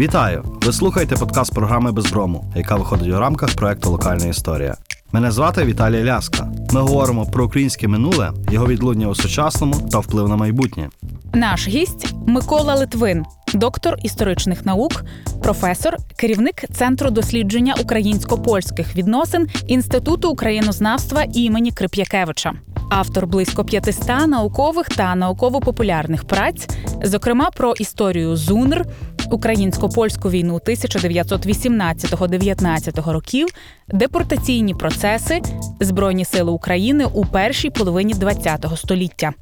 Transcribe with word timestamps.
Вітаю! 0.00 0.44
Ви 0.62 0.72
слухаєте 0.72 1.16
подкаст 1.16 1.54
програми 1.54 1.92
Безброму, 1.92 2.52
яка 2.56 2.76
виходить 2.76 3.08
у 3.08 3.18
рамках 3.18 3.54
проекту 3.54 3.90
Локальна 3.90 4.26
історія. 4.26 4.76
Мене 5.12 5.30
звати 5.30 5.64
Віталій 5.64 6.04
Ляска. 6.04 6.52
Ми 6.72 6.80
говоримо 6.80 7.26
про 7.26 7.44
українське 7.44 7.88
минуле, 7.88 8.32
його 8.50 8.66
відлуння 8.66 9.08
у 9.08 9.14
сучасному 9.14 9.88
та 9.92 9.98
вплив 9.98 10.28
на 10.28 10.36
майбутнє. 10.36 10.88
Наш 11.34 11.68
гість 11.68 12.14
Микола 12.26 12.74
Литвин, 12.74 13.24
доктор 13.54 13.96
історичних 14.02 14.66
наук, 14.66 15.04
професор, 15.42 15.96
керівник 16.16 16.64
Центру 16.72 17.10
дослідження 17.10 17.74
українсько-польських 17.80 18.96
відносин 18.96 19.48
Інституту 19.66 20.30
українознавства 20.30 21.24
імені 21.34 21.70
Крип'якевича, 21.70 22.52
автор 22.90 23.26
близько 23.26 23.64
500 23.64 24.26
наукових 24.26 24.88
та 24.88 25.14
науково-популярних 25.14 26.24
праць, 26.24 26.68
зокрема 27.02 27.50
про 27.50 27.72
історію 27.72 28.36
ЗУНР, 28.36 28.86
українсько-польську 29.30 30.30
війну 30.30 30.60
1918-19 30.66 33.12
років, 33.12 33.48
депортаційні 33.88 34.74
процеси, 34.74 35.40
Збройні 35.80 36.24
сили 36.24 36.50
України 36.50 37.04
у 37.04 37.24
першій 37.24 37.70
половині 37.70 38.14
ХХ 38.14 38.76
століття. 38.76 39.32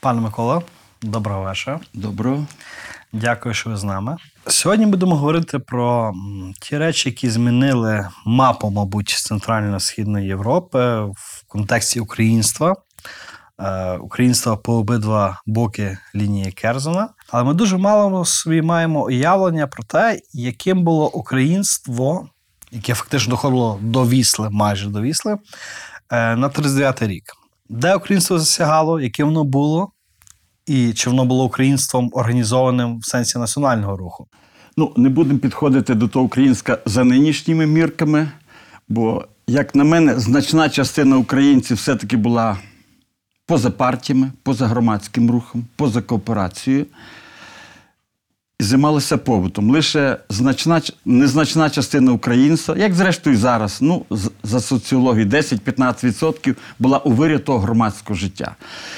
Пане 0.00 0.20
Микола, 0.20 0.62
доброго 1.02 1.42
вечора. 1.42 1.80
Доброго. 1.94 2.46
Дякую, 3.12 3.54
що 3.54 3.70
ви 3.70 3.76
з 3.76 3.84
нами. 3.84 4.16
Сьогодні 4.46 4.86
будемо 4.86 5.16
говорити 5.16 5.58
про 5.58 6.14
ті 6.60 6.78
речі, 6.78 7.08
які 7.08 7.30
змінили 7.30 8.08
мапу, 8.26 8.70
мабуть, 8.70 9.08
Центрально-Східної 9.08 10.26
Європи 10.26 11.00
в 11.00 11.44
контексті 11.46 12.00
українства. 12.00 12.76
Е, 13.58 13.96
Українства 13.96 14.56
по 14.56 14.74
обидва 14.74 15.40
боки 15.46 15.98
лінії 16.14 16.52
Керзена. 16.52 17.08
Але 17.30 17.44
ми 17.44 17.54
дуже 17.54 17.76
мало 17.76 18.24
собі 18.24 18.62
маємо 18.62 19.04
уявлення 19.04 19.66
про 19.66 19.84
те, 19.84 20.20
яким 20.32 20.84
було 20.84 21.10
українство, 21.10 22.28
яке 22.72 22.94
фактично 22.94 23.30
доходило 23.30 23.78
до 23.82 24.06
Вісли, 24.06 24.48
майже 24.50 24.88
до 24.88 25.00
Вісли, 25.00 25.38
е, 26.10 26.36
на 26.36 26.48
39-й 26.48 27.06
рік. 27.06 27.24
Де 27.68 27.94
українство 27.94 28.38
засягало, 28.38 29.00
яке 29.00 29.24
воно 29.24 29.44
було, 29.44 29.90
і 30.66 30.92
чи 30.92 31.10
воно 31.10 31.24
було 31.24 31.44
українством 31.44 32.10
організованим 32.12 32.98
в 32.98 33.04
сенсі 33.04 33.38
національного 33.38 33.96
руху? 33.96 34.26
Ну, 34.76 34.92
не 34.96 35.08
будемо 35.08 35.38
підходити 35.38 35.94
до 35.94 36.08
того 36.08 36.24
українська 36.24 36.78
за 36.86 37.04
нинішніми 37.04 37.66
мірками, 37.66 38.28
бо, 38.88 39.24
як 39.46 39.74
на 39.74 39.84
мене, 39.84 40.20
значна 40.20 40.68
частина 40.68 41.16
українців 41.16 41.76
все-таки 41.76 42.16
була 42.16 42.58
поза 43.46 43.70
партіями, 43.70 44.32
поза 44.42 44.66
громадським 44.66 45.30
рухом, 45.30 45.64
поза 45.76 46.02
кооперацією. 46.02 46.86
Займалися 48.60 49.16
побутом. 49.16 49.70
Лише 49.70 50.16
значна, 50.28 50.80
незначна 51.04 51.70
частина 51.70 52.12
українства, 52.12 52.76
як 52.76 52.94
зрештою 52.94 53.36
зараз, 53.36 53.78
ну, 53.82 54.04
за 54.42 54.60
соціологією, 54.60 55.30
10-15% 55.30 56.54
була 56.78 56.98
у 56.98 57.10
вирі 57.10 57.38
того 57.38 57.58
громадського 57.58 58.18
життя. 58.18 58.56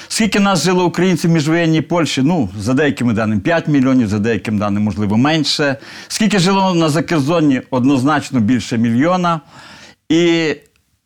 Скільки 0.09 0.41
нас 0.41 0.65
жило 0.65 0.85
українців 0.85 1.31
міжвоєнній 1.31 1.81
Польщі? 1.81 2.23
Ну, 2.23 2.49
за 2.59 2.75
деякими 2.75 3.13
даними 3.13 3.41
5 3.41 3.69
мільйонів, 3.69 4.09
за 4.09 4.19
деяким 4.19 4.59
даним, 4.59 4.83
можливо, 4.83 5.17
менше. 5.17 5.77
Скільки 6.09 6.39
жило 6.39 6.75
на 6.75 6.89
Закерзонні? 6.89 7.63
Однозначно 7.71 8.41
більше 8.41 8.79
мільйона. 8.79 9.41
І 10.09 10.55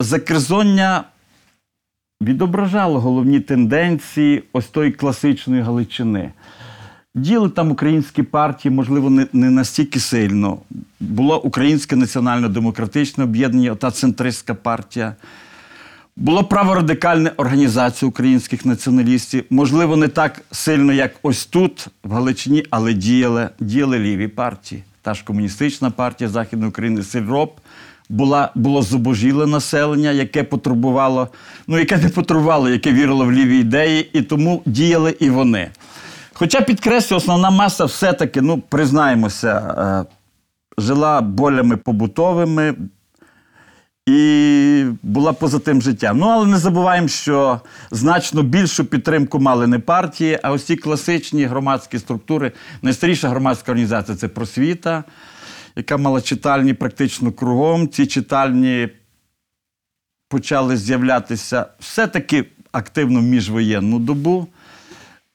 Закерзоння 0.00 1.04
відображало 2.22 3.00
головні 3.00 3.40
тенденції 3.40 4.42
ось 4.52 4.66
тої 4.66 4.92
класичної 4.92 5.62
Галичини. 5.62 6.32
Діли 7.14 7.48
там 7.48 7.70
українські 7.70 8.22
партії, 8.22 8.74
можливо, 8.74 9.10
не, 9.10 9.26
не 9.32 9.50
настільки 9.50 10.00
сильно. 10.00 10.58
Було 11.00 11.42
Українське 11.42 11.96
національно-демократичне 11.96 13.24
об'єднання, 13.24 13.74
та 13.74 13.90
центристська 13.90 14.54
партія. 14.54 15.14
Було 16.16 16.44
праворадикальна 16.44 17.30
організація 17.36 18.08
українських 18.08 18.66
націоналістів. 18.66 19.44
Можливо, 19.50 19.96
не 19.96 20.08
так 20.08 20.42
сильно, 20.50 20.92
як 20.92 21.14
ось 21.22 21.46
тут, 21.46 21.88
в 22.04 22.12
Галичині, 22.12 22.64
але 22.70 22.94
діяли, 22.94 23.48
діяли 23.60 23.98
ліві 23.98 24.28
партії. 24.28 24.82
Та 25.02 25.14
ж 25.14 25.24
комуністична 25.24 25.90
партія 25.90 26.30
Західної 26.30 26.68
України 26.68 27.02
Сильроп. 27.02 27.58
Була, 28.08 28.50
було 28.54 28.82
зубожіле 28.82 29.46
населення, 29.46 30.10
яке 30.10 30.42
потребувало, 30.42 31.28
ну 31.66 31.78
яке 31.78 31.96
не 31.96 32.08
потребувало, 32.08 32.68
яке 32.68 32.92
вірило 32.92 33.24
в 33.24 33.32
ліві 33.32 33.58
ідеї, 33.58 34.10
і 34.12 34.22
тому 34.22 34.62
діяли 34.66 35.16
і 35.20 35.30
вони. 35.30 35.70
Хоча 36.34 36.60
підкреслю, 36.60 37.16
основна 37.16 37.50
маса 37.50 37.84
все-таки, 37.84 38.40
ну, 38.40 38.58
признаємося, 38.58 39.58
е, 39.58 40.14
жила 40.78 41.20
болями 41.20 41.76
побутовими 41.76 42.74
і 44.06 44.84
була 45.02 45.32
поза 45.32 45.58
тим 45.58 45.82
життям. 45.82 46.18
Ну, 46.18 46.26
але 46.26 46.46
не 46.46 46.58
забуваємо, 46.58 47.08
що 47.08 47.60
значно 47.90 48.42
більшу 48.42 48.84
підтримку 48.84 49.38
мали 49.38 49.66
не 49.66 49.78
партії, 49.78 50.38
а 50.42 50.52
ось 50.52 50.72
класичні 50.82 51.44
громадські 51.44 51.98
структури. 51.98 52.52
Найстаріша 52.82 53.28
громадська 53.28 53.72
організація 53.72 54.16
це 54.16 54.28
просвіта, 54.28 55.04
яка 55.76 55.96
мала 55.96 56.20
читальні 56.20 56.74
практично 56.74 57.32
кругом. 57.32 57.88
Ці 57.88 58.06
читальні 58.06 58.88
почали 60.28 60.76
з'являтися 60.76 61.66
все-таки 61.80 62.44
активно 62.72 63.20
в 63.20 63.22
міжвоєнну 63.22 63.98
добу. 63.98 64.46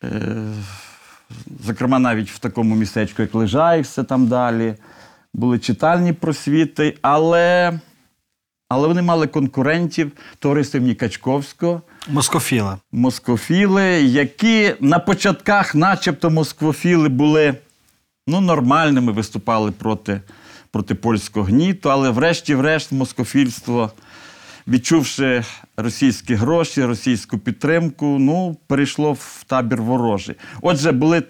Е, 0.04 0.54
Зокрема, 1.66 2.00
навіть 2.00 2.32
в 2.32 2.40
такому 2.40 2.76
містечку, 2.76 3.22
як 3.22 3.36
Лежаїв, 3.36 3.84
все 3.84 4.04
там 4.04 4.28
далі. 4.28 4.76
Були 5.34 5.60
читальні 5.60 6.14
просвіти, 6.14 6.98
але, 7.02 7.80
але 8.70 8.88
вони 8.88 9.02
мали 9.02 9.28
конкурентів 9.28 10.12
товариство 10.40 10.78
імені 10.78 10.96
Качковського, 10.96 11.82
Москофіли. 12.08 12.78
москофіли, 12.92 13.84
які 14.02 14.74
на 14.80 15.00
початках, 15.00 15.76
начебто, 15.76 16.30
москвофіли 16.30 17.10
були 17.10 17.56
ну, 18.28 18.42
нормальними, 18.42 19.12
виступали 19.12 19.72
проти, 19.72 20.22
проти 20.72 20.96
польського 20.96 21.46
гніту, 21.46 21.92
але 21.92 22.10
врешті-врешт 22.10 22.92
москофільство, 22.92 23.92
відчувши 24.68 25.44
російські 25.78 26.36
гроші, 26.36 26.86
російську 26.86 27.38
підтримку, 27.38 28.06
ну, 28.20 28.58
перейшло 28.68 29.14
в 29.14 29.44
табір 29.48 29.82
ворожий. 29.82 30.36
Отже, 30.62 30.92
були 30.92 31.24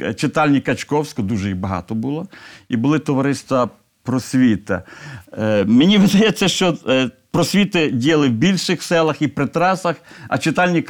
е, 0.00 0.14
читальні 0.14 0.60
Качковського, 0.60 1.28
дуже 1.28 1.48
їх 1.48 1.56
багато 1.56 1.94
було, 1.94 2.26
і 2.68 2.76
були 2.76 2.98
товариства 2.98 3.68
просвіта. 4.02 4.82
Е, 5.38 5.64
мені 5.64 5.98
видається, 5.98 6.48
що 6.48 6.76
е, 6.88 7.10
просвіти 7.30 7.90
діяли 7.90 8.28
в 8.28 8.32
більших 8.32 8.82
селах 8.82 9.22
і 9.22 9.28
при 9.28 9.46
трасах, 9.46 9.96
а 10.28 10.38
читальні 10.38 10.84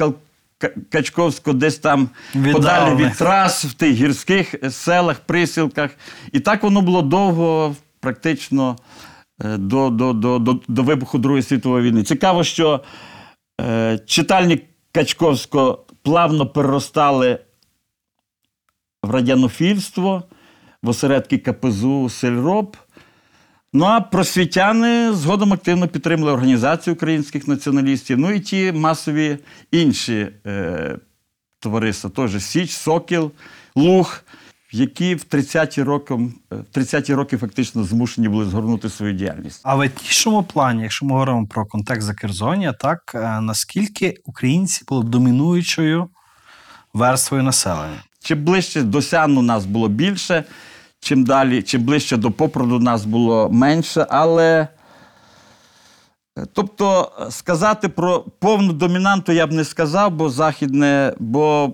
Качковського 0.89 1.57
десь 1.57 1.77
там 1.77 2.09
подалі 2.53 2.95
від 2.95 3.17
трас, 3.17 3.65
в 3.65 3.73
тих 3.73 3.91
гірських 3.91 4.55
селах, 4.69 5.19
присілках. 5.19 5.91
І 6.31 6.39
так 6.39 6.63
воно 6.63 6.81
було 6.81 7.01
довго, 7.01 7.75
практично 7.99 8.75
е, 8.79 9.10
до, 9.43 9.89
до, 9.89 10.13
до, 10.13 10.39
до, 10.39 10.59
до 10.67 10.83
вибуху 10.83 11.17
Другої 11.17 11.43
світової 11.43 11.83
війни. 11.83 12.03
Цікаво, 12.03 12.43
що 12.43 12.81
е, 13.61 13.99
читальні 14.05 14.61
Качковського 14.91 15.85
плавно 16.01 16.47
переростали 16.47 17.39
в 19.03 19.11
радянофільство, 19.11 20.23
в 20.83 20.89
осередки 20.89 21.37
КПЗУ 21.37 22.09
Сельроб. 22.09 22.77
Ну 23.73 23.85
а 23.85 24.01
просвітяни 24.01 25.13
згодом 25.13 25.53
активно 25.53 25.87
підтримали 25.87 26.31
організацію 26.31 26.93
українських 26.93 27.47
націоналістів, 27.47 28.19
ну 28.19 28.31
і 28.31 28.39
ті 28.39 28.71
масові 28.71 29.37
інші 29.71 30.27
е, 30.45 30.97
товариства, 31.59 32.09
теж 32.09 32.43
Січ, 32.43 32.71
Сокіл, 32.71 33.31
Луг, 33.75 34.23
які 34.71 35.15
в 35.15 35.25
30-ті 35.31 35.83
роки, 35.83 36.13
е, 36.13 36.55
в 36.55 36.77
30-ті 36.77 37.13
роки 37.13 37.37
фактично 37.37 37.83
змушені 37.83 38.29
були 38.29 38.45
згорнути 38.45 38.89
свою 38.89 39.13
діяльність. 39.13 39.61
А 39.63 39.75
в 39.75 39.81
етнічному 39.81 40.43
плані, 40.43 40.83
якщо 40.83 41.05
ми 41.05 41.11
говоримо 41.11 41.47
про 41.47 41.65
контекст 41.65 42.07
Закерзоння, 42.07 42.73
так 42.73 43.11
е, 43.15 43.41
наскільки 43.41 44.17
українці 44.25 44.83
були 44.87 45.03
домінуючою 45.03 46.09
верствою 46.93 47.43
населення? 47.43 48.03
Чим 48.23 48.43
ближче 48.43 48.81
до 48.81 49.01
Сяну 49.01 49.41
нас 49.41 49.65
було 49.65 49.87
більше, 49.87 50.43
чим 50.99 51.23
далі, 51.23 51.61
чим 51.61 51.83
ближче 51.83 52.17
до 52.17 52.31
Попроду 52.31 52.79
нас 52.79 53.05
було 53.05 53.49
менше, 53.49 54.07
але. 54.09 54.67
е, 56.37 56.45
Тобто 56.53 57.11
е, 57.21 57.31
сказати 57.31 57.89
про 57.89 58.19
повну 58.19 58.73
домінанту 58.73 59.31
я 59.31 59.47
б 59.47 59.51
не 59.51 59.63
сказав, 59.65 60.11
бо 60.11 60.29
західне, 60.29 61.13
бо 61.19 61.73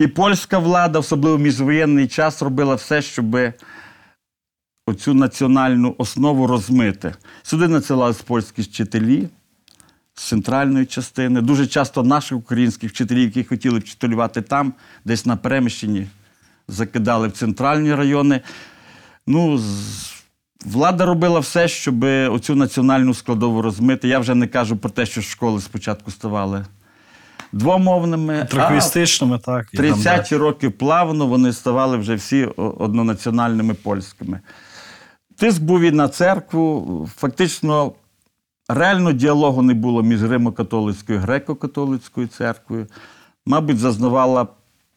і 0.00 0.06
польська 0.06 0.58
влада, 0.58 0.98
особливо 0.98 1.38
міжвоєнний 1.38 2.08
час, 2.08 2.42
робила 2.42 2.74
все, 2.74 3.02
щоб 3.02 3.36
оцю 4.86 5.14
національну 5.14 5.94
основу 5.98 6.46
розмити. 6.46 7.14
Сюди 7.42 7.68
надсилались 7.68 8.22
польські 8.22 8.62
вчителі 8.62 9.28
з 10.14 10.22
центральної 10.22 10.86
частини. 10.86 11.40
Дуже 11.40 11.66
часто 11.66 12.02
наших 12.02 12.38
українських 12.38 12.90
вчителів, 12.90 13.24
які 13.24 13.44
хотіли 13.44 13.78
вчителювати 13.78 14.42
там, 14.42 14.72
десь 15.04 15.26
на 15.26 15.36
переміщенні, 15.36 16.06
закидали 16.68 17.28
в 17.28 17.32
центральні 17.32 17.94
райони. 17.94 18.40
Ну, 19.26 19.60
влада 20.64 21.06
робила 21.06 21.40
все, 21.40 21.68
щоб 21.68 22.04
оцю 22.04 22.54
національну 22.54 23.14
складову 23.14 23.62
розмити. 23.62 24.08
Я 24.08 24.18
вже 24.18 24.34
не 24.34 24.46
кажу 24.46 24.76
про 24.76 24.90
те, 24.90 25.06
що 25.06 25.22
школи 25.22 25.60
спочатку 25.60 26.10
ставали 26.10 26.64
двомовними. 27.52 28.46
а 29.32 29.38
так. 29.38 29.74
30-ті 29.74 30.36
роки 30.36 30.70
плавно 30.70 31.26
вони 31.26 31.52
ставали 31.52 31.96
вже 31.96 32.14
всі 32.14 32.44
однонаціональними 32.56 33.74
польськими. 33.74 34.40
Тиск 35.36 35.62
був 35.62 35.80
і 35.80 35.90
на 35.90 36.08
церкву. 36.08 37.08
Фактично, 37.16 37.92
реально 38.68 39.12
діалогу 39.12 39.62
не 39.62 39.74
було 39.74 40.02
між 40.02 40.22
Римо-католицькою 40.22 41.14
і 41.14 41.18
греко-католицькою 41.18 42.28
церквою. 42.28 42.86
Мабуть, 43.46 43.78
зазнавала 43.78 44.46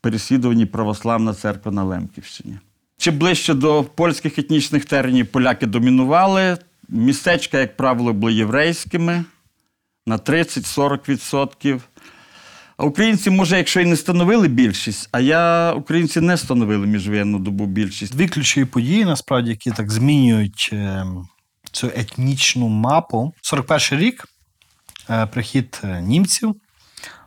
переслідувані 0.01 0.65
православна 0.65 1.33
церква 1.33 1.71
на 1.71 1.83
Лемківщині. 1.83 2.59
Чи 2.97 3.11
ближче 3.11 3.53
до 3.53 3.83
польських 3.83 4.39
етнічних 4.39 4.85
теренів 4.85 5.27
поляки 5.27 5.65
домінували. 5.65 6.57
Містечка, 6.89 7.59
як 7.59 7.77
правило, 7.77 8.13
були 8.13 8.33
єврейськими 8.33 9.25
на 10.05 10.17
30-40%. 10.17 11.79
А 12.77 12.85
українці, 12.85 13.29
може, 13.29 13.57
якщо 13.57 13.81
і 13.81 13.85
не 13.85 13.95
становили 13.95 14.47
більшість, 14.47 15.09
а 15.11 15.19
я 15.19 15.73
українці 15.73 16.21
не 16.21 16.37
становили 16.37 16.87
міжвоєнну 16.87 17.39
добу 17.39 17.65
більшість. 17.65 18.15
Дві 18.15 18.27
ключові 18.27 18.65
події, 18.65 19.05
насправді, 19.05 19.49
які 19.49 19.71
так 19.71 19.91
змінюють 19.91 20.69
е, 20.73 21.05
цю 21.71 21.87
етнічну 21.95 22.67
мапу. 22.67 23.33
41 23.41 23.99
рік, 23.99 24.27
е, 25.09 25.25
прихід 25.25 25.81
е, 25.83 26.01
німців, 26.01 26.55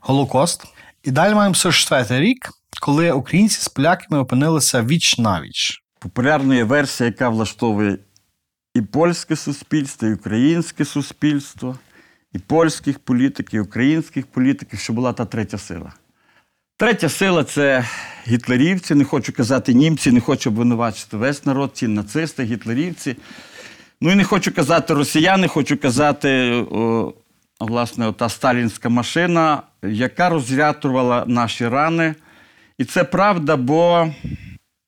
Голокост. 0.00 0.64
І 1.02 1.10
далі 1.10 1.34
маємо 1.34 1.54
44 1.54 2.20
рік, 2.20 2.50
коли 2.80 3.12
українці 3.12 3.60
з 3.60 3.68
поляками 3.68 4.18
опинилися 4.18 4.82
віч 4.82 5.18
навіч. 5.18 5.82
Популярною 5.98 6.66
версія, 6.66 7.06
яка 7.06 7.28
влаштовує 7.28 7.98
і 8.74 8.82
польське 8.82 9.36
суспільство, 9.36 10.08
і 10.08 10.14
українське 10.14 10.84
суспільство, 10.84 11.78
і 12.36 12.38
польських 12.38 12.98
політиків, 12.98 13.60
і 13.60 13.62
українських 13.62 14.26
політиків, 14.26 14.78
що 14.78 14.92
була 14.92 15.12
та 15.12 15.24
третя 15.24 15.58
сила. 15.58 15.92
Третя 16.76 17.08
сила 17.08 17.44
це 17.44 17.84
гітлерівці, 18.28 18.94
не 18.94 19.04
хочу 19.04 19.32
казати 19.32 19.74
німці, 19.74 20.12
не 20.12 20.20
хочу 20.20 20.50
обвинувачити 20.50 21.16
весь 21.16 21.46
народ, 21.46 21.70
ці 21.74 21.88
нацисти, 21.88 22.44
гітлерівці. 22.44 23.16
Ну 24.00 24.12
і 24.12 24.14
не 24.14 24.24
хочу 24.24 24.54
казати 24.54 24.94
росіяни, 24.94 25.48
хочу 25.48 25.76
казати, 25.76 26.50
о, 26.70 27.14
власне, 27.60 28.12
та 28.12 28.28
сталінська 28.28 28.88
машина, 28.88 29.62
яка 29.82 30.28
розрятувала 30.28 31.24
наші 31.26 31.68
рани. 31.68 32.14
І 32.78 32.84
це 32.84 33.04
правда, 33.04 33.56
бо, 33.56 34.08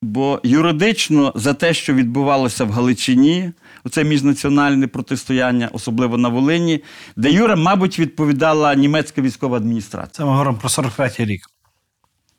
бо 0.03 0.41
юридично 0.43 1.33
за 1.35 1.55
те, 1.55 1.75
що 1.75 1.95
відбувалося 1.95 2.65
в 2.65 2.71
Галичині, 2.71 3.53
оце 3.89 4.05
міжнаціональне 4.05 4.87
протистояння, 4.87 5.69
особливо 5.73 6.19
на 6.19 6.29
Волині, 6.29 6.83
де 7.17 7.31
Юра, 7.31 7.57
мабуть, 7.57 7.99
відповідала 7.99 8.75
німецька 8.75 9.23
військова 9.23 9.57
адміністрація. 9.57 10.13
Це 10.13 10.25
ми 10.25 10.31
говоримо 10.31 10.59
про 10.59 10.69
43 10.69 11.11
рік. 11.19 11.41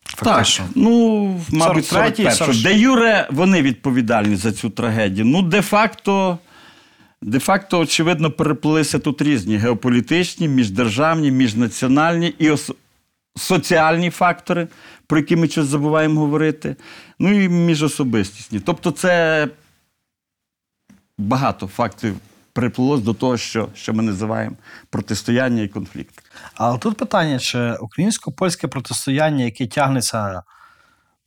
Фактично. 0.05 0.65
Так, 0.65 0.73
ну, 0.75 1.25
мабуть, 1.51 1.93
43-й, 1.93 2.63
Де 2.63 2.77
Юре, 2.79 3.27
вони 3.31 3.61
відповідальні 3.61 4.35
за 4.35 4.51
цю 4.51 4.69
трагедію. 4.69 5.25
Ну, 5.25 5.41
де-факто, 5.41 6.37
де-факто, 7.21 7.79
очевидно, 7.79 8.31
переплилися 8.31 8.99
тут 8.99 9.21
різні 9.21 9.57
геополітичні, 9.57 10.47
міждержавні, 10.47 11.31
міжнаціональні 11.31 12.33
і 12.39 12.49
ос- 12.49 12.71
соціальні 13.37 14.09
фактори, 14.09 14.67
про 15.07 15.19
які 15.19 15.35
ми 15.35 15.47
щось 15.47 15.65
забуваємо 15.67 16.19
говорити, 16.21 16.75
ну 17.19 17.41
і 17.43 17.49
міжособистісні. 17.49 18.59
Тобто, 18.59 18.91
це 18.91 19.47
багато 21.19 21.67
фактів 21.67 22.15
приплилось 22.53 23.01
до 23.01 23.13
того, 23.13 23.37
що, 23.37 23.69
що 23.73 23.93
ми 23.93 24.03
називаємо 24.03 24.55
протистояння 24.89 25.61
і 25.61 25.67
конфлікт. 25.67 26.23
Але 26.55 26.77
тут 26.77 26.97
питання: 26.97 27.39
чи 27.39 27.73
українсько-польське 27.73 28.67
протистояння, 28.67 29.43
яке 29.43 29.67
тягнеться, 29.67 30.43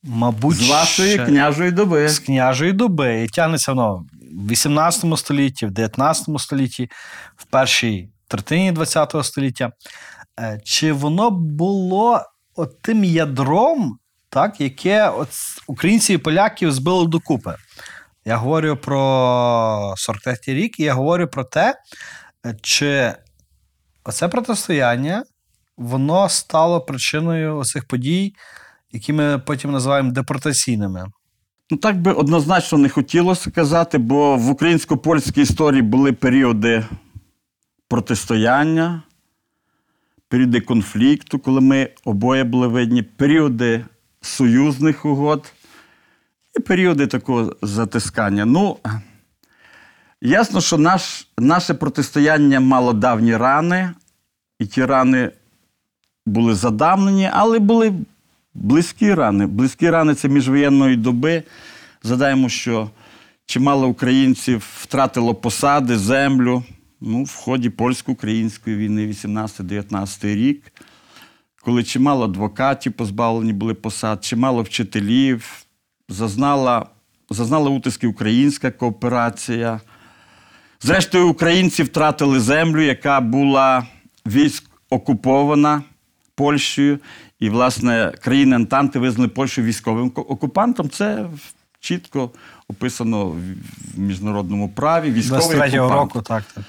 мабуть, 0.03 0.57
З 0.57 0.69
вашої 0.69 1.13
ще- 1.13 1.27
княжої 1.27 1.71
доби. 1.71 2.09
з 2.09 2.19
княжої 2.19 2.73
доби 2.73 3.23
і 3.23 3.29
тягнеться 3.29 3.73
воно 3.73 4.05
в 4.33 4.49
18 4.51 5.17
столітті, 5.17 5.67
в 5.67 5.71
19 5.71 6.39
столітті, 6.39 6.91
в 7.37 7.45
першій 7.45 8.09
третині 8.29 8.73
20 8.73 9.23
століття. 9.25 9.73
Е, 10.41 10.61
Чи 10.65 10.93
воно 10.93 11.31
було 11.31 12.21
от 12.57 12.83
тим 12.83 13.05
ядром, 13.05 13.99
так, 14.29 14.61
яке 14.61 15.09
от 15.09 15.29
українців 15.67 16.15
і 16.15 16.19
поляків 16.23 16.73
збило 16.73 17.05
докупи? 17.05 17.55
Я 18.25 18.37
говорю 18.37 18.77
про 18.77 19.95
43 19.97 20.55
рік, 20.55 20.81
і 20.81 20.83
я 20.83 20.95
говорю 20.95 21.27
про 21.27 21.45
те, 21.45 21.75
чи 22.61 23.13
оце 24.05 24.29
протистояння 24.29 25.25
воно 25.77 26.29
стало 26.29 26.81
причиною 26.81 27.57
оцих 27.59 27.85
подій, 27.85 28.35
які 28.93 29.13
ми 29.13 29.39
потім 29.39 29.73
називаємо 29.73 30.13
депортаційними. 30.13 31.07
Ну, 31.71 31.79
так 31.79 32.01
би 32.01 32.13
однозначно 32.13 32.79
не 32.79 32.89
хотілося 32.89 33.51
казати, 33.51 33.99
бо 33.99 34.37
в 34.37 34.51
українсько-польській 34.51 35.43
історії 35.43 35.83
були 35.83 36.13
періоди 36.13 36.87
протистояння, 37.89 39.03
періоди 40.29 40.61
конфлікту, 40.61 41.39
коли 41.39 41.61
ми 41.61 41.91
обоє 42.05 42.45
були 42.45 42.67
видні, 42.67 43.03
періоди 43.03 43.85
союзних 44.21 45.05
угод 45.05 45.53
і 46.59 46.61
періоди 46.61 47.07
такого 47.07 47.57
затискання. 47.63 48.45
Ну, 48.45 48.77
ясно, 50.21 50.61
що 50.61 50.79
наш, 50.79 51.29
наше 51.39 51.75
протистояння 51.75 52.61
мало 52.61 52.93
давні 52.93 53.37
рани, 53.37 53.91
і 54.59 54.67
ті 54.67 54.85
рани 54.85 55.31
були 56.27 56.55
задавнені, 56.55 57.31
але 57.33 57.59
були 57.59 57.95
близькі 58.55 59.15
рани. 59.15 59.47
Близькі 59.47 59.91
рани 59.91 60.15
це 60.15 60.29
міжвоєнної 60.29 60.97
доби. 60.97 61.43
Задаємо, 62.03 62.49
що 62.49 62.91
чимало 63.47 63.89
українців 63.89 64.69
втратило 64.81 65.35
посади, 65.35 65.99
землю 65.99 66.65
ну, 67.01 67.25
в 67.25 67.35
ході 67.35 67.71
польсько-української 67.71 68.77
війни 68.77 69.07
18-19 69.07 70.35
рік, 70.35 70.73
коли 71.63 71.85
чимало 71.85 72.25
адвокатів 72.25 72.93
позбавлені 72.93 73.53
були 73.53 73.75
посад, 73.75 74.25
чимало 74.25 74.63
вчителів, 74.63 75.65
зазнала, 76.13 76.87
зазнала 77.31 77.71
утиски 77.71 78.07
українська 78.07 78.71
кооперація. 78.71 79.81
Зрештою, 80.81 81.29
українці 81.29 81.83
втратили 81.83 82.41
землю, 82.41 82.83
яка 82.83 83.21
була 83.21 83.87
військ 84.27 84.65
окупована 84.91 85.83
Польщею. 86.35 86.99
І, 87.41 87.51
власне, 87.51 88.13
країни 88.23 88.57
Антанти 88.57 88.99
визнали 88.99 89.29
Польщу 89.29 89.63
військовим 89.63 90.13
окупантом. 90.15 90.91
Це 90.91 91.27
чітко 91.81 92.31
описано 92.69 93.27
в 93.27 93.41
міжнародному 93.97 94.69
праві. 94.69 95.11
Військовий 95.11 95.59
окупант. 95.59 95.93
року, 95.93 96.23
так, 96.23 96.45
так. 96.55 96.65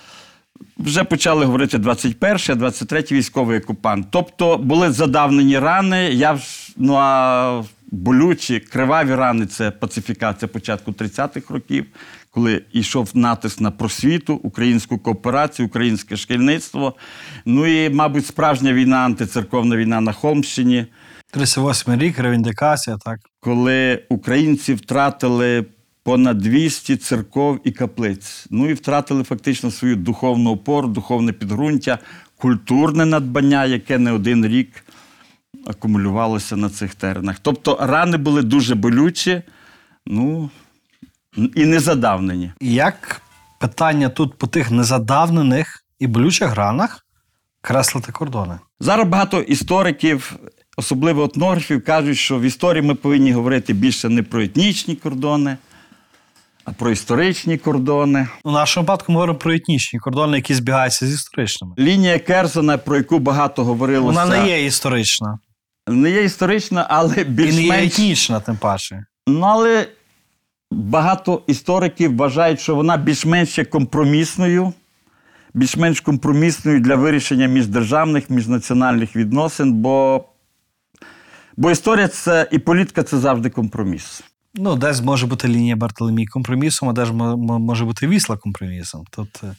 Вже 0.77 1.03
почали 1.03 1.45
говорити 1.45 1.77
21 1.77 2.37
а 2.49 2.55
23 2.55 3.03
військовий 3.11 3.59
окупант. 3.59 4.07
Тобто 4.09 4.57
були 4.57 4.91
задавнені 4.91 5.59
рани. 5.59 6.03
Я 6.13 6.39
ну 6.77 6.95
а 6.97 7.63
болючі, 7.91 8.59
криваві 8.59 9.15
рани 9.15 9.45
це 9.45 9.71
пацифікація 9.71 10.49
початку 10.49 10.91
30-х 10.91 11.53
років, 11.53 11.85
коли 12.31 12.61
йшов 12.73 13.09
натиск 13.13 13.61
на 13.61 13.71
просвіту, 13.71 14.33
українську 14.33 14.97
кооперацію, 14.97 15.67
українське 15.67 16.17
шкільництво. 16.17 16.93
Ну 17.45 17.65
і, 17.65 17.89
мабуть, 17.89 18.25
справжня 18.25 18.73
війна, 18.73 18.97
антицерковна 18.97 19.75
війна 19.75 20.01
на 20.01 20.11
Холмщині. 20.11 20.85
38 21.31 21.99
рік, 21.99 22.19
ревіндикація, 22.19 22.97
так. 23.05 23.19
коли 23.39 24.03
українці 24.09 24.73
втратили 24.73 25.65
понад 26.03 26.37
200 26.37 26.97
церков 26.97 27.59
і 27.63 27.71
каплиць. 27.71 28.45
Ну 28.49 28.69
і 28.69 28.73
втратили 28.73 29.23
фактично 29.23 29.71
свою 29.71 29.95
духовну 29.95 30.51
опору, 30.51 30.87
духовне 30.87 31.31
підґрунтя, 31.31 31.99
культурне 32.37 33.05
надбання, 33.05 33.65
яке 33.65 33.97
не 33.97 34.11
один 34.11 34.45
рік 34.45 34.83
акумулювалося 35.67 36.55
на 36.55 36.69
цих 36.69 36.95
теренах. 36.95 37.39
Тобто 37.41 37.77
рани 37.81 38.17
були 38.17 38.41
дуже 38.41 38.75
болючі, 38.75 39.41
ну 40.05 40.49
і 41.55 41.65
незадавнені. 41.65 42.51
Як 42.61 43.21
питання 43.59 44.09
тут 44.09 44.37
по 44.37 44.47
тих 44.47 44.71
незадавнених 44.71 45.83
і 45.99 46.07
болючих 46.07 46.49
гранах 46.49 47.05
креслити 47.61 48.11
кордони? 48.11 48.59
Зараз 48.79 49.07
багато 49.07 49.41
істориків, 49.41 50.35
особливо 50.77 51.23
етнографів, 51.23 51.85
кажуть, 51.85 52.17
що 52.17 52.39
в 52.39 52.41
історії 52.41 52.81
ми 52.81 52.95
повинні 52.95 53.33
говорити 53.33 53.73
більше 53.73 54.09
не 54.09 54.23
про 54.23 54.41
етнічні 54.41 54.95
кордони, 54.95 55.57
про 56.77 56.91
історичні 56.91 57.57
кордони. 57.57 58.27
У 58.43 58.51
нашому 58.51 58.83
випадку 58.83 59.11
ми 59.11 59.15
говоримо 59.15 59.39
про 59.39 59.53
етнічні 59.53 59.99
кордони, 59.99 60.37
які 60.37 60.53
збігаються 60.53 61.07
з 61.07 61.13
історичними. 61.13 61.73
Лінія 61.79 62.19
Керзона, 62.19 62.77
про 62.77 62.97
яку 62.97 63.19
багато 63.19 63.63
говорилося, 63.63 64.19
Вона 64.23 64.37
не 64.37 64.47
є 64.49 64.65
історична. 64.65 65.39
не 65.87 66.11
є 66.11 66.23
історична, 66.23 66.85
але 66.89 67.23
більш 67.23 67.53
І 67.53 67.55
не 67.55 67.63
є 67.63 67.83
етнічна, 67.83 68.39
тим 68.39 68.57
паче. 68.57 69.05
Ну, 69.27 69.45
але 69.45 69.87
багато 70.71 71.41
істориків 71.47 72.17
вважають, 72.17 72.59
що 72.59 72.75
вона 72.75 72.97
більш-менш 72.97 73.57
є 73.57 73.65
компромісною, 73.65 74.73
більш-менш 75.53 76.01
компромісною 76.01 76.79
для 76.79 76.95
вирішення 76.95 77.47
міждержавних, 77.47 78.29
міжнаціональних 78.29 79.15
відносин, 79.15 79.73
бо, 79.73 80.25
бо 81.57 81.71
історія 81.71 82.07
це 82.07 82.47
і 82.51 82.59
політика 82.59 83.03
це 83.03 83.17
завжди 83.17 83.49
компроміс. 83.49 84.23
Ну, 84.55 84.75
десь 84.75 85.01
може 85.01 85.27
бути 85.27 85.47
лінія 85.47 85.75
Бартоломій 85.75 86.25
компромісом, 86.25 86.89
а 86.89 86.93
десь 86.93 87.11
мо- 87.11 87.37
мо- 87.37 87.59
може 87.59 87.85
бути 87.85 88.07
вісла 88.07 88.37
компромісом. 88.37 89.05
Тут 89.11 89.41
е, 89.43 89.55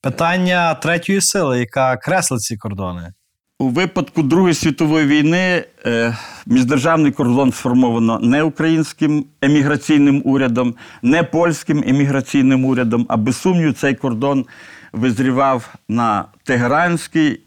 питання 0.00 0.74
третьої 0.74 1.20
сили, 1.20 1.58
яка 1.58 1.96
креслить 1.96 2.40
ці 2.42 2.56
кордони. 2.56 3.12
У 3.58 3.68
випадку 3.68 4.22
Другої 4.22 4.54
світової 4.54 5.06
війни 5.06 5.64
е, 5.86 6.16
міждержавний 6.46 7.12
кордон 7.12 7.52
сформовано 7.52 8.18
не 8.22 8.42
українським 8.42 9.24
еміграційним 9.42 10.22
урядом, 10.24 10.74
не 11.02 11.22
польським 11.22 11.84
еміграційним 11.86 12.64
урядом, 12.64 13.06
а 13.08 13.16
без 13.16 13.36
сумніву 13.36 13.72
цей 13.72 13.94
кордон 13.94 14.46
визрівав 14.92 15.74
на 15.88 16.24
Тегеранській 16.44 17.40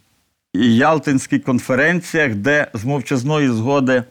і 0.54 0.76
Ялтинській 0.76 1.40
конференціях, 1.40 2.36
де 2.36 2.68
з 2.74 2.86
мовчазної 2.86 3.50
згоди 3.50 4.04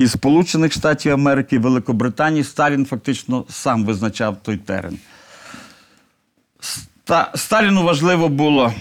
із 0.00 0.12
Сполучених 0.12 0.72
Штатів 0.72 1.12
Америки 1.12 1.56
і 1.56 1.58
Великобританії 1.58 2.44
Сталін 2.44 2.86
фактично 2.86 3.44
сам 3.50 3.84
визначав 3.84 4.42
той 4.42 4.56
терен. 4.56 4.98
Ста- 6.62 7.32
Сталіну 7.34 7.82
важливо 7.82 8.28
було 8.28 8.74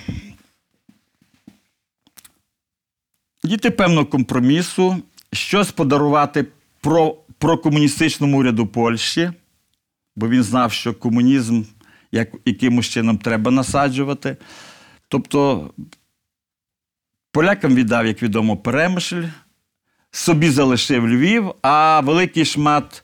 діти 3.43 3.71
певного 3.71 4.05
компромісу, 4.05 4.97
щось 5.33 5.71
подарувати 5.71 6.45
про, 6.81 7.15
прокомуністичному 7.37 8.39
уряду 8.39 8.67
Польщі, 8.67 9.31
бо 10.15 10.29
він 10.29 10.43
знав, 10.43 10.71
що 10.71 10.93
комунізм 10.93 11.63
як, 12.11 12.29
якимось 12.45 12.85
чином 12.89 13.17
треба 13.17 13.51
насаджувати. 13.51 14.37
Тобто 15.07 15.69
полякам 17.31 17.75
віддав, 17.75 18.05
як 18.05 18.23
відомо, 18.23 18.57
Перемишль, 18.57 19.23
собі 20.11 20.49
залишив 20.49 21.07
Львів, 21.07 21.51
а 21.61 21.99
великий 21.99 22.45
шмат 22.45 23.03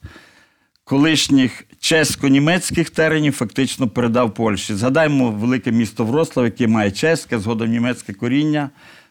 колишніх 0.83 1.63
чесько-німецьких 1.79 2.89
теренів 2.89 3.33
фактично 3.33 3.87
передав 3.87 4.33
Польщі. 4.33 4.75
Згадаємо 4.75 5.31
велике 5.31 5.71
місто 5.71 6.05
Вроцлав, 6.05 6.45
яке 6.45 6.67
має 6.67 6.91
чеське, 6.91 7.39
згодом 7.39 7.69
німецьке 7.69 8.13
коріння, 8.13 8.69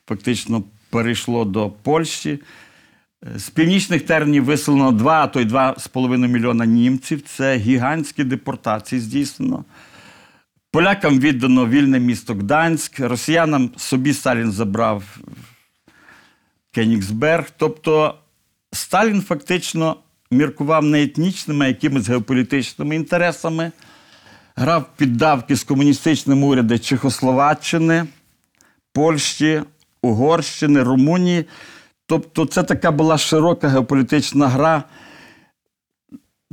фактично 0.09 0.63
перейшло 0.91 1.45
до 1.45 1.71
Польщі. 1.71 2.39
З 3.37 3.51
північних 3.51 4.03
теренів 4.03 4.45
виселено 4.45 4.93
2, 4.93 5.25
а 5.25 5.27
то 5.27 5.41
й 5.41 5.45
2,5 5.45 6.29
мільйона 6.29 6.67
німців. 6.67 7.23
Це 7.23 7.57
гігантські 7.57 8.25
депортації 8.25 9.01
здійснено. 9.01 9.65
Полякам 10.71 11.19
віддано 11.19 11.67
вільне 11.67 12.01
місто 12.01 12.35
Гданськ, 12.35 13.01
росіянам 13.01 13.71
собі 13.77 14.13
Сталін 14.13 14.53
забрав 14.53 15.19
Кенігсберг. 16.75 17.51
Тобто 17.57 18.15
Сталін 18.73 19.23
фактично 19.23 19.97
міркував 20.31 20.85
не 20.85 21.03
етнічними, 21.03 21.65
а 21.65 21.69
якимись 21.69 22.09
геополітичними 22.09 22.97
інтересами, 22.97 23.73
грав 24.57 24.85
піддавки 24.97 25.57
з 25.57 25.65
комуністичним 25.65 26.45
урядом 26.45 26.79
Чехословаччини, 26.79 28.07
Польщі, 28.93 29.63
Угорщини, 30.03 30.83
Румунії. 30.83 31.45
Тобто, 32.07 32.47
це 32.47 32.63
така 32.63 32.91
була 32.91 33.19
широка 33.19 33.69
геополітична 33.69 34.49
гра. 34.49 34.83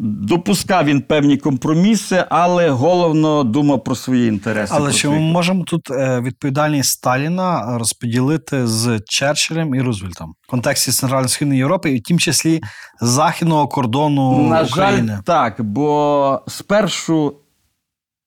Допускав 0.04 0.86
він 0.86 1.02
певні 1.02 1.38
компроміси, 1.38 2.26
але 2.30 2.70
головно 2.70 3.44
думав 3.44 3.84
про 3.84 3.96
свої 3.96 4.28
інтереси. 4.28 4.74
Але 4.78 4.94
чи 4.94 5.10
ми 5.10 5.20
можемо 5.20 5.64
тут 5.64 5.92
е, 5.92 6.22
відповідальність 6.22 6.90
Сталіна 6.90 7.78
розподілити 7.78 8.68
з 8.68 9.00
Черчиллем 9.06 9.76
і 9.76 9.82
Рузвельтом 9.82 10.34
в 10.48 10.52
контексті 10.52 10.92
Центрально-Східної 10.92 11.58
Європи, 11.58 11.92
і 11.92 12.00
в 12.00 12.04
тім 12.04 12.20
числі 12.20 12.62
західного 13.02 13.68
кордону 13.68 14.50
На 14.50 14.62
України? 14.62 15.14
жаль, 15.16 15.22
так, 15.26 15.62
бо 15.62 16.42
спершу, 16.48 17.36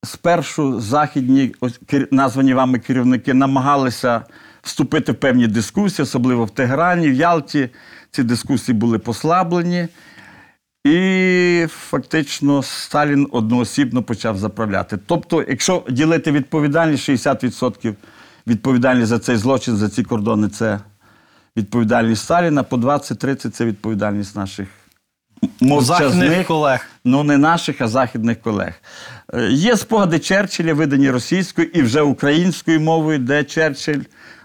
спершу 0.05 0.81
західні 0.81 1.55
ось, 1.61 1.81
названі 2.11 2.55
вами 2.55 2.79
керівники 2.79 3.35
намагалися 3.35 4.23
вступити 4.63 5.13
в 5.13 5.15
певні 5.15 5.47
дискусії, 5.47 6.05
особливо 6.05 6.45
в 6.45 6.51
Тегерані, 6.51 7.09
в 7.09 7.15
Ялті. 7.15 7.71
Ці 8.11 8.23
дискусії 8.23 8.79
були 8.79 8.99
послаблені. 8.99 9.89
І 10.85 11.67
фактично 11.71 12.63
Сталін 12.63 13.29
одноосібно 13.33 14.03
почав 14.03 14.39
заправляти. 14.39 14.99
Тобто, 15.07 15.45
якщо 15.49 15.83
ділити 15.89 16.33
відповідальність, 16.33 17.09
60% 17.09 17.95
відповідальність 18.47 19.09
за 19.09 19.19
цей 19.19 19.37
злочин, 19.37 19.77
за 19.77 19.89
ці 19.89 20.03
кордони 20.03 20.49
це 20.49 20.81
відповідальність 21.57 22.23
Сталіна, 22.23 22.63
по 22.63 22.77
20-30% 22.77 23.51
це 23.51 23.65
відповідальність 23.65 24.37
наших 24.37 24.69
Західних 25.43 25.71
мовчазних, 25.71 26.47
колег. 26.47 26.87
ну 27.05 27.25
не 27.25 27.39
наших, 27.39 27.81
а 27.81 27.89
західних 27.89 28.41
колег. 28.41 28.75
Е, 29.35 29.49
Є 29.51 29.77
спогади 29.77 30.19
Черчилля, 30.19 30.75
видані 30.75 31.11
російською 31.11 31.69
і 31.69 31.83
вже 31.83 32.01
українською 32.01 32.81
мовою, 32.81 33.19
де 33.19 33.45
Черчилль 33.45 34.03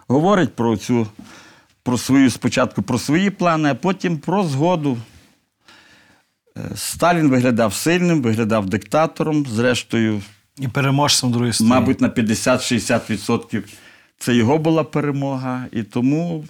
говорить 0.07 0.55
про 0.55 0.77
цю, 0.77 1.07
про 1.83 1.97
свою 1.97 2.29
спочатку 2.29 2.81
про 2.81 2.99
свої 2.99 3.29
плани, 3.29 3.69
а 3.69 3.75
потім 3.75 4.17
про 4.17 4.43
згоду. 4.43 4.97
Сталін 6.75 7.29
виглядав 7.29 7.73
сильним, 7.73 8.21
виглядав 8.21 8.65
диктатором. 8.65 9.45
Зрештою, 9.45 10.21
І 10.57 10.67
переможцем 10.67 11.31
другої 11.31 11.53
сторони. 11.53 11.75
мабуть, 11.75 12.01
на 12.01 12.09
50-60% 12.09 13.63
це 14.17 14.35
його 14.35 14.57
була 14.57 14.83
перемога, 14.83 15.65
і 15.71 15.83
тому 15.83 16.45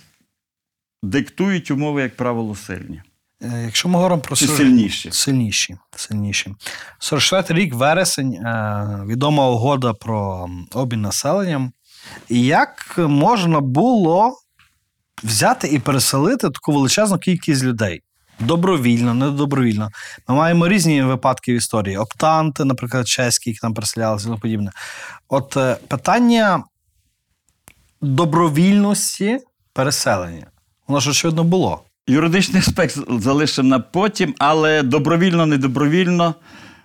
диктують 1.04 1.72
умови, 1.72 2.01
як 2.01 2.16
правило, 2.16 2.56
сильні. 2.56 3.01
Е, 3.42 3.62
Якщо 3.66 3.89
ми 3.89 3.96
говоримо 3.96 4.22
про 4.22 4.36
Чи 4.36 4.48
сильніші. 4.48 5.12
Сильніші. 5.12 5.78
Сильніші. 5.96 6.56
44 7.00 7.60
рік, 7.60 7.74
вересень, 7.74 8.34
е, 8.34 9.04
відома 9.08 9.50
угода 9.50 9.94
про 9.94 10.50
обмін 10.74 11.01
населенням. 11.01 11.72
Як 12.30 12.96
можна 12.98 13.60
було 13.60 14.38
взяти 15.24 15.68
і 15.68 15.80
переселити 15.80 16.50
таку 16.50 16.74
величезну 16.74 17.18
кількість 17.18 17.63
людей? 17.63 18.01
Добровільно, 18.39 19.13
недобровільно. 19.13 19.89
Ми 20.27 20.36
маємо 20.36 20.67
різні 20.67 21.03
випадки 21.03 21.53
в 21.53 21.55
історії. 21.55 21.98
Оптанти, 21.98 22.65
наприклад, 22.65 23.08
чеські, 23.08 23.50
які 23.50 23.60
там 23.60 23.74
переселялися 23.74 24.24
і 24.24 24.27
тому 24.27 24.39
подібне. 24.39 24.72
От 25.29 25.58
е, 25.58 25.77
питання 25.88 26.63
добровільності 28.01 29.39
переселення. 29.74 30.46
Воно 30.88 31.00
ж 31.00 31.10
очевидно 31.10 31.43
було. 31.43 31.84
Юридичний 32.08 32.60
аспект 32.60 32.98
залишив 33.22 33.65
на 33.65 33.79
потім, 33.79 34.36
але 34.38 34.84
добровільно, 34.84 35.46
недобровільно. 35.46 36.36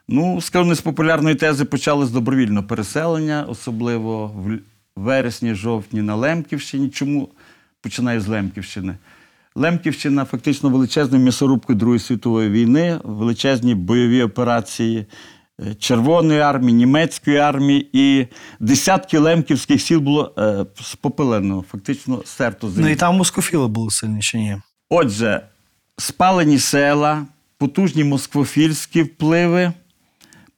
Ну, 0.09 0.41
скажімо, 0.41 0.75
з 0.75 0.81
популярної 0.81 1.35
тези 1.35 1.65
почали 1.65 2.07
з 2.07 2.11
добровільного 2.11 2.67
переселення, 2.67 3.47
особливо 3.49 4.27
в 4.27 4.59
вересні, 4.97 5.55
жовтні 5.55 6.03
на 6.03 6.15
Лемківщині. 6.15 6.89
Чому 6.89 7.29
починаю 7.81 8.21
з 8.21 8.27
Лемківщини? 8.27 8.95
Лемківщина 9.57 10.25
фактично 10.25 10.71
величезною 10.71 11.23
м'ясорубкою 11.23 11.79
Другої 11.79 12.01
світової 12.01 12.51
війни, 12.51 13.01
величезні 13.05 13.75
бойові 13.75 14.23
операції 14.23 15.07
е, 15.61 15.75
Червоної 15.75 16.41
армії, 16.41 16.73
німецької 16.73 17.37
армії, 17.37 17.91
і 17.93 18.27
десятки 18.61 19.19
лемківських 19.19 19.83
сіл 19.83 20.01
було 20.01 20.35
е, 20.39 20.67
спопилено, 20.83 21.65
фактично 21.71 22.23
стерто 22.25 22.71
з 22.71 22.79
Ну 22.79 22.89
і 22.89 22.97
там 22.97 23.17
мускофіли 23.17 23.69
були 23.69 23.91
сильні 23.91 24.21
чи 24.21 24.39
ні? 24.39 24.57
Отже, 24.91 25.41
спалені 25.99 26.59
села, 26.59 27.27
потужні 27.59 28.05
москвофільські 28.05 29.03
впливи, 29.03 29.73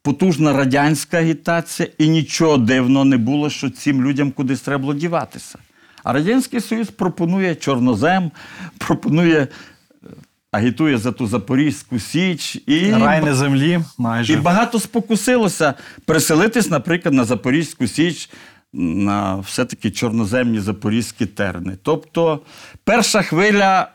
потужна 0.02 0.52
радянська 0.52 1.18
агітація, 1.18 1.88
і 1.98 2.08
нічого 2.08 2.56
дивного 2.56 3.04
не 3.04 3.16
було, 3.16 3.50
що 3.50 3.70
цим 3.70 4.02
людям 4.02 4.30
кудись 4.30 4.60
треба 4.60 4.80
було 4.80 4.94
діватися. 4.94 5.58
А 6.06 6.12
Радянський 6.12 6.60
Союз 6.60 6.90
пропонує 6.90 7.54
чорнозем, 7.54 8.30
пропонує, 8.78 9.40
е, 9.40 9.48
агітує 10.52 10.98
за 10.98 11.12
ту 11.12 11.26
Запорізьку 11.26 11.98
Січ. 11.98 12.62
І, 12.66 12.90
Рай 12.92 13.22
на 13.22 13.34
землі 13.34 13.80
майже. 13.98 14.32
і 14.32 14.36
багато 14.36 14.80
спокусилося 14.80 15.75
переселитись, 16.04 16.70
наприклад, 16.70 17.14
на 17.14 17.25
Запорізьку 17.25 17.86
Січ, 17.86 18.30
на 18.72 19.36
все-таки 19.36 19.90
чорноземні 19.90 20.60
запорізькі 20.60 21.26
терни. 21.26 21.78
Тобто, 21.82 22.40
перша 22.84 23.22
хвиля 23.22 23.88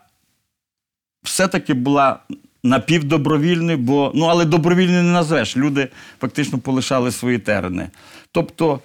все-таки 1.22 1.74
була 1.74 2.18
напівдобровільною, 2.62 3.78
бо 3.78 4.12
ну 4.14 4.26
але 4.26 4.44
добровільною 4.44 5.02
не 5.02 5.12
назвеш. 5.12 5.56
Люди 5.56 5.88
фактично 6.20 6.58
полишали 6.58 7.12
свої 7.12 7.38
терени. 7.38 7.88
Тобто 8.32 8.80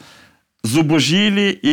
зубожілі 0.64 1.60
і 1.64 1.72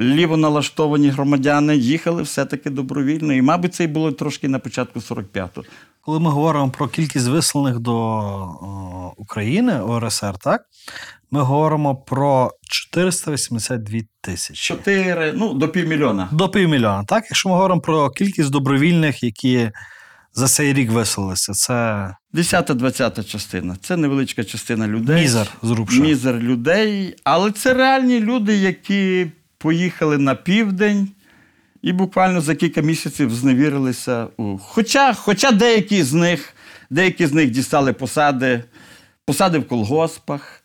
ліво 0.00 0.36
налаштовані 0.36 1.08
громадяни 1.08 1.76
їхали 1.76 2.22
все-таки 2.22 2.70
добровільно. 2.70 3.34
І, 3.34 3.42
мабуть, 3.42 3.74
це 3.74 3.84
й 3.84 3.86
було 3.86 4.12
трошки 4.12 4.48
на 4.48 4.58
початку 4.58 5.00
45-го. 5.00 5.64
коли 6.00 6.20
ми 6.20 6.30
говоримо 6.30 6.70
про 6.70 6.88
кількість 6.88 7.28
виселених 7.28 7.78
до 7.78 7.96
о, 7.96 9.12
України 9.16 9.80
ОРСР, 9.80 10.38
так 10.38 10.62
ми 11.30 11.40
говоримо 11.40 11.96
про 11.96 12.50
482 12.62 14.00
тисячі. 14.20 14.74
Чотири, 14.74 15.32
ну, 15.32 15.54
до 15.54 15.68
півмільйона. 15.68 16.28
До 16.32 16.48
півмільйона. 16.48 17.04
Так, 17.04 17.24
якщо 17.24 17.48
ми 17.48 17.54
говоримо 17.54 17.80
про 17.80 18.10
кількість 18.10 18.50
добровільних, 18.50 19.22
які 19.22 19.70
за 20.34 20.46
цей 20.48 20.72
рік 20.72 20.90
виселилися, 20.90 21.52
це 21.52 22.14
Десята, 22.32 22.74
двадцята 22.74 23.24
частина. 23.24 23.76
Це 23.82 23.96
невеличка 23.96 24.44
частина 24.44 24.88
людей. 24.88 25.22
мізер 25.22 25.46
зрубша. 25.62 26.00
Мізер 26.00 26.34
людей. 26.34 27.16
Але 27.24 27.50
це 27.50 27.74
реальні 27.74 28.20
люди, 28.20 28.56
які 28.56 29.26
поїхали 29.58 30.18
на 30.18 30.34
південь 30.34 31.08
і 31.82 31.92
буквально 31.92 32.40
за 32.40 32.54
кілька 32.54 32.80
місяців 32.80 33.34
зневірилися. 33.34 34.26
у- 34.36 34.58
Хоча, 34.58 35.14
хоча 35.14 35.52
деякі 35.52 36.02
з 36.02 36.12
них, 36.12 36.54
деякі 36.90 37.26
з 37.26 37.32
них 37.32 37.50
дістали 37.50 37.92
посади, 37.92 38.62
посади 39.24 39.58
в 39.58 39.68
колгоспах, 39.68 40.62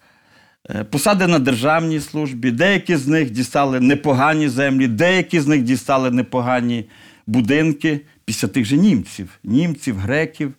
е, 0.70 0.84
посади 0.84 1.27
на 1.27 1.39
державній 1.39 2.00
службі, 2.00 2.51
деякі 2.51 2.96
з 2.96 3.08
них 3.08 3.29
дістали 3.32 3.79
непогані 3.79 4.50
землі, 4.50 4.88
деякі 4.88 5.39
з 5.39 5.48
них 5.48 5.62
дістали 5.63 6.12
непогані 6.12 6.86
будинки 7.27 8.01
після 8.25 8.48
тих 8.48 8.65
же 8.65 8.77
німців, 8.77 9.30
німців, 9.44 9.98
греків 9.98 10.53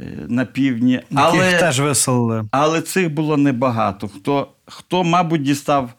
е, 0.00 0.18
на 0.28 0.44
півдні. 0.44 1.00
Яких 1.10 1.60
теж 1.60 1.80
виселили. 1.80 2.44
Але 2.50 2.82
цих 2.82 3.12
було 3.12 3.36
небагато. 3.36 4.08
Хто, 4.08 4.48
хто 4.66 5.04
мабуть, 5.04 5.42
дістав 5.42 5.90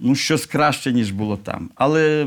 ну, 0.00 0.14
щось 0.14 0.46
краще, 0.46 0.92
ніж 0.92 1.10
було 1.10 1.36
там. 1.36 1.70
Але 1.74 2.26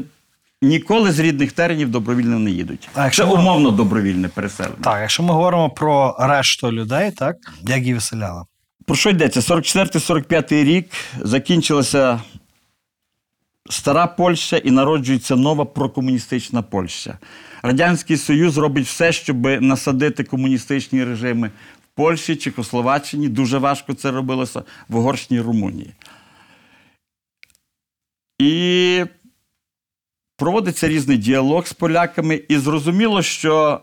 ніколи 0.61 1.11
з 1.11 1.19
рідних 1.19 1.51
теренів 1.51 1.89
добровільно 1.89 2.39
не 2.39 2.51
їдуть. 2.51 2.89
А 2.93 3.03
якщо 3.03 3.23
Це 3.23 3.29
ми- 3.29 3.35
умовно 3.35 3.71
добровільне 3.71 4.27
переселення. 4.27 4.75
Так, 4.83 4.97
якщо 5.01 5.23
ми 5.23 5.33
говоримо 5.33 5.69
про 5.69 6.15
решту 6.19 6.71
людей, 6.71 7.11
так 7.11 7.35
як 7.67 7.79
її 7.79 7.93
виселяли? 7.93 8.43
Про 8.85 8.95
що 8.95 9.09
йдеться? 9.09 9.39
44-45 9.39 10.63
рік 10.63 10.89
закінчилася 11.21 12.21
стара 13.69 14.07
Польща 14.07 14.57
і 14.57 14.71
народжується 14.71 15.35
нова 15.35 15.65
прокомуністична 15.65 16.61
Польща. 16.61 17.17
Радянський 17.61 18.17
Союз 18.17 18.57
робить 18.57 18.85
все, 18.85 19.11
щоб 19.11 19.45
насадити 19.45 20.23
комуністичні 20.23 21.03
режими 21.03 21.51
в 21.83 21.95
Польщі, 21.95 22.35
Чехословаччині. 22.35 23.29
Дуже 23.29 23.57
важко 23.57 23.93
це 23.93 24.11
робилося 24.11 24.63
в 24.89 24.95
Угорщині 24.95 25.41
Румунії. 25.41 25.93
І 28.39 29.05
проводиться 30.37 30.87
різний 30.87 31.17
діалог 31.17 31.67
з 31.67 31.73
поляками, 31.73 32.43
і 32.49 32.57
зрозуміло, 32.57 33.21
що 33.21 33.81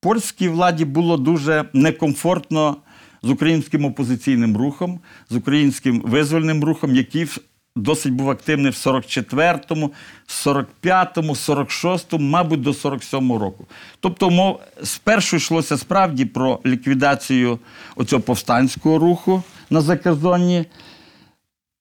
польській 0.00 0.48
владі 0.48 0.84
було 0.84 1.16
дуже 1.16 1.64
некомфортно 1.72 2.76
з 3.22 3.30
українським 3.30 3.84
опозиційним 3.84 4.56
рухом, 4.56 5.00
з 5.30 5.36
українським 5.36 6.00
визвольним 6.00 6.64
рухом, 6.64 6.94
який 6.94 7.26
досить 7.76 8.12
був 8.12 8.30
активний 8.30 8.70
в 8.70 8.74
44-му, 8.74 9.92
45-му, 10.28 11.32
46-му, 11.32 12.28
мабуть, 12.28 12.60
до 12.60 12.70
47-го 12.70 13.38
року. 13.38 13.66
Тобто, 14.00 14.30
мов, 14.30 14.60
спершу 14.82 15.36
йшлося 15.36 15.78
справді 15.78 16.24
про 16.24 16.60
ліквідацію 16.66 17.58
оцього 17.96 18.22
повстанського 18.22 18.98
руху 18.98 19.42
на 19.70 19.80
Закерзонні. 19.80 20.64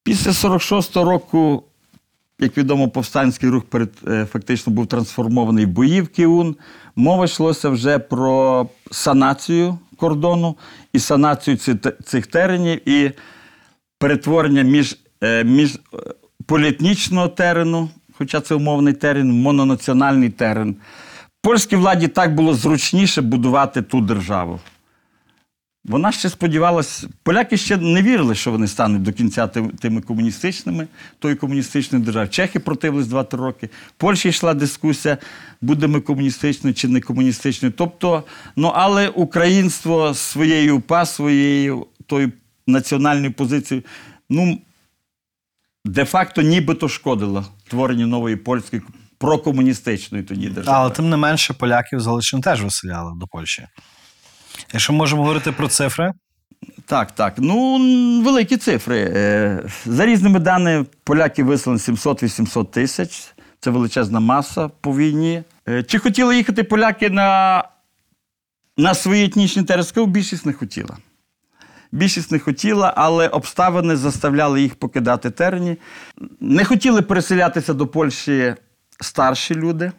Після 0.04 0.32
46-го 0.32 1.06
року 1.06 1.64
як 2.42 2.58
відомо, 2.58 2.90
повстанський 2.90 3.50
рух 3.50 3.64
перед, 3.64 3.90
е, 4.08 4.26
фактично 4.32 4.74
був 4.74 4.88
трансформований 4.88 5.66
в 5.66 5.70
боївки 5.70 6.26
УН. 6.26 6.56
Мова 6.96 7.26
йшлося 7.26 7.70
вже 7.70 8.00
про 8.00 8.68
санацію 8.92 9.78
кордону 9.98 10.58
і 10.94 11.00
санацію 11.00 11.58
цих 12.06 12.28
теренів 12.28 12.90
і 12.90 13.12
перетворення 13.98 14.62
між, 14.62 14.98
між 15.44 15.76
е, 15.76 15.78
поліетнічного 16.46 17.28
терену, 17.28 17.90
хоча 18.14 18.42
це 18.42 18.56
умовний 18.56 18.94
терен, 18.94 19.42
мононаціональний 19.42 20.30
терен. 20.30 20.76
Польській 21.42 21.76
владі 21.76 22.08
так 22.08 22.36
було 22.36 22.54
зручніше 22.54 23.22
будувати 23.22 23.82
ту 23.82 24.02
державу. 24.02 24.60
Вона 25.86 26.12
ще 26.12 26.30
сподівалась, 26.30 27.06
поляки 27.24 27.58
ще 27.58 27.78
не 27.78 28.02
вірили, 28.02 28.36
що 28.36 28.52
вони 28.52 28.68
стануть 28.68 29.02
до 29.02 29.14
кінця 29.14 29.48
тими 29.80 30.02
комуністичними, 30.02 30.88
тої 31.20 31.36
комуністичної 31.36 32.06
держави. 32.06 32.28
Чехи 32.28 32.60
противились 32.60 33.08
2-3 33.08 33.38
роки. 33.38 33.70
В 33.88 33.92
Польщі 33.92 34.30
йшла 34.30 34.54
дискусія, 34.54 35.18
будемо 35.62 36.02
комуністичною 36.02 36.74
чи 36.74 36.88
не 36.88 37.02
комуністичною. 37.02 37.74
Тобто, 37.78 38.24
ну 38.56 38.72
але 38.76 39.10
українство 39.10 40.14
своєю 40.14 40.78
УПА, 40.78 41.06
своєю 41.06 41.88
тою 42.06 42.32
національною 42.68 43.34
позицією, 43.34 43.84
ну, 44.30 44.60
де-факто 45.86 46.42
нібито 46.42 46.88
шкодило 46.88 47.46
творенню 47.70 48.08
нової 48.08 48.36
польської 48.36 48.82
прокомуністичної 49.18 50.24
тоді 50.24 50.50
держави. 50.50 50.78
Але 50.78 50.90
тим 50.90 51.10
не 51.10 51.18
менше, 51.18 51.54
поляків 51.54 52.00
з 52.00 52.08
Галичини 52.08 52.42
теж 52.44 52.64
виселяли 52.64 53.12
до 53.16 53.28
Польщі. 53.28 53.68
Якщо 54.74 54.94
можемо 54.94 55.22
говорити 55.22 55.52
про 55.52 55.68
цифри, 55.68 56.14
Так, 56.86 57.12
так. 57.12 57.34
Ну, 57.38 57.78
великі 58.24 58.58
цифри. 58.58 59.12
Е, 59.16 59.64
За 59.86 60.06
різними 60.06 60.40
даними, 60.40 60.86
поляки 61.04 61.44
вислали 61.44 61.78
700-800 61.80 62.66
тисяч. 62.72 63.34
Це 63.60 63.70
величезна 63.70 64.20
маса 64.20 64.68
по 64.82 64.98
війні. 64.98 65.44
Е, 65.70 65.84
Чи 65.84 66.00
хотіли 66.00 66.38
їхати 66.38 66.64
поляки 66.64 67.10
на, 67.10 67.64
на 68.78 68.94
свої 68.94 69.26
етнічні 69.26 69.64
території? 69.64 70.08
Більшість 70.12 70.46
не 70.46 70.54
хотіла. 70.54 70.98
Більшість 71.92 72.32
не 72.32 72.40
хотіла, 72.40 72.94
але 72.98 73.28
обставини 73.28 73.96
заставляли 73.96 74.62
їх 74.62 74.76
покидати 74.76 75.30
терені. 75.30 75.78
Не 76.40 76.66
хотіли 76.66 77.02
переселятися 77.02 77.74
до 77.74 77.88
Польщі 77.88 78.56
старші 79.02 79.56
люди, 79.56 79.92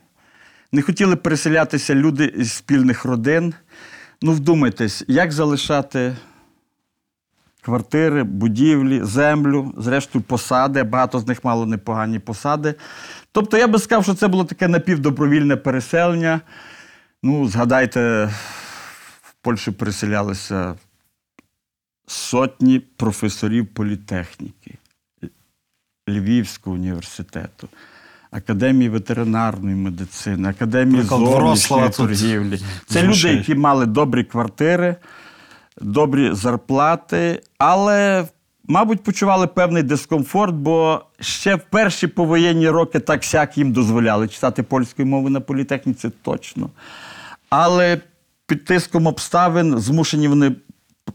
не 0.73 0.83
хотіли 0.83 1.17
переселятися 1.17 1.95
люди 1.95 2.25
із 2.25 2.53
спільних 2.53 3.05
родин. 3.05 3.55
Ну, 4.23 4.33
вдумайтесь, 4.33 5.05
як 5.09 5.33
залишати 5.33 6.17
квартири, 7.63 8.23
будівлі, 8.23 9.05
землю, 9.05 9.75
зрештою, 9.77 10.25
посади. 10.25 10.83
Багато 10.83 11.19
з 11.19 11.27
них 11.27 11.45
мало 11.45 11.67
непогані 11.67 12.19
посади. 12.19 12.75
Тобто, 13.33 13.59
я 13.59 13.69
би 13.69 13.79
сказав, 13.79 14.05
що 14.05 14.15
це 14.15 14.29
було 14.29 14.45
таке 14.45 14.69
напівдобровільне 14.69 15.57
переселення. 15.57 16.41
Ну, 17.23 17.49
згадайте, 17.49 18.31
в 19.23 19.35
Польщу 19.43 19.73
переселялися 19.73 20.75
сотні 22.07 22.79
професорів 22.79 23.67
політехніки 23.67 24.75
Львівського 26.09 26.77
університету. 26.77 27.69
Академії 28.31 28.89
ветеринарної 28.89 29.77
медицини, 29.77 30.49
академії 30.49 31.03
зовнішньої 31.03 31.91
торгівлі. 31.91 32.61
Це 32.87 33.03
люди, 33.03 33.29
які 33.29 33.55
мали 33.55 33.87
добрі 33.87 34.25
квартири, 34.25 34.97
добрі 35.81 36.35
зарплати, 36.35 37.43
але, 37.59 38.29
мабуть, 38.65 39.03
почували 39.03 39.47
певний 39.47 39.83
дискомфорт, 39.83 40.55
бо 40.55 41.05
ще 41.21 41.55
в 41.55 41.61
перші 41.71 42.07
повоєнні 42.07 42.69
роки 42.69 43.01
так 43.01 43.25
сяк 43.25 43.59
їм 43.59 43.73
дозволяли 43.73 44.29
читати 44.29 44.63
польською 44.63 45.09
мовою 45.09 45.31
на 45.31 45.41
політехніці 45.41 46.11
точно. 46.23 46.71
Але 47.51 48.01
під 48.47 48.65
тиском 48.65 49.07
обставин 49.07 49.79
змушені 49.79 50.29
вони 50.29 50.53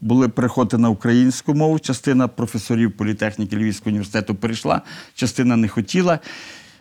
були 0.00 0.28
переходити 0.28 0.78
на 0.78 0.88
українську 0.88 1.54
мову. 1.54 1.78
Частина 1.78 2.28
професорів 2.28 2.92
політехніки 2.92 3.56
Львівського 3.56 3.88
університету 3.90 4.34
перейшла, 4.34 4.82
частина 5.14 5.56
не 5.56 5.68
хотіла. 5.68 6.18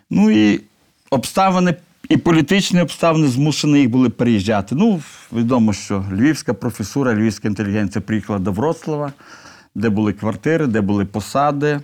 Ну 0.09 0.31
і 0.31 0.61
обставини, 1.09 1.75
і 2.09 2.17
політичні 2.17 2.81
обставини 2.81 3.27
змушені 3.27 3.79
їх 3.79 3.89
були 3.89 4.09
переїжджати. 4.09 4.75
Ну, 4.75 5.01
відомо, 5.33 5.73
що 5.73 6.05
львівська 6.11 6.53
професура, 6.53 7.15
львівська 7.15 7.47
інтелігенція 7.47 8.01
приїхала 8.01 8.39
до 8.39 8.51
Вроцлава, 8.51 9.13
де 9.75 9.89
були 9.89 10.13
квартири, 10.13 10.67
де 10.67 10.81
були 10.81 11.05
посади, 11.05 11.81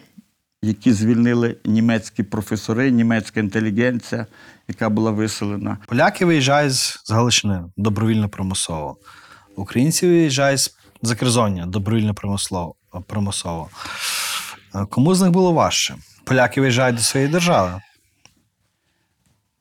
які 0.61 0.93
звільнили 0.93 1.57
німецькі 1.65 2.23
професори, 2.23 2.91
німецька 2.91 3.39
інтелігенція, 3.39 4.25
яка 4.67 4.89
була 4.89 5.11
виселена. 5.11 5.77
поляки 5.87 6.25
виїжджають 6.25 6.73
з 6.73 7.11
Галичини 7.11 7.63
добровільно 7.77 8.29
примусово. 8.29 8.97
Українці 9.55 10.07
виїжджають 10.07 10.59
з 10.59 10.75
Закерзоння 11.05 11.65
добровільно 11.65 12.13
примусово. 13.07 13.69
Е, 14.75 14.85
Кому 14.89 15.15
з 15.15 15.21
них 15.21 15.31
було 15.31 15.51
важче? 15.53 15.95
Поляки 16.23 16.61
виїжджають 16.61 16.95
до 16.95 17.01
своєї 17.01 17.31
держави. 17.31 17.81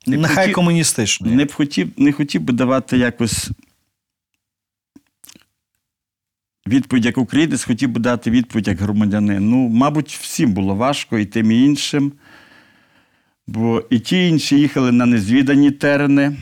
Не 0.07 0.17
Нехай 0.17 0.37
хотів- 0.37 0.55
комуністичної. 0.55 1.37
Не 1.37 1.45
б 1.45 1.53
хотів, 1.53 1.93
не 1.97 2.13
хотів 2.13 2.41
би 2.43 2.53
давати 2.53 2.99
якось 2.99 3.51
відповідь 6.67 7.05
як 7.05 7.19
українець, 7.19 7.65
хотів 7.65 7.89
би 7.91 8.01
дати 8.01 8.31
відповідь 8.31 8.69
як 8.69 8.81
громадянин. 8.81 9.51
Ну, 9.51 9.69
мабуть, 9.69 10.19
всім 10.21 10.53
було 10.53 10.75
важко, 10.75 11.19
і 11.19 11.27
тим, 11.27 11.53
і 11.53 11.63
іншим. 11.65 12.13
Бо 13.47 13.83
і 13.91 13.99
ті, 14.01 14.17
і 14.17 14.29
інші 14.29 14.57
їхали 14.59 14.93
на 14.93 15.07
незвідані 15.07 15.71
терени. 15.71 16.37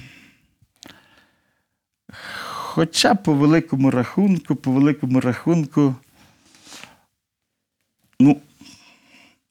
Хоча 2.73 3.15
по 3.15 3.33
великому 3.33 3.91
рахунку, 3.91 4.55
по 4.55 4.71
великому 4.71 5.21
рахунку, 5.21 5.95
ну, 8.21 8.41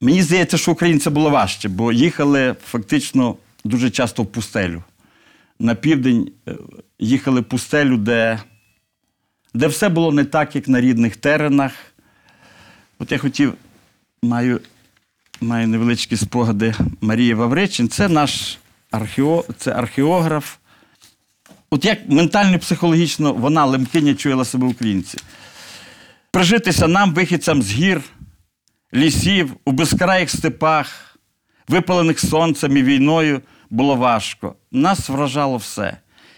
мені 0.02 0.22
здається, 0.22 0.58
що 0.58 0.72
українцям 0.72 1.14
було 1.14 1.30
важче, 1.30 1.70
бо 1.70 1.92
їхали 1.92 2.56
фактично 2.66 3.36
дуже 3.64 3.90
часто 3.90 4.24
в 4.24 4.26
пустелю. 4.26 4.84
На 5.60 5.76
південь 5.76 6.32
е, 6.48 6.56
їхали 7.00 7.42
в 7.42 7.44
пустелю, 7.44 7.98
де, 7.98 8.40
де 9.54 9.68
все 9.68 9.90
було 9.90 10.12
не 10.12 10.26
так, 10.26 10.56
як 10.56 10.68
на 10.68 10.82
рідних 10.82 11.18
теренах. 11.18 11.74
От 13.00 13.12
я 13.12 13.18
хотів, 13.18 13.54
маю, 14.24 14.62
маю 15.42 15.68
невеличкі 15.68 16.18
спогади 16.18 16.74
Марії 17.02 17.34
Вавричин. 17.34 17.90
Це 17.90 18.08
наш 18.08 18.58
архео, 18.92 19.46
це 19.58 19.72
археограф. 19.72 20.58
От 21.70 21.86
як 21.86 22.10
ментально-психологічно 22.10 23.34
вона, 23.34 23.66
лемкиня, 23.66 24.16
чуяла 24.16 24.46
себе 24.46 24.68
українці. 24.68 25.18
Прижитися 26.32 26.88
нам, 26.88 27.14
вихідцям 27.14 27.62
з 27.62 27.72
гір, 27.72 28.02
лісів, 28.94 29.56
у 29.66 29.72
безкраїх 29.72 30.30
степах, 30.30 31.18
випалених 31.68 32.20
сонцем 32.20 32.78
і 32.78 32.84
війною, 32.84 33.42
було 33.70 33.96
важко. 33.96 34.56
Нас 34.72 35.10
вражало 35.10 35.58
все. 35.58 35.98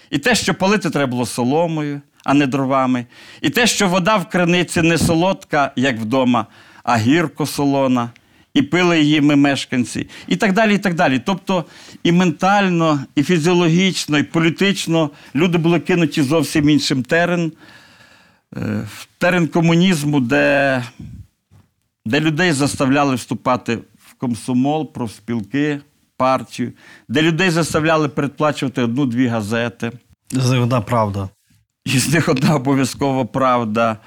І 0.10 0.18
те, 0.18 0.36
що 0.36 0.54
палити 0.54 0.90
треба 0.90 1.12
було 1.12 1.26
соломою, 1.26 2.02
а 2.24 2.34
не 2.34 2.48
дровами, 2.48 3.06
і 3.42 3.50
те, 3.50 3.68
що 3.68 3.88
вода 3.88 4.18
в 4.18 4.30
криниці 4.30 4.82
не 4.82 4.98
солодка, 4.98 5.72
як 5.76 6.00
вдома, 6.00 6.46
а 6.84 6.98
гірко 6.98 7.46
солона, 7.46 8.10
і 8.54 8.62
пили 8.62 9.02
її 9.02 9.22
ми 9.22 9.36
мешканці, 9.36 10.08
і 10.28 10.36
так 10.36 10.54
далі. 10.54 10.76
і 10.76 10.78
так 10.78 10.94
далі. 10.94 11.22
Тобто 11.26 11.66
і 12.04 12.12
ментально, 12.12 13.00
і 13.16 13.24
фізіологічно, 13.24 14.18
і 14.18 14.24
політично 14.24 15.10
люди 15.36 15.58
були 15.58 15.80
кинуті 15.80 16.22
зовсім 16.22 16.70
іншим 16.70 17.04
терен, 17.04 17.52
е, 18.58 18.88
в 18.96 19.08
терен 19.18 19.48
комунізму, 19.48 20.20
де, 20.20 20.84
де 22.06 22.20
людей 22.20 22.52
заставляли 22.52 23.16
вступати 23.16 23.76
в 23.76 24.14
комсомол, 24.18 24.94
профспілки, 24.94 25.80
партію, 26.18 26.72
де 27.08 27.22
людей 27.22 27.50
заставляли 27.50 28.10
передплачувати 28.10 28.82
одну-дві 28.82 29.28
газети. 29.28 29.92
З 30.32 30.52
них 30.52 30.62
одна 30.62 30.82
правда. 30.82 31.30
І 31.86 32.00
з 32.00 32.14
них 32.14 32.30
одна 32.30 32.56
обов'язкова 32.56 33.26
правда, 33.26 33.98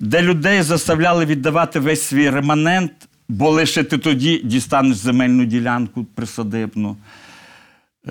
де 0.00 0.22
людей 0.22 0.62
заставляли 0.62 1.24
віддавати 1.24 1.80
весь 1.80 2.02
свій 2.02 2.30
реманент, 2.30 2.92
бо 3.28 3.50
лише 3.50 3.84
ти 3.84 3.98
тоді 3.98 4.40
дістанеш 4.44 4.96
земельну 4.96 5.44
ділянку 5.44 6.04
присадибну. 6.04 6.96
Е, 8.06 8.10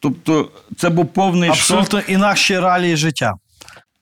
Тобто 0.00 0.50
це 0.76 0.90
був 0.90 1.12
повний 1.12 1.48
шок. 1.48 1.58
Абсолютно 1.58 2.00
інакші 2.14 2.58
реалії 2.58 2.96
життя. 2.96 3.34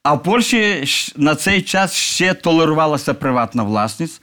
А 0.03 0.15
в 0.15 0.23
Польщі 0.23 0.85
на 1.17 1.35
цей 1.35 1.63
час 1.63 1.95
ще 1.95 2.35
толерувалася 2.35 3.15
приватна 3.15 3.63
власність. 3.63 4.23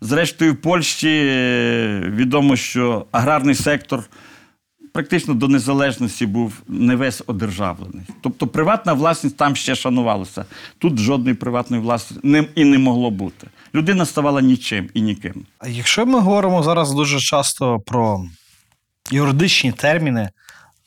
Зрештою, 0.00 0.52
в 0.52 0.56
Польщі 0.56 1.08
е, 1.08 2.02
відомо, 2.06 2.56
що 2.56 3.06
аграрний 3.12 3.54
сектор 3.54 4.04
практично 4.96 5.34
до 5.34 5.48
незалежності 5.48 6.26
був 6.26 6.62
не 6.68 6.96
весь 6.96 7.22
одержавлений. 7.26 8.02
Тобто 8.20 8.46
приватна 8.46 8.92
власність 8.92 9.36
там 9.36 9.56
ще 9.56 9.74
шанувалася. 9.74 10.44
Тут 10.78 10.98
жодної 10.98 11.34
приватної 11.34 11.82
власності 11.82 12.28
не, 12.28 12.44
і 12.54 12.64
не 12.64 12.78
могло 12.78 13.10
бути. 13.10 13.46
Людина 13.74 14.06
ставала 14.06 14.40
нічим 14.40 14.90
і 14.94 15.00
ніким. 15.00 15.46
А 15.58 15.68
Якщо 15.68 16.06
ми 16.06 16.20
говоримо 16.20 16.62
зараз 16.62 16.92
дуже 16.92 17.20
часто 17.20 17.80
про 17.80 18.24
юридичні 19.10 19.72
терміни 19.72 20.30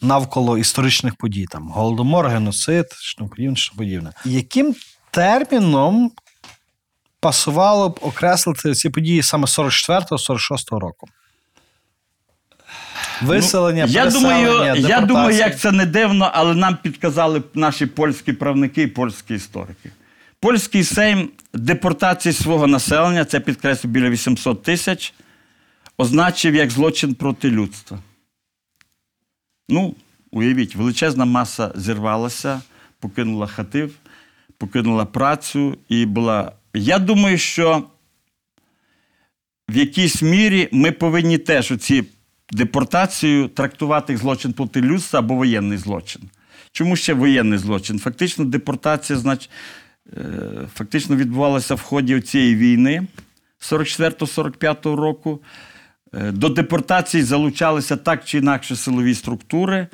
навколо 0.02 0.58
історичних 0.58 1.16
подій, 1.16 1.46
там 1.52 1.70
голодомор, 1.70 2.28
геноцид, 2.28 2.86
що 2.92 3.26
подібне, 3.26 3.56
що 3.56 3.76
подібне, 3.76 4.12
яким 4.26 4.76
терміном 5.12 6.12
пасувало 7.20 7.90
б 7.90 8.00
окреслити 8.02 8.74
ці 8.74 8.90
події 8.90 9.24
саме 9.24 9.46
44-46 9.46 10.80
року? 10.80 11.08
Виселення, 13.22 13.86
Ну, 13.86 13.92
я 13.94 14.10
думаю, 14.10 14.76
я 14.76 15.02
думаю, 15.02 15.38
як 15.38 15.60
це 15.60 15.72
не 15.72 15.86
дивно, 15.86 16.32
але 16.34 16.56
нам 16.56 16.78
підказали 16.84 17.42
наші 17.54 17.86
польські 17.86 18.34
правники 18.34 18.82
і 18.82 18.88
польські 18.88 19.34
історики. 19.34 19.92
Польський 20.40 20.84
сейм 20.84 21.30
депортації 21.54 22.34
свого 22.34 22.68
населення, 22.68 23.26
це 23.26 23.40
підкреслю 23.40 23.90
біля 23.90 24.10
800 24.10 24.64
тисяч, 24.64 25.14
означив 25.98 26.56
як 26.56 26.70
злочин 26.72 27.14
проти 27.16 27.52
людства. 27.52 28.00
Ну, 29.70 29.96
уявіть, 30.32 30.76
величезна 30.76 31.26
маса 31.26 31.72
зірвалася, 31.76 32.62
покинула 33.00 33.48
хатив, 33.48 33.92
покинула 34.58 35.06
працю 35.06 35.78
і 35.90 36.06
була. 36.06 36.52
Я 36.74 37.00
думаю, 37.00 37.38
що 37.38 37.84
в 39.70 39.78
якійсь 39.78 40.22
мірі 40.22 40.70
ми 40.72 40.92
повинні 40.92 41.38
теж 41.38 41.72
оці 41.72 42.04
депортацію 42.52 43.48
трактувати 43.48 44.18
злочин 44.18 44.54
проти 44.54 44.82
людства 44.82 45.20
або 45.20 45.36
воєнний 45.36 45.78
злочин. 45.78 46.22
Чому 46.72 46.96
ще 46.96 47.14
воєнний 47.14 47.60
злочин? 47.60 48.00
Фактично, 48.00 48.46
депортація, 48.46 49.20
значить, 49.20 49.50
е, 50.18 50.22
фактично 50.74 51.16
відбувалася 51.16 51.76
в 51.76 51.82
ході 51.82 52.22
цієї 52.22 52.56
війни 52.56 53.08
44-45 53.60 54.96
року. 54.96 55.42
Е, 56.14 56.32
До 56.32 56.50
депортації 56.50 57.24
залучалися 57.24 57.98
так 57.98 58.26
чи 58.26 58.38
інакше 58.38 58.76
силові 58.76 59.16
структури. 59.16 59.88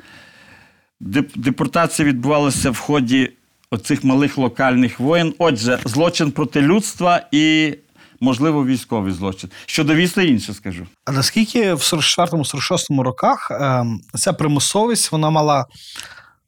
Депортація 1.34 2.08
відбувалася 2.08 2.70
в 2.70 2.78
ході 2.78 3.30
оцих 3.70 4.04
малих 4.04 4.38
локальних 4.38 5.00
воєн. 5.00 5.34
Отже, 5.38 5.78
злочин 5.84 6.30
проти 6.30 6.60
людства 6.60 7.26
і, 7.32 7.74
можливо, 8.20 8.64
військовий 8.66 9.12
злочин. 9.12 9.50
Щодо 9.66 9.94
війська 9.94 10.22
інше 10.22 10.54
скажу. 10.54 10.86
А 11.04 11.12
наскільки 11.12 11.74
в 11.74 11.78
44-46 11.78 13.02
роках 13.02 13.50
ем, 13.50 14.00
ця 14.14 14.32
примусовість 14.32 15.12
вона 15.12 15.30
мала 15.30 15.66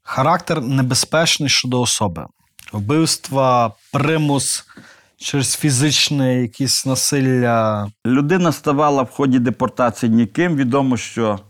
характер 0.03 0.63
небезпечний 0.63 1.49
щодо 1.49 1.81
особи? 1.81 2.27
Вбивства, 2.73 3.73
примус 3.93 4.65
через 5.17 5.57
фізичне 5.57 6.43
якісь 6.43 6.87
насилля. 6.87 7.89
Людина 8.07 8.53
ставала 8.53 9.03
в 9.03 9.11
ході 9.11 9.39
депортації 9.39 10.13
ніким. 10.13 10.57
Відомо, 10.57 10.97
що 10.97 11.41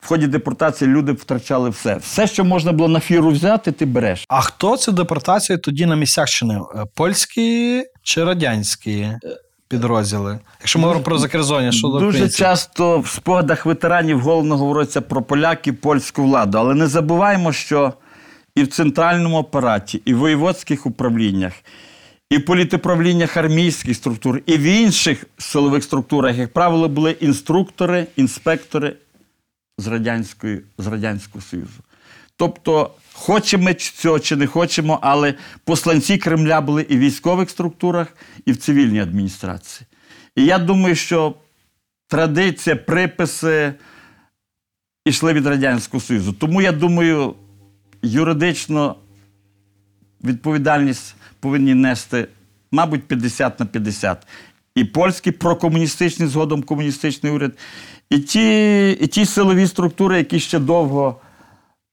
в 0.00 0.08
ході 0.08 0.26
депортації 0.26 0.90
люди 0.90 1.12
втрачали 1.12 1.70
все. 1.70 1.96
Все, 1.96 2.26
що 2.26 2.44
можна 2.44 2.72
було 2.72 2.88
на 2.88 3.00
фіру 3.00 3.30
взяти, 3.30 3.72
ти 3.72 3.86
береш. 3.86 4.24
А 4.28 4.40
хто 4.40 4.76
цю 4.76 4.92
депортацію 4.92 5.58
тоді 5.58 5.86
на 5.86 5.96
місцях 5.96 6.28
чинив? 6.28 6.66
Польські 6.94 7.82
чи 8.06 8.24
радянські 8.24 9.12
підрозділи? 9.68 10.38
Якщо 10.60 10.78
ми 10.78 10.82
говоримо 10.82 11.04
про 11.04 11.18
закерзоння 11.18 11.72
щодо 11.72 11.98
Дуже 11.98 12.06
українців. 12.06 12.38
часто 12.38 12.98
в 12.98 13.08
спогадах 13.08 13.66
ветеранів 13.66 14.20
головно 14.20 14.56
говориться 14.56 15.00
про 15.00 15.22
поляків, 15.22 15.80
польську 15.80 16.22
владу. 16.22 16.58
Але 16.58 16.74
не 16.74 16.86
забуваємо, 16.86 17.52
що 17.52 17.92
і 18.54 18.62
в 18.62 18.68
центральному 18.68 19.38
апараті, 19.38 20.02
і 20.04 20.14
в 20.14 20.18
воєводських 20.18 20.86
управліннях, 20.86 21.52
і 22.30 22.38
в 22.38 22.44
політуправліннях 22.44 23.36
армійських 23.36 23.96
структур, 23.96 24.40
і 24.46 24.56
в 24.56 24.62
інших 24.62 25.24
силових 25.38 25.84
структурах, 25.84 26.36
як 26.36 26.52
правило, 26.52 26.88
були 26.88 27.10
інструктори, 27.10 28.06
інспектори 28.16 28.96
з, 29.78 29.86
радянської, 29.86 30.60
з 30.78 30.86
Радянського 30.86 31.42
Союзу. 31.42 31.80
Тобто, 32.36 32.94
хочемо 33.12 33.64
ми 33.64 33.74
цього 33.74 34.18
чи 34.18 34.36
не 34.36 34.46
хочемо, 34.46 34.98
але 35.02 35.34
посланці 35.64 36.18
Кремля 36.18 36.60
були 36.60 36.86
і 36.88 36.96
в 36.96 36.98
військових 36.98 37.50
структурах, 37.50 38.16
і 38.46 38.52
в 38.52 38.56
цивільній 38.56 39.00
адміністрації. 39.00 39.86
І 40.36 40.44
я 40.44 40.58
думаю, 40.58 40.94
що 40.94 41.34
традиція, 42.08 42.76
приписи 42.76 43.74
йшли 45.04 45.32
від 45.32 45.46
Радянського 45.46 46.00
Союзу. 46.00 46.32
Тому 46.32 46.62
я 46.62 46.72
думаю, 46.72 47.34
юридично 48.02 48.96
відповідальність 50.24 51.14
повинні 51.40 51.74
нести, 51.74 52.28
мабуть, 52.72 53.02
50 53.02 53.60
на 53.60 53.66
50. 53.66 54.26
І 54.74 54.84
польський 54.84 55.32
прокомуністичний, 55.32 56.28
згодом 56.28 56.62
комуністичний 56.62 57.32
уряд, 57.32 57.52
і 58.10 58.18
ті, 58.18 58.90
і 58.90 59.06
ті 59.06 59.26
силові 59.26 59.66
структури, 59.66 60.18
які 60.18 60.40
ще 60.40 60.58
довго 60.58 61.20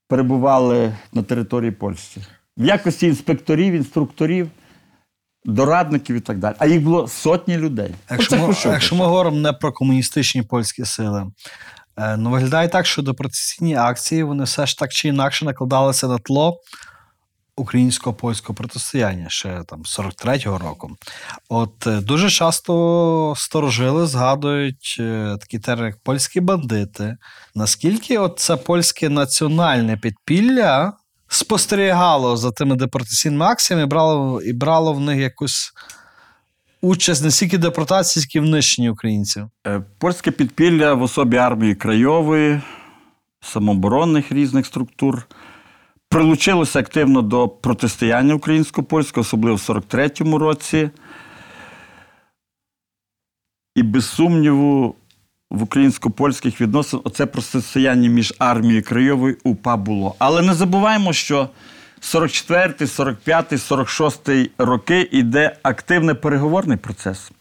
перебували 0.08 0.94
на 1.14 1.24
території 1.24 1.72
Польщі. 1.72 2.22
В 2.58 2.66
якості 2.66 3.08
інспекторів, 3.08 3.74
інструкторів, 3.74 4.50
дорадників 5.46 6.16
і 6.16 6.20
так 6.20 6.40
далі. 6.40 6.56
А 6.60 6.66
їх 6.66 6.82
було 6.82 7.08
сотні 7.08 7.58
людей. 7.58 7.96
Якщо, 8.12 8.38
ми, 8.38 8.56
якщо 8.66 8.96
ми 8.96 9.06
говоримо 9.06 9.38
не 9.38 9.54
про 9.54 9.72
комуністичні 9.72 10.42
польські 10.42 10.86
сили, 10.86 11.26
е, 11.98 12.18
ну 12.18 12.30
виглядає 12.30 12.68
так, 12.68 12.86
що 12.86 13.02
депортаційні 13.02 13.76
акції 13.76 14.24
вони 14.24 14.44
все 14.44 14.66
ж 14.66 14.78
так 14.78 14.92
чи 14.92 15.08
інакше 15.08 15.46
накладалися 15.46 16.08
на 16.08 16.18
тло 16.18 16.58
українсько 17.56 18.14
польського 18.14 18.56
протистояння 18.56 19.30
ще 19.30 19.64
там 19.68 19.84
43-го 19.84 20.58
року. 20.58 20.92
От 21.50 21.88
е, 21.88 22.02
дуже 22.02 22.30
часто 22.30 23.34
старожили 23.38 24.08
згадують 24.08 24.98
е, 25.00 25.38
такі 25.42 25.60
терміни, 25.60 25.88
як 25.88 25.98
польські 26.04 26.40
бандити. 26.40 27.18
Наскільки 27.56 28.18
от 28.18 28.40
це 28.40 28.56
польське 28.56 29.10
національне 29.10 29.98
підпілля 29.98 30.94
спостерігало 31.28 32.38
за 32.38 32.52
тими 32.52 32.76
депортаційними 32.76 33.46
акціями 33.46 33.84
і 33.84 33.88
брало, 33.88 34.42
і 34.42 34.54
брало 34.54 34.94
в 34.94 35.00
них 35.00 35.20
якусь 35.20 35.74
участь 36.82 37.24
не 37.24 37.32
стільки 37.32 37.58
депортації, 37.58 38.24
скільки 38.24 38.46
в 38.46 38.50
нищенні 38.50 38.90
українців. 38.90 39.50
Е, 39.68 39.84
Польське 39.98 40.32
підпілля 40.32 40.94
в 40.94 41.02
особі 41.02 41.38
армії 41.38 41.76
Крайової, 41.76 42.62
самооборонних 43.42 44.32
різних 44.32 44.66
структур 44.66 45.28
прилучилося 46.14 46.80
активно 46.80 47.22
до 47.22 47.48
протистояння 47.48 48.34
українсько-польського, 48.34 49.22
особливо 49.22 49.56
в 49.56 49.60
43-му 49.60 50.38
році. 50.38 50.90
І 53.76 53.84
без 53.84 54.10
сумніву, 54.10 54.96
в 55.52 55.64
українсько-польських 55.64 56.62
відносинах 56.62 57.06
оце 57.06 57.26
протистояння 57.26 58.10
між 58.10 58.34
армією 58.40 59.30
і 59.30 59.50
УПА 59.50 59.78
було. 59.78 60.16
Але 60.20 60.42
не 60.42 60.54
забуваємо, 60.54 61.14
що 61.14 61.50
44, 62.00 62.88
45, 62.88 63.62
46 63.62 64.30
роки 64.58 65.10
йде 65.12 65.56
активний 65.64 66.16
переговорний 66.16 66.78
процес 66.78 67.32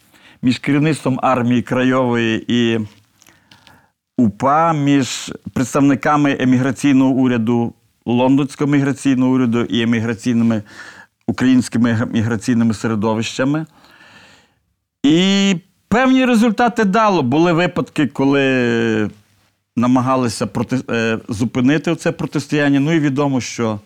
між 0.42 0.58
керівництвом 0.58 1.18
армії 1.22 1.62
Крайової 1.62 2.44
і 2.48 2.80
УПА, 4.18 4.72
між 4.72 5.32
представниками 5.54 6.36
еміграційного 6.40 7.10
уряду, 7.10 7.74
лондонського 8.06 8.70
міграційного 8.70 9.32
уряду 9.32 9.64
і 9.64 9.82
еміграційними 9.82 10.62
українськими 11.26 12.08
міграційними 12.12 12.74
середовищами. 12.74 13.66
І 15.02 15.56
певні 15.88 16.24
результати 16.24 16.84
дало. 16.84 17.22
Були 17.22 17.52
випадки, 17.52 18.06
коли 18.06 19.10
намагалися 19.76 20.46
проти, 20.46 20.80
е, 20.90 21.18
зупинити 21.28 21.96
це 21.96 22.12
протистояння. 22.12 22.80
Ну 22.80 22.92
і 22.92 23.00
відомо, 23.00 23.40
що 23.40 23.80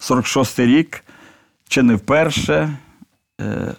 46-й 0.00 0.66
рік, 0.66 1.04
чи 1.68 1.82
не 1.82 1.94
вперше, 1.94 2.76
е, 3.40 3.74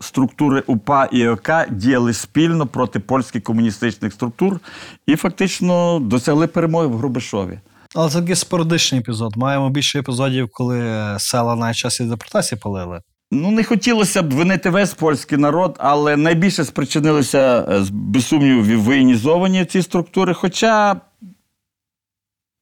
структури 0.00 0.62
УПА 0.66 1.04
і 1.04 1.28
ОК 1.28 1.50
діяли 1.70 2.12
спільно 2.12 2.66
проти 2.66 3.00
польських 3.00 3.42
комуністичних 3.42 4.12
структур 4.12 4.60
і 5.06 5.16
фактично 5.16 6.00
досягли 6.00 6.46
перемоги 6.46 6.86
в 6.86 6.96
Грубишові. 6.96 7.58
Але 7.94 8.10
це 8.10 8.20
такий 8.20 8.36
спорадичний 8.36 9.00
епізод. 9.00 9.36
Маємо 9.36 9.70
більше 9.70 9.98
епізодів, 9.98 10.48
коли 10.52 11.04
села 11.18 11.56
навіть 11.56 11.76
час 11.76 12.00
і 12.00 12.04
депортації 12.04 12.58
палили. 12.62 13.00
Ну, 13.30 13.50
не 13.50 13.64
хотілося 13.64 14.22
б 14.22 14.32
винити 14.32 14.70
весь 14.70 14.94
польський 14.94 15.38
народ, 15.38 15.76
але 15.78 16.16
найбільше 16.16 16.64
спричинилися, 16.64 17.66
е, 17.70 17.84
без 17.90 18.26
сумніву, 18.26 18.82
воєнізовані 18.82 19.64
ці 19.64 19.82
структури. 19.82 20.34
Хоча, 20.34 21.00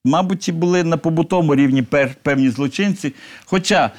мабуть, 0.05 0.49
і 0.49 0.53
були 0.53 0.85
на 0.85 0.97
побутовому 0.97 1.55
рівні 1.55 1.83
певні 2.23 2.51
злочинці. 2.51 3.15
Хоча 3.45 3.91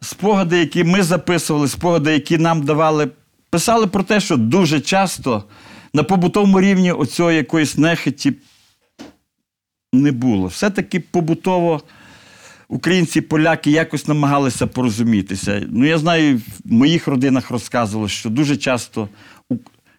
спогади, 0.00 0.58
які 0.58 0.84
ми 0.84 1.02
записували, 1.02 1.68
спогади, 1.68 2.12
які 2.12 2.38
нам 2.38 2.62
давали, 2.62 3.08
писали 3.50 3.86
про 3.86 4.02
те, 4.02 4.20
що 4.20 4.36
дуже 4.36 4.80
часто 4.80 5.44
на 5.94 6.02
побутовому 6.02 6.60
рівні 6.60 6.92
оцього 6.92 7.32
якоїсь 7.32 7.78
нехиті 7.78 8.32
не 9.92 10.12
було. 10.12 10.46
Все-таки 10.46 11.00
побутово 11.00 11.82
українці 12.68 13.20
поляки 13.20 13.70
якось 13.70 14.08
намагалися 14.08 14.66
порозумітися. 14.66 15.66
Ну, 15.70 15.84
я 15.86 15.98
знаю, 15.98 16.38
в 16.64 16.72
моїх 16.72 17.06
родинах 17.06 17.50
розказували, 17.50 18.08
що 18.08 18.30
дуже 18.30 18.56
часто, 18.56 19.08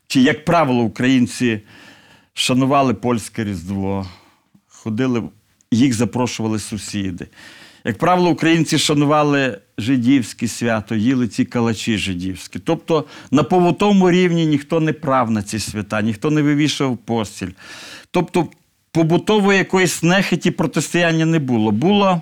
чи, 0.07 0.21
як 0.21 0.45
правило, 0.45 0.83
українці 0.83 1.61
шанували 2.33 2.93
польське 2.93 3.43
Різдво, 3.43 4.07
ходили, 4.67 5.23
їх 5.71 5.93
запрошували 5.93 6.59
сусіди. 6.59 7.27
Як 7.85 7.97
правило, 7.97 8.29
українці 8.29 8.77
шанували 8.77 9.59
жидівське 9.77 10.47
свято, 10.47 10.95
їли 10.95 11.27
ці 11.27 11.45
калачі 11.45 11.97
жидівські. 11.97 12.59
Тобто 12.59 13.05
на 13.31 13.43
побутовому 13.43 14.11
рівні 14.11 14.45
ніхто 14.45 14.79
не 14.79 14.93
прав 14.93 15.31
на 15.31 15.43
ці 15.43 15.59
свята, 15.59 16.01
ніхто 16.01 16.31
не 16.31 16.41
вивішував 16.41 16.97
постіль. 16.97 17.51
Тобто 18.11 18.47
побутової 18.93 19.57
якоїсь 19.57 20.03
нехиті 20.03 20.51
протистояння 20.51 21.25
не 21.25 21.39
було. 21.39 21.71
Було 21.71 22.21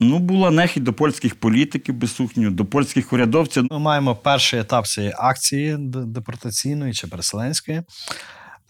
Ну, 0.00 0.18
була 0.18 0.50
нехідь 0.50 0.84
до 0.84 0.92
польських 0.92 1.34
політиків, 1.34 1.94
без 1.94 2.14
сумніву, 2.14 2.54
до 2.54 2.64
польських 2.64 3.12
урядовців. 3.12 3.66
Ми 3.70 3.78
маємо 3.78 4.16
перший 4.16 4.60
етап 4.60 4.86
цієї 4.86 5.14
акції 5.18 5.76
депортаційної 5.78 6.92
чи 6.92 7.06
переселенської. 7.06 7.82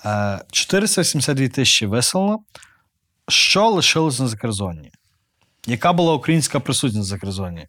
Е, 0.05 0.40
482 0.53 1.48
тисячі 1.48 1.87
виселено. 1.87 2.38
Що 3.29 3.68
лишилось 3.68 4.20
на 4.20 4.29
Закерзонні? 4.29 4.90
Яка 5.66 5.92
була 5.92 6.14
українська 6.14 6.61
присутність 6.61 6.98
на 6.98 7.05
Закерзонні? 7.05 7.66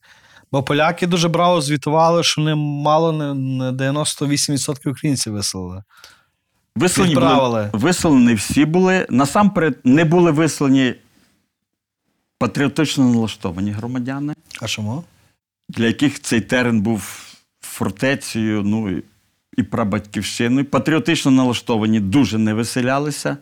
Бо 0.52 0.64
поляки 0.64 1.08
дуже 1.08 1.28
браво 1.28 1.62
звітували, 1.62 2.24
що 2.24 2.42
вони 2.42 2.56
мало 2.56 3.12
не 3.12 3.72
98% 3.72 4.90
українців 4.90 5.34
виселили. 5.34 5.84
Відправили. 6.88 7.70
були, 7.72 7.84
виселені 7.84 8.34
всі 8.34 8.66
були. 8.66 9.08
Насамперед 9.10 9.78
не 9.84 10.06
були 10.06 10.32
виселені 10.32 10.94
патріотично 12.38 13.10
налаштовані 13.10 13.72
громадяни, 13.72 14.34
А 14.62 14.68
чому? 14.68 15.04
для 15.70 15.86
яких 15.86 16.22
цей 16.22 16.42
терен 16.42 16.82
був 16.82 17.26
фортецею, 17.62 18.64
ну 18.66 18.90
і, 18.98 19.04
і 19.58 19.64
прабатьківщиною. 19.64 20.66
Патріотично 20.66 21.32
налаштовані 21.32 22.00
дуже 22.00 22.38
не 22.38 22.54
виселялися. 22.54 23.38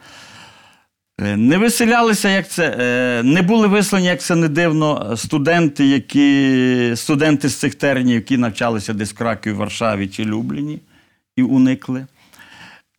Е, 1.21 1.38
Не 1.38 1.58
виселялися, 1.58 2.30
як 2.30 2.50
це, 2.50 2.76
е, 2.80 3.23
не 3.23 3.41
були 3.41 3.67
вислані, 3.67 4.06
як 4.08 4.21
це 4.21 4.36
не 4.36 4.47
дивно, 4.47 5.17
студенти, 5.17 5.86
які, 5.86 6.93
студенти 6.95 7.50
з 7.50 7.56
цих 7.56 7.76
теренів, 7.76 8.15
які 8.15 8.38
навчалися 8.38 8.93
десь 8.93 9.12
в 9.13 9.15
Кракові, 9.17 9.54
Варшаві 9.54 10.08
чи 10.08 10.26
Любліні 10.26 10.80
і 11.36 11.43
уникли. 11.43 12.06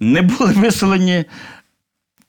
Не 0.01 0.23
були 0.23 0.53
виселені 0.53 1.25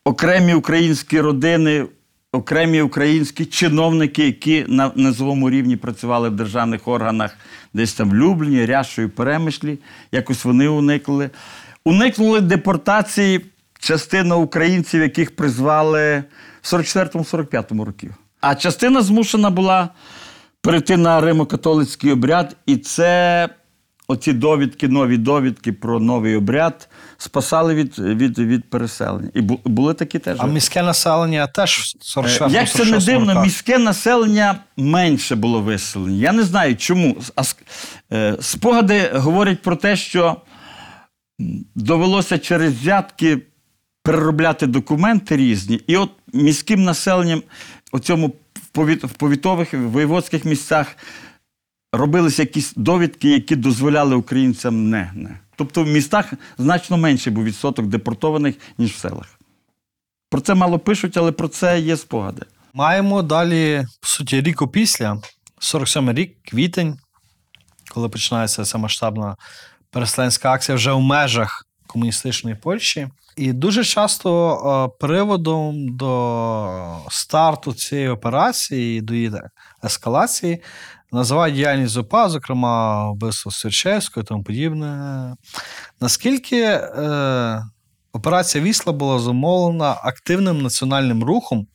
окремі 0.03 0.53
українські 0.53 1.21
родини, 1.21 1.85
окремі 2.31 2.81
українські 2.81 3.45
чиновники, 3.45 4.25
які 4.25 4.65
на 4.67 4.91
низовому 4.95 5.49
рівні 5.49 5.77
працювали 5.77 6.29
в 6.29 6.35
державних 6.35 6.87
органах, 6.87 7.37
десь 7.73 7.93
там 7.93 8.09
в 8.09 8.15
Любліні, 8.15 8.65
Ряшою, 8.65 9.09
Перемишлі. 9.09 9.79
Якось 10.11 10.45
вони 10.45 10.67
уникли. 10.67 11.29
Уникнули 11.85 12.41
депортації 12.41 13.45
частина 13.79 14.35
українців, 14.35 15.01
яких 15.01 15.35
призвали 15.35 16.23
в 16.61 16.73
44-45 16.73 17.83
років. 17.85 18.15
А 18.41 18.55
частина 18.55 19.01
змушена 19.01 19.49
була 19.49 19.89
перейти 20.61 20.97
на 20.97 21.21
римо-католицький 21.21 22.11
обряд, 22.11 22.55
і 22.65 22.77
це 22.77 23.49
оці 24.09 24.33
довідки, 24.33 24.87
нові 24.87 25.17
довідки 25.17 25.73
про 25.73 25.99
новий 25.99 26.35
обряд 26.35 26.89
спасали 27.17 27.75
від, 27.75 27.99
від, 27.99 28.39
від 28.39 28.69
переселення. 28.69 29.29
І 29.33 29.41
були 29.65 29.93
такі 29.93 30.19
теж. 30.19 30.37
А 30.39 30.47
міське 30.47 30.83
населення 30.83 31.47
теж 31.47 31.95
в 31.99 32.05
44 32.05 32.51
Е, 32.51 32.53
Як 32.53 32.71
це 32.71 32.85
не 32.85 32.97
дивно, 32.97 33.41
міське 33.43 33.77
населення 33.77 34.59
менше 34.77 35.35
було 35.35 35.61
виселення. 35.61 36.17
Я 36.17 36.31
не 36.31 36.43
знаю 36.43 36.75
чому. 36.75 37.17
А 37.35 37.41
е, 38.13 38.35
спогади 38.41 39.11
говорять 39.13 39.61
про 39.61 39.75
те, 39.75 39.95
що 39.95 40.37
довелося 41.75 42.37
через 42.37 42.73
взятки 42.73 43.41
переробляти 44.03 44.67
документи 44.67 45.37
різні. 45.37 45.81
І 45.87 45.97
от 45.97 46.11
міським 46.33 46.83
населенням 46.83 47.43
у 47.91 47.99
цьому 47.99 48.33
в 49.03 49.13
повітових 49.17 49.73
в 49.73 49.77
воєводських 49.77 50.45
місцях 50.45 50.87
робилися 51.91 52.41
якісь 52.41 52.73
довідки, 52.75 53.29
які 53.29 53.55
дозволяли 53.55 54.15
українцям 54.15 54.89
не. 54.89 55.11
не. 55.15 55.39
Тобто 55.55 55.83
в 55.83 55.87
містах 55.87 56.33
значно 56.57 56.97
менше 56.97 57.31
був 57.31 57.43
відсоток 57.43 57.85
депортованих, 57.85 58.55
ніж 58.77 58.91
в 58.91 58.97
селах. 58.97 59.39
Про 60.29 60.41
це 60.41 60.53
мало 60.53 60.79
пишуть, 60.79 61.17
але 61.17 61.31
про 61.31 61.47
це 61.47 61.79
є 61.79 61.97
спогади. 61.97 62.41
Маємо 62.73 63.21
далі, 63.21 63.85
по 64.01 64.07
суті, 64.07 64.41
рік 64.41 64.61
опісля, 64.61 65.21
47 65.59 66.13
рік, 66.13 66.37
квітень, 66.43 66.97
коли 67.93 68.09
починається 68.09 68.63
ця 68.63 68.77
масштабна 68.77 69.35
переселенська 69.91 70.51
акція 70.51 70.75
вже 70.75 70.91
в 70.91 71.01
межах 71.01 71.65
комуністичної 71.87 72.55
Польщі. 72.55 73.07
І 73.37 73.53
дуже 73.53 73.83
часто 73.83 74.53
е, 74.55 74.97
приводом 74.99 75.97
до 75.97 76.97
старту 77.09 77.73
цієї 77.73 78.09
операції 78.09 79.01
до 79.01 79.13
її 79.13 79.31
ескалації 79.83 80.61
називають 81.11 81.55
діяльність 81.55 81.93
ЗУПА, 81.93 82.29
зокрема 82.29 83.11
вбивство 83.11 83.51
Сверчевського 83.51 84.23
і 84.23 84.27
тому 84.27 84.43
подібне. 84.43 85.35
Наскільки 86.01 86.61
е, 86.61 87.63
операція 88.13 88.63
Вісла 88.63 88.93
була 88.93 89.19
замовлена 89.19 89.95
активним 90.03 90.61
національним 90.61 91.23
рухом, 91.23 91.67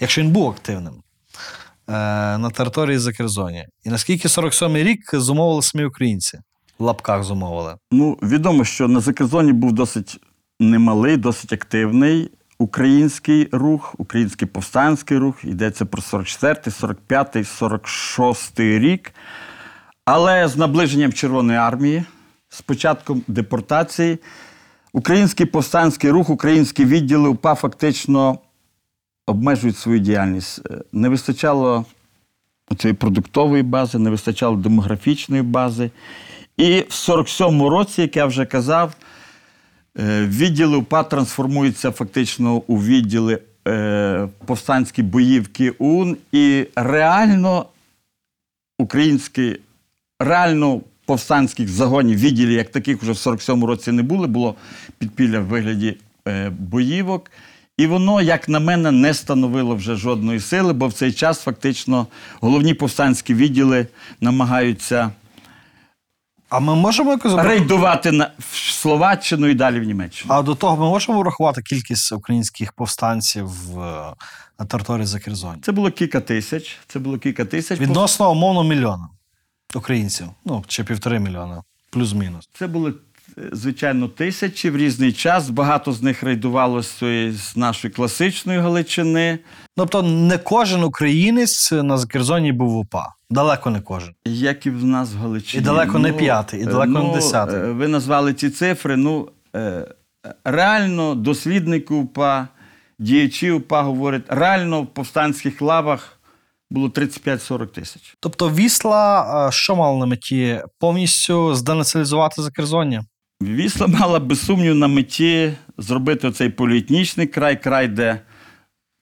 якщо 0.00 0.22
він 0.22 0.30
був 0.30 0.50
активним, 0.50 0.94
е, 0.94 1.92
на 2.38 2.50
території 2.50 2.98
Закерзоні. 2.98 3.66
І 3.84 3.90
наскільки 3.90 4.28
47-й 4.28 4.82
рік 4.82 5.10
зумовили 5.12 5.62
самі 5.62 5.84
українці? 5.84 6.38
В 6.78 6.84
лапках 6.84 7.24
зумовили. 7.24 7.76
Ну, 7.90 8.18
відомо, 8.22 8.64
що 8.64 8.88
на 8.88 9.00
Закерзоні 9.00 9.52
був 9.52 9.72
досить 9.72 10.18
немалий, 10.60 11.16
досить 11.16 11.52
активний. 11.52 12.30
Український 12.60 13.48
рух, 13.52 13.94
український 13.98 14.48
повстанський 14.48 15.18
рух. 15.18 15.44
Йдеться 15.44 15.84
про 15.84 16.02
44, 16.02 16.70
45, 16.70 17.46
46 17.48 18.60
рік. 18.60 19.12
Але 20.04 20.48
з 20.48 20.56
наближенням 20.56 21.12
Червоної 21.12 21.58
армії, 21.58 22.04
з 22.48 22.62
початком 22.62 23.22
депортації, 23.28 24.18
український 24.92 25.46
повстанський 25.46 26.10
рух, 26.10 26.30
українські 26.30 26.84
відділи 26.84 27.28
УПА 27.28 27.54
фактично 27.54 28.38
обмежують 29.26 29.76
свою 29.76 29.98
діяльність. 29.98 30.60
Е, 30.70 30.82
Не 30.92 31.08
вистачало 31.08 31.84
цієї 32.78 32.94
продуктової 32.94 33.62
бази, 33.62 33.98
не 33.98 34.10
вистачало 34.10 34.56
демографічної 34.56 35.42
бази. 35.42 35.90
І 36.56 36.80
в 36.80 36.92
47-му 36.92 37.70
році, 37.70 38.02
як 38.02 38.16
я 38.16 38.26
вже 38.26 38.46
казав, 38.46 38.94
відділи 40.26 40.76
УПА 40.76 41.02
трансформуються 41.02 41.90
фактично 41.90 42.62
у 42.66 42.82
відділи 42.82 43.38
е, 43.68 44.28
повстанські 44.46 45.02
боївки 45.02 45.70
УН, 45.70 46.16
і 46.32 46.66
реально 46.76 47.66
українські, 48.78 49.56
реально 50.20 50.80
повстанських 51.04 51.68
загонів, 51.68 52.18
відділів, 52.18 52.50
як 52.50 52.70
таких 52.70 53.02
вже 53.02 53.12
в 53.12 53.14
47-му 53.14 53.66
році 53.66 53.92
не 53.92 54.02
було, 54.02 54.28
було 54.28 54.54
підпілля 54.98 55.40
в 55.40 55.44
вигляді 55.44 55.96
е, 56.28 56.50
боївок. 56.50 57.30
І 57.76 57.86
воно, 57.86 58.22
як 58.22 58.48
на 58.48 58.60
мене, 58.60 58.90
не 58.90 59.14
становило 59.14 59.74
вже 59.74 59.94
жодної 59.94 60.40
сили, 60.40 60.72
бо 60.72 60.88
в 60.88 60.92
цей 60.92 61.12
час 61.12 61.40
фактично 61.40 62.06
головні 62.40 62.74
повстанські 62.74 63.34
відділи 63.34 63.86
намагаються 64.20 65.10
А 66.50 66.60
ми 66.60 66.74
можемо 66.74 67.10
якось 67.10 67.34
рейдувати 67.34 68.12
на 68.12 68.30
в 68.38 68.56
Словаччину 68.72 69.46
і 69.46 69.54
далі 69.54 69.80
в 69.80 69.84
Німеччину. 69.84 70.34
А 70.34 70.42
до 70.42 70.54
того 70.54 70.76
ми 70.76 70.90
можемо 70.90 71.18
врахувати 71.18 71.62
кількість 71.62 72.12
українських 72.12 72.72
повстанців 72.72 73.48
е, 73.78 74.14
на 74.58 74.66
території 74.66 75.06
Закерзоні? 75.06 75.60
Це 75.62 75.72
було 75.72 75.90
кілька 75.90 76.20
тисяч. 76.20 76.76
Це 76.86 76.98
було 76.98 77.18
кілька 77.18 77.44
тисяч. 77.44 77.80
Відносно 77.80 78.32
умовно 78.32 78.64
мільйона 78.64 79.08
українців. 79.74 80.26
Ну, 80.44 80.64
чи 80.66 80.84
півтори 80.84 81.18
мільйона, 81.20 81.62
плюс-мінус. 81.90 82.48
Це 82.58 82.66
були, 82.66 82.94
е, 83.38 83.42
звичайно, 83.52 84.08
тисячі 84.08 84.70
в 84.70 84.76
різний 84.76 85.12
час. 85.12 85.50
Багато 85.50 85.92
з 85.92 86.02
них 86.02 86.22
рейдувало 86.22 86.82
з, 86.82 86.98
з 87.32 87.56
нашої 87.56 87.94
класичної 87.94 88.58
Галичини. 88.58 89.38
Тобто 89.76 90.02
не 90.02 90.38
кожен 90.38 90.84
українець 90.84 91.72
на 91.72 91.98
Закерзоні 91.98 92.52
був 92.52 92.70
в 92.70 92.76
УПА. 92.76 93.14
Далеко 93.30 93.70
не 93.70 93.80
кожен. 93.80 94.14
Як 94.24 94.66
і 94.66 94.70
в 94.70 94.84
нас 94.84 95.14
в 95.14 95.16
Галичині. 95.16 95.62
І 95.62 95.64
далеко 95.64 95.98
не 95.98 96.12
п'ятий, 96.12 96.60
і 96.60 96.64
далеко 96.64 96.92
не 96.92 97.00
ну, 97.00 97.14
десятий. 97.14 97.58
е, 97.58 97.72
Ви 97.72 97.88
назвали 97.88 98.34
ці 98.34 98.50
цифри. 98.50 98.96
Ну, 98.96 99.28
е, 99.56 99.86
реально, 100.44 101.14
дослідники 101.14 101.94
УПА, 101.94 102.48
діячі 102.98 103.50
УПА 103.50 103.82
говорять, 103.82 104.22
реально 104.28 104.82
в 104.82 104.86
повстанських 104.86 105.62
лавах 105.62 106.20
було 106.70 106.88
35-40 106.88 107.66
тисяч. 107.66 108.16
Тобто 108.20 108.50
Вісла 108.50 109.48
е, 109.48 109.52
що 109.52 109.76
мала 109.76 109.98
на 109.98 110.06
меті? 110.06 110.60
Повністю 110.78 111.54
зденаціалізувати 111.54 112.42
Закерзоння? 112.42 113.04
Вісла 113.42 113.86
мала 113.86 114.18
без 114.18 114.44
сумніву 114.44 114.74
на 114.74 114.88
меті 114.88 115.52
зробити 115.78 116.28
оцей 116.28 116.48
поліетнічний 116.48 117.26
край, 117.26 117.62
край, 117.62 117.88
де 117.88 118.20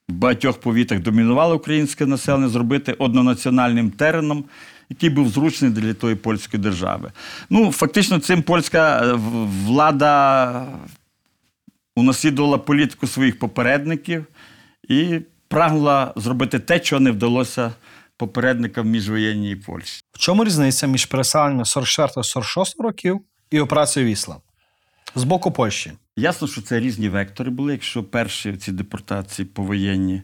багатьох 0.08 0.60
повітах 0.60 1.00
домінувало 1.00 1.56
українське 1.56 2.06
населення, 2.06 2.48
зробити 2.48 2.92
однонаціональним 2.92 3.90
тереном, 3.90 4.44
який 4.88 5.10
був 5.10 5.28
зручний 5.28 5.70
для 5.70 5.94
тої 5.94 6.14
польської 6.14 6.62
держави. 6.62 7.12
Ну, 7.50 7.72
фактично, 7.72 8.18
цим 8.18 8.42
польська 8.42 9.02
е, 9.02 9.12
влада 9.66 10.66
унаслідувала 11.96 12.58
політику 12.58 13.06
своїх 13.06 13.38
попередників 13.38 14.26
і 14.88 15.20
прагнула 15.48 16.12
зробити 16.16 16.58
те, 16.58 16.80
чого 16.80 17.00
не 17.00 17.10
вдалося 17.10 17.72
попередникам 18.16 18.88
міжвоєнній 18.88 19.56
Польщі. 19.56 20.02
В 20.12 20.18
чому 20.18 20.44
різниця 20.44 20.86
між 20.86 21.06
переселенням 21.06 21.64
44-46 21.64 22.82
років 22.82 23.20
і 23.50 23.60
операцією 23.60 24.10
Вісла? 24.10 24.36
З 25.14 25.24
боку 25.24 25.50
Польщі. 25.52 25.92
Ясно, 26.16 26.48
що 26.48 26.62
це 26.62 26.80
різні 26.80 27.08
вектори 27.08 27.50
були. 27.50 27.72
Якщо 27.72 28.04
перші 28.04 28.56
ці 28.56 28.72
депортації 28.72 29.46
повоєнні 29.46 30.22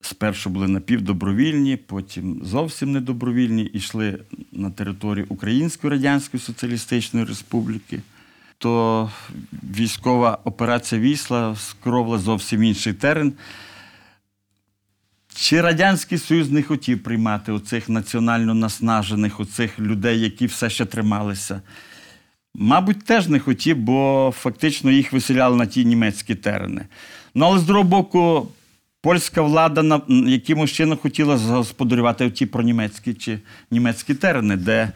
спершу 0.00 0.50
були 0.50 0.68
напівдобровільні, 0.68 1.76
потім 1.76 2.40
зовсім 2.44 2.92
недобровільні 2.92 3.62
йшли 3.62 4.18
на 4.52 4.70
територію 4.70 5.26
Української 5.28 5.90
Радянської 5.90 6.40
Соціалістичної 6.40 7.26
Республіки, 7.26 8.00
то 8.58 9.10
військова 9.52 10.38
операція 10.44 11.00
Вісла 11.00 11.56
скеровувала 11.56 12.18
зовсім 12.18 12.62
інший 12.64 12.92
терен. 12.92 13.32
Чи 15.34 15.60
Радянський 15.60 16.18
Союз 16.18 16.50
не 16.50 16.62
хотів 16.62 17.02
приймати 17.02 17.52
оцих 17.52 17.88
національно 17.88 18.54
наснажених, 18.54 19.40
оцих 19.40 19.78
людей, 19.78 20.20
які 20.20 20.46
все 20.46 20.70
ще 20.70 20.84
трималися? 20.84 21.62
Мабуть, 22.58 23.04
теж 23.04 23.28
не 23.28 23.38
хотів, 23.38 23.76
бо 23.76 24.32
фактично 24.36 24.90
їх 24.90 25.12
виселяли 25.12 25.56
на 25.56 25.66
ті 25.66 25.84
німецькі 25.84 26.34
терени. 26.34 26.86
Ну, 27.34 27.44
але 27.46 27.58
з 27.58 27.62
другого 27.62 27.88
боку, 27.88 28.48
польська 29.02 29.42
влада 29.42 29.82
на 29.82 30.00
якимось 30.08 30.70
чином 30.70 30.98
хотіла 31.02 31.36
господарювати 31.36 32.30
ті 32.30 32.46
пронімецькі 32.46 33.14
чи 33.14 33.38
німецькі 33.70 34.14
терени, 34.14 34.56
де, 34.56 34.92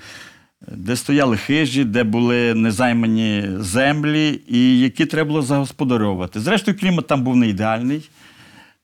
де 0.69 0.97
стояли 0.97 1.37
хижі, 1.37 1.85
де 1.85 2.05
були 2.05 2.55
незаймані 2.55 3.45
землі, 3.57 4.41
і 4.49 4.81
які 4.81 5.07
треба 5.07 5.29
було 5.29 5.43
загосподарювати. 5.43 6.41
Зрештою, 6.41 6.79
клімат 6.79 7.07
там 7.07 7.25
був 7.25 7.37
не 7.37 7.49
ідеальний. 7.49 8.09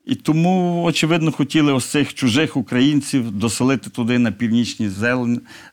І 0.07 0.14
тому, 0.14 0.83
очевидно, 0.85 1.33
хотіли 1.33 1.73
ось 1.73 1.85
цих 1.85 2.14
чужих 2.14 2.57
українців 2.57 3.31
доселити 3.31 3.90
туди 3.90 4.19
на 4.19 4.33
північні 4.33 4.90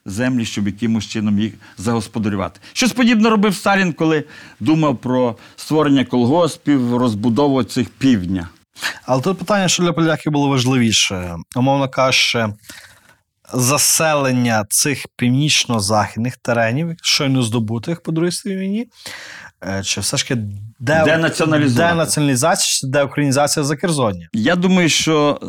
землі, 0.06 0.46
щоб 0.46 0.68
якимось 0.68 1.08
чином 1.08 1.40
їх 1.40 1.54
загосподарювати. 1.78 2.60
Щось 2.74 2.92
подібне 2.92 3.30
робив 3.30 3.56
Сталін, 3.56 3.94
коли 3.94 4.24
думав 4.60 4.98
про 4.98 5.36
створення 5.56 6.06
колгоспів, 6.06 6.98
розбудову 6.98 7.64
цих 7.64 7.90
півдня. 7.90 8.50
Але 9.06 9.22
тут 9.22 9.40
питання, 9.40 9.68
що 9.68 9.84
для 9.84 9.94
поляків 9.94 10.32
було 10.32 10.48
важливіше, 10.48 11.36
умовно 11.56 11.90
кажучи, 11.90 12.48
заселення 13.54 14.66
цих 14.70 15.06
північно-західних 15.16 16.38
теренів, 16.38 16.96
щойно 17.02 17.44
здобутих 17.44 18.02
по 18.04 18.12
Другій 18.12 18.32
світовій 18.32 18.62
війні, 18.62 18.88
чи 19.84 20.02
все 20.02 20.18
ж 20.18 20.28
таки 20.28 20.42
де, 20.80 21.04
Денаціоналізувати. 21.06 21.90
денаціоналізація, 21.94 22.68
чи 22.80 22.88
деукраїнізація 22.88 23.64
Закерзоння? 23.64 24.28
Я 24.34 24.56
думаю, 24.56 24.90
що 24.90 25.40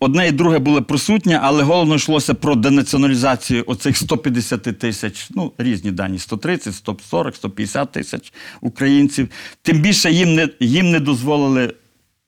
одне 0.00 0.28
і 0.28 0.32
друге 0.32 0.58
було 0.58 0.82
присутнє, 0.82 1.40
але 1.42 1.62
головно 1.62 1.94
йшлося 1.94 2.34
про 2.34 2.54
денаціоналізацію 2.54 3.64
оцих 3.66 3.96
150 3.96 4.62
тисяч, 4.62 5.26
ну, 5.30 5.52
різні 5.58 5.90
дані, 5.90 6.18
130, 6.18 6.74
140, 6.74 7.36
150 7.36 7.92
тисяч 7.92 8.32
українців. 8.60 9.28
Тим 9.62 9.80
більше 9.80 10.10
їм 10.12 10.34
не, 10.34 10.48
їм 10.60 10.90
не 10.90 11.00
дозволили 11.00 11.74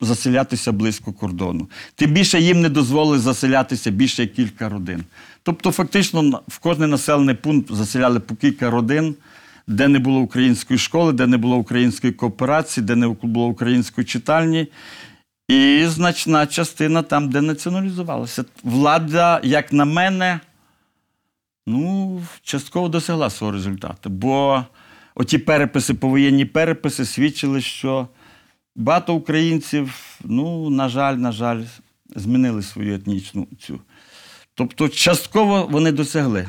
заселятися 0.00 0.72
близько 0.72 1.12
кордону. 1.12 1.68
Тим 1.94 2.10
більше 2.12 2.40
їм 2.40 2.60
не 2.60 2.68
дозволили 2.68 3.18
заселятися 3.18 3.90
більше 3.90 4.22
як 4.22 4.32
кілька 4.32 4.68
родин. 4.68 5.04
Тобто, 5.42 5.70
фактично, 5.70 6.40
в 6.48 6.58
кожний 6.58 6.88
населений 6.88 7.34
пункт 7.34 7.72
заселяли 7.74 8.20
по 8.20 8.34
кілька 8.34 8.70
родин, 8.70 9.14
де 9.68 9.88
не 9.88 9.98
було 9.98 10.20
української 10.20 10.78
школи, 10.78 11.12
де 11.12 11.26
не 11.26 11.36
було 11.36 11.56
української 11.56 12.12
кооперації, 12.12 12.86
де 12.86 12.96
не 12.96 13.08
було 13.08 13.46
української 13.46 14.04
читальні. 14.04 14.68
І 15.48 15.84
значна 15.88 16.46
частина 16.46 17.02
там 17.02 17.30
денаціоналізувалася. 17.30 18.44
Влада, 18.62 19.40
як 19.44 19.72
на 19.72 19.84
мене, 19.84 20.40
ну, 21.66 22.22
частково 22.42 22.88
досягла 22.88 23.30
свого 23.30 23.52
результату. 23.52 24.10
Бо 24.10 24.64
оті 25.14 25.38
переписи, 25.38 25.94
повоєнні 25.94 26.44
переписи 26.44 27.04
свідчили, 27.04 27.60
що 27.60 28.08
багато 28.76 29.14
українців, 29.14 29.94
ну, 30.24 30.70
на 30.70 30.88
жаль, 30.88 31.14
на 31.14 31.32
жаль, 31.32 31.62
змінили 32.16 32.62
свою 32.62 32.94
етнічну 32.94 33.46
цю. 33.60 33.80
Тобто, 34.54 34.88
частково 34.88 35.66
вони 35.70 35.92
досягли 35.92 36.48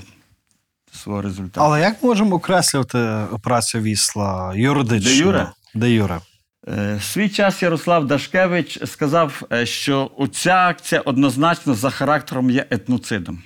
свого 0.97 1.21
результату. 1.21 1.65
Але 1.65 1.81
як 1.81 2.03
можемо 2.03 2.35
окреслювати 2.35 2.99
операцію 3.31 3.83
Вісла 3.83 4.53
юридично? 4.55 5.09
Де 5.09 5.17
юре? 5.17 5.51
Де 5.73 5.91
юре? 5.91 6.19
Е, 6.67 6.99
свій 7.01 7.29
час 7.29 7.63
Ярослав 7.63 8.07
Дашкевич 8.07 8.79
сказав, 8.85 9.43
е, 9.51 9.65
що 9.65 10.11
ця 10.33 10.55
акція 10.55 11.01
однозначно 11.01 11.73
за 11.73 11.89
характером 11.89 12.49
є 12.49 12.65
етноцидом. 12.69 13.43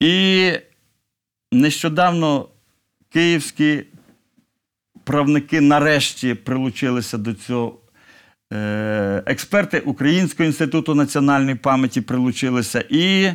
І 0.00 0.52
нещодавно 1.52 2.48
київські 3.08 3.84
правники 5.04 5.60
нарешті 5.60 6.34
прилучилися 6.34 7.18
до 7.18 7.34
цього. 7.34 7.78
Е, 8.52 9.22
Експерти 9.26 9.80
Українського 9.80 10.46
інституту 10.46 10.94
національної 10.94 11.54
пам'яті 11.56 12.00
прилучилися. 12.00 12.84
І 12.90 13.32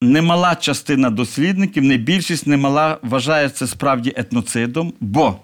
немала 0.00 0.54
частина 0.54 1.10
дослідників, 1.10 1.84
не 1.84 1.96
більшість 1.96 2.46
немала 2.46 2.98
вважає 3.02 3.48
це 3.48 3.66
справді 3.66 4.12
етноцидом, 4.16 4.92
бо 5.00 5.38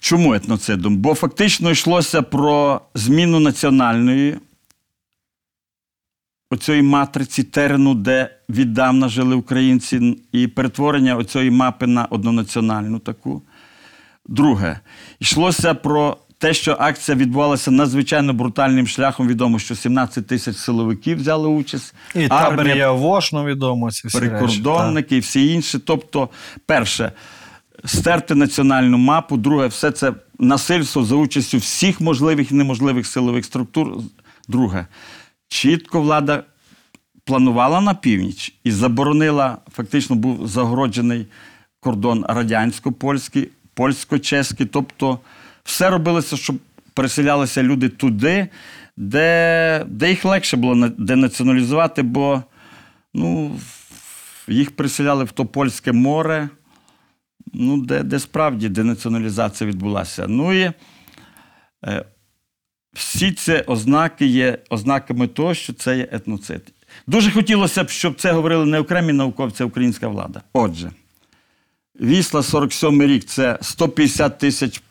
Чому 0.00 0.34
етноцидом? 0.34 0.96
Бо 0.96 1.14
фактично 1.14 1.70
йшлося 1.70 2.22
про 2.22 2.80
зміну 2.94 3.40
національної 3.40 4.38
оцієї 6.50 6.82
матриці 6.82 7.42
терену, 7.42 7.94
де 7.94 8.36
віддавна 8.48 9.08
жили 9.08 9.34
українці, 9.34 10.18
і 10.32 10.46
перетворення 10.46 11.16
оцієї 11.16 11.50
мапи 11.50 11.86
на 11.86 12.04
однонаціональну 12.04 12.98
таку. 12.98 13.42
Друге, 14.26 14.80
йшлося 15.20 15.74
про 15.74 16.16
те, 16.38 16.54
що 16.54 16.76
акція 16.78 17.16
відбувалася 17.16 17.70
надзвичайно 17.70 18.32
брутальним 18.32 18.86
шляхом. 18.86 19.28
Відомо, 19.28 19.58
що 19.58 19.74
17 19.74 20.26
тисяч 20.26 20.56
силовиків 20.56 21.18
взяли 21.18 21.48
участь. 21.48 21.94
І 22.14 22.28
табір 22.28 22.76
є 22.76 22.86
ну 23.32 23.44
відомо, 23.44 23.90
ці 23.90 24.08
всі 24.08 24.18
речі. 24.18 24.30
прикордонники 24.30 25.16
і 25.16 25.20
всі 25.20 25.52
інші. 25.52 25.78
Тобто, 25.78 26.28
перше, 26.66 27.12
стерти 27.84 28.34
національну 28.34 28.98
мапу, 28.98 29.36
друге, 29.36 29.66
все 29.66 29.90
це 29.90 30.12
насильство 30.38 31.04
за 31.04 31.14
участю 31.14 31.58
всіх 31.58 32.00
можливих 32.00 32.52
і 32.52 32.54
неможливих 32.54 33.06
силових 33.06 33.44
структур. 33.44 33.96
Друге, 34.48 34.86
чітко 35.48 36.00
влада 36.00 36.42
планувала 37.24 37.80
на 37.80 37.94
північ 37.94 38.54
і 38.64 38.70
заборонила, 38.70 39.58
фактично 39.72 40.16
був 40.16 40.48
загороджений 40.48 41.26
кордон 41.80 42.24
радянсько-польський, 42.28 43.48
польсько-чеський. 43.74 44.66
Тобто, 44.66 45.18
все 45.68 45.90
робилося, 45.90 46.36
щоб 46.36 46.56
переселялися 46.94 47.62
люди 47.62 47.88
туди, 47.88 48.48
де, 48.96 49.84
де 49.88 50.10
їх 50.10 50.24
легше 50.24 50.56
було 50.56 50.88
денаціоналізувати, 50.88 52.02
бо 52.02 52.42
ну, 53.14 53.60
їх 54.48 54.76
переселяли 54.76 55.24
в 55.24 55.32
то 55.32 55.46
польське 55.46 55.92
море, 55.92 56.48
ну, 57.52 57.82
де, 57.82 58.02
де 58.02 58.18
справді 58.18 58.68
денаціоналізація 58.68 59.70
відбулася. 59.70 60.26
Ну 60.28 60.52
і 60.52 60.72
е, 61.84 62.04
всі 62.92 63.32
ці 63.32 63.52
ознаки 63.52 64.26
є 64.26 64.58
ознаками 64.70 65.26
того, 65.26 65.54
що 65.54 65.72
це 65.72 65.98
є 65.98 66.08
етноцид. 66.12 66.72
Дуже 67.06 67.30
хотілося 67.30 67.84
б, 67.84 67.90
щоб 67.90 68.20
це 68.20 68.32
говорили 68.32 68.66
не 68.66 68.78
окремі 68.78 69.12
науковці, 69.12 69.62
а 69.62 69.66
українська 69.66 70.08
влада. 70.08 70.42
Отже, 70.52 70.90
Вісла 72.00 72.42
47 72.42 73.02
рік 73.02 73.24
це 73.24 73.58
150 73.62 74.38
тисяч 74.38 74.82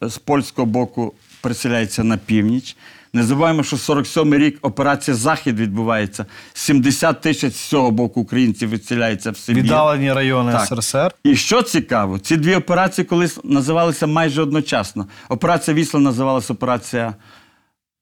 з 0.00 0.18
польського 0.24 0.66
боку 0.66 1.14
переселяється 1.40 2.04
на 2.04 2.16
північ. 2.16 2.76
Не 3.12 3.22
забуваємо, 3.22 3.62
що 3.62 3.76
47-й 3.76 4.38
рік 4.38 4.58
операція 4.62 5.16
Захід 5.16 5.60
відбувається. 5.60 6.26
70 6.52 7.20
тисяч 7.20 7.54
з 7.54 7.60
цього 7.60 7.90
боку 7.90 8.20
українців 8.20 8.70
відселяється 8.70 9.30
в 9.30 9.36
Сибір. 9.36 9.62
Віддалені 9.62 10.12
райони 10.12 10.52
Так. 10.52 10.66
СРСР. 10.66 11.14
І 11.24 11.36
що 11.36 11.62
цікаво, 11.62 12.18
ці 12.18 12.36
дві 12.36 12.54
операції 12.54 13.04
колись 13.04 13.38
називалися 13.44 14.06
майже 14.06 14.42
одночасно. 14.42 15.06
Операція 15.28 15.74
Вісла 15.74 16.00
називалася 16.00 16.52
операція 16.52 17.14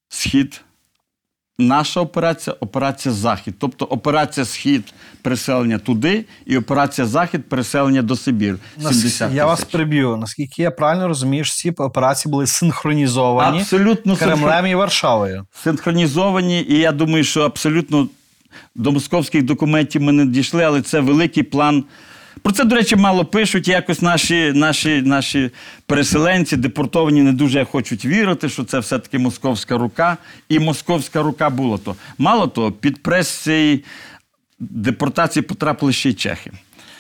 Схід. 0.09 0.61
Наша 1.63 2.01
операція 2.01 2.57
операція 2.61 3.15
Захід. 3.15 3.55
Тобто 3.59 3.85
операція 3.85 4.47
Схід 4.47 4.95
переселення 5.23 5.79
туди 5.79 6.25
і 6.47 6.59
операція 6.59 7.07
Захід 7.07 7.49
переселення 7.49 8.03
до 8.03 8.17
Сибіру. 8.17 8.59
Нас- 8.77 8.93
70 8.97 9.33
я 9.33 9.47
вас 9.47 9.65
приб'ю. 9.65 10.17
Наскільки 10.17 10.63
я 10.63 10.71
правильно 10.71 11.09
розумію, 11.09 11.45
що 11.45 11.55
ці 11.55 11.71
операції 11.71 12.31
були 12.33 12.47
синхронізовані 12.47 13.59
Абсолютно 13.59 14.17
Кремлем 14.17 14.67
і 14.67 14.75
Варшавою. 14.75 15.47
синхронізовані, 15.65 16.63
і 16.69 16.79
я 16.79 16.93
думаю, 16.93 17.25
що 17.25 17.43
абсолютно 17.43 18.09
до 18.75 18.93
московських 18.93 19.43
документів 19.43 20.03
ми 20.03 20.13
не 20.13 20.27
дійшли, 20.27 20.63
але 20.63 20.83
це 20.83 21.01
великий 21.01 21.43
план. 21.43 21.85
Про 22.43 22.53
це, 22.53 22.65
до 22.65 22.75
речі, 22.77 22.97
мало 22.97 23.25
пишуть. 23.25 23.69
Якось 23.69 24.03
наші, 24.03 24.53
наші, 24.53 25.03
наші 25.03 25.51
переселенці, 25.87 26.57
депортовані, 26.57 27.23
не 27.23 27.33
дуже 27.33 27.65
хочуть 27.65 28.05
вірити, 28.05 28.49
що 28.49 28.65
це 28.65 28.79
все-таки 28.79 29.19
московська 29.19 29.79
рука. 29.79 30.17
І 30.49 30.59
московська 30.59 31.23
рука 31.23 31.51
була 31.51 31.79
то. 31.79 31.97
Мало 32.19 32.47
того, 32.47 32.73
під 32.73 33.03
прес 33.03 33.29
цієї 33.29 33.85
депортації 34.59 35.43
потрапили 35.43 35.93
ще 35.93 36.11
й 36.11 36.15
чехи. 36.15 36.51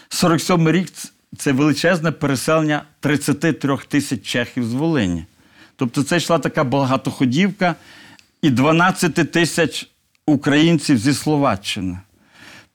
47 0.08 0.70
рік 0.70 0.88
це 1.36 1.52
величезне 1.52 2.12
переселення 2.12 2.82
33 3.00 3.78
тисяч 3.88 4.22
чехів 4.22 4.64
з 4.64 4.74
Волині. 4.74 5.24
Тобто 5.76 6.02
це 6.02 6.16
йшла 6.16 6.38
така 6.38 6.64
багатоходівка 6.64 7.74
і 8.42 8.50
12 8.50 9.32
тисяч 9.32 9.88
українців 10.26 10.98
зі 10.98 11.14
Словаччини. 11.14 11.98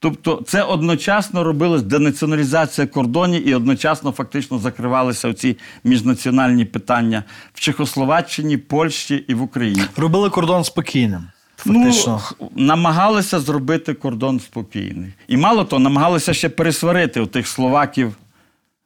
Тобто 0.04 0.42
це 0.46 0.62
одночасно 0.62 1.44
робилась 1.44 1.82
денаціоналізація 1.82 2.86
кордонів 2.86 3.48
і 3.48 3.54
одночасно 3.54 4.12
фактично 4.12 4.58
закривалися 4.58 5.28
оці 5.28 5.58
міжнаціональні 5.84 6.64
питання 6.64 7.24
в 7.54 7.60
Чехословаччині, 7.60 8.56
Польщі 8.56 9.24
і 9.28 9.34
в 9.34 9.42
Україні. 9.42 9.82
Робили 9.96 10.30
кордон 10.30 10.64
спокійним. 10.64 11.24
Фактично. 11.56 12.20
Ну, 12.40 12.50
намагалися 12.56 13.40
зробити 13.40 13.94
кордон 13.94 14.40
спокійний. 14.40 15.12
І 15.28 15.36
мало 15.36 15.64
того, 15.64 15.80
намагалися 15.80 16.34
ще 16.34 16.48
пересварити 16.48 17.26
тих 17.26 17.48
словаків, 17.48 18.14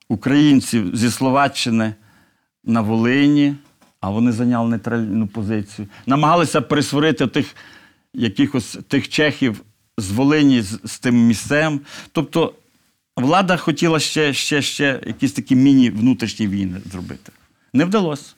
українців 0.09 0.97
зі 0.97 1.11
Словаччини 1.11 1.95
на 2.65 2.81
Волині, 2.81 3.55
а 4.01 4.11
вони 4.11 4.33
зайняли 4.33 4.71
нейтральну 4.71 5.27
позицію. 5.27 5.89
Намагалися 6.07 6.61
пересварити 6.61 7.27
тих 7.27 7.57
якихось 8.15 8.79
тих 8.89 9.09
чехів 9.09 9.63
з 9.99 10.11
Волині 10.11 10.63
з, 10.63 10.81
з 10.85 10.99
тим 10.99 11.27
місцем. 11.27 11.81
Тобто 12.13 12.55
влада 13.17 13.57
хотіла 13.57 14.01
ще, 14.01 14.33
ще, 14.35 14.63
ще 14.63 15.01
якісь 15.07 15.33
такі 15.33 15.57
міні-внутрішні 15.57 16.49
війни 16.49 16.81
зробити. 16.93 17.33
Не 17.73 17.85
вдалося. 17.85 18.33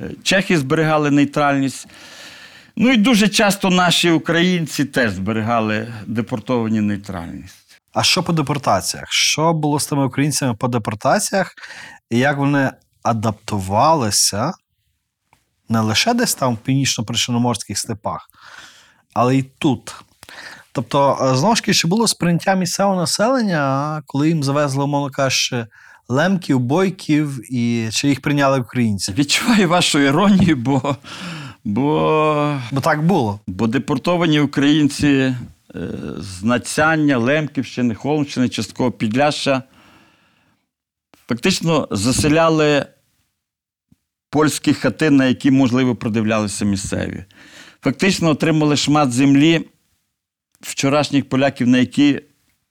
Е, 0.00 0.10
Чехи 0.22 0.58
зберігали 0.58 1.10
нейтральність. 1.10 1.88
Ну 2.76 2.92
і 2.92 2.96
дуже 2.96 3.28
часто 3.28 3.70
наші 3.70 4.10
українці 4.10 4.84
теж 4.84 5.12
зберігали 5.12 5.94
депортовані 6.06 6.80
нейтральність. 6.80 7.80
А 7.92 8.02
що 8.02 8.22
по 8.22 8.32
депортаціях? 8.32 9.12
Що 9.12 9.52
було 9.52 9.80
з 9.80 9.86
тими 9.86 10.06
українцями 10.06 10.54
по 10.54 10.68
депортаціях, 10.68 11.54
і 12.10 12.18
як 12.18 12.36
вони 12.36 12.70
адаптувалися 13.02 14.52
не 15.68 15.80
лише 15.80 16.14
десь 16.14 16.34
там 16.34 16.54
в 16.54 16.58
північно-причорноморських 16.58 17.78
степах, 17.78 18.30
але 19.14 19.36
й 19.36 19.42
тут. 19.42 19.94
Тобто, 20.76 21.18
е, 21.22 21.36
знову 21.36 21.56
ж 21.56 21.62
таки, 21.62 21.74
чи 21.74 21.88
було 21.88 22.08
сприйняття 22.08 22.54
місцевого 22.54 22.96
населення, 22.96 24.02
коли 24.06 24.28
їм 24.28 24.42
завезли, 24.42 24.84
умовно 24.84 25.10
кажучи, 25.10 25.66
лемків, 26.08 26.60
бойків, 26.60 27.54
і 27.54 27.88
чи 27.92 28.08
їх 28.08 28.20
прийняли 28.20 28.60
українці? 28.60 29.12
Відчуваю 29.12 29.68
вашу 29.68 29.98
іронію, 29.98 30.56
бо, 30.56 30.96
бо, 31.64 32.60
Бо 32.72 32.80
так 32.80 33.02
було. 33.06 33.40
бо 33.46 33.66
депортовані 33.66 34.40
українці 34.40 35.08
е, 35.08 35.34
з 36.18 36.42
Нацяння, 36.42 37.18
Лемківщини, 37.18 37.94
Холмщини, 37.94 38.48
частково 38.48 38.90
Підляшша 38.90 39.62
фактично 41.28 41.88
заселяли 41.90 42.86
польські 44.30 44.74
хати, 44.74 45.10
на 45.10 45.26
які, 45.26 45.50
можливо, 45.50 45.96
продивлялися 45.96 46.64
місцеві. 46.64 47.24
Фактично 47.82 48.30
отримали 48.30 48.76
шмат 48.76 49.12
землі 49.12 49.66
вчорашніх 50.70 51.28
поляків, 51.28 51.68
на 51.68 51.78
які, 51.78 52.20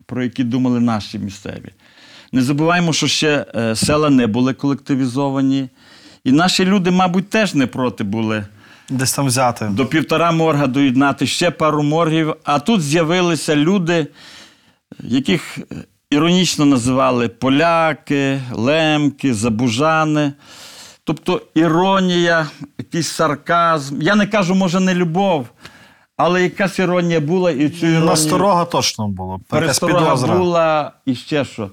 про 0.06 0.24
які 0.24 0.44
думали 0.44 0.80
наші 0.80 1.20
місцеві. 1.20 1.70
Не 2.32 2.42
забуваємо, 2.42 2.94
що 2.94 3.08
ще 3.08 3.46
е, 3.56 3.76
села 3.76 4.10
не 4.10 4.28
були 4.28 4.54
колективізовані. 4.54 5.70
І 6.24 6.32
наші 6.32 6.66
люди, 6.66 6.92
мабуть, 6.92 7.30
теж 7.30 7.54
не 7.56 7.68
проти 7.68 8.04
були 8.04 8.46
Десь 8.90 9.14
там 9.14 9.26
взяти. 9.26 9.66
до 9.66 9.86
півтора 9.86 10.32
морга 10.32 10.68
доєднати 10.68 11.28
ще 11.28 11.52
пару 11.52 11.84
моргів. 11.84 12.36
А 12.44 12.60
тут 12.60 12.82
з'явилися 12.82 13.56
люди, 13.56 14.08
яких 15.00 15.58
е, 15.58 15.64
іронічно 16.10 16.66
називали 16.66 17.28
поляки, 17.28 18.42
лемки, 18.52 19.34
забужани. 19.34 20.34
Тобто 21.04 21.42
іронія, 21.56 22.48
якийсь 22.78 23.08
сарказм. 23.08 24.02
Я 24.02 24.16
не 24.16 24.28
кажу, 24.28 24.56
може, 24.56 24.80
не 24.80 24.96
любов, 24.96 25.48
але 26.18 26.44
якась 26.44 26.80
іронія 26.80 27.20
була, 27.20 27.52
і 27.52 27.70
цю 27.70 27.86
іронію 27.86 28.06
Насторога 28.06 28.66
точно 28.66 29.08
було. 29.08 29.40
Підозра. 29.50 30.38
була 30.38 30.92
і 31.06 31.16
ще 31.16 31.46
що. 31.46 31.70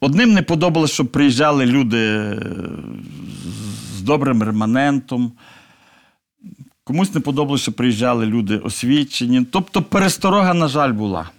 Одним 0.00 0.32
не 0.32 0.42
подобалося, 0.42 0.94
щоб 0.94 1.06
приїжджали 1.06 1.66
люди 1.66 1.98
е, 1.98 2.38
з 3.96 4.00
добрим 4.02 4.42
реманентом. 4.42 5.32
Комусь 6.84 7.14
не 7.14 7.20
подобалося, 7.20 7.62
що 7.62 7.72
приїжджали 7.72 8.26
люди 8.26 8.58
освічені. 8.58 9.46
Тобто 9.52 9.82
пересторога, 9.82 10.54
на 10.54 10.68
жаль, 10.68 10.92
була. 10.92 11.30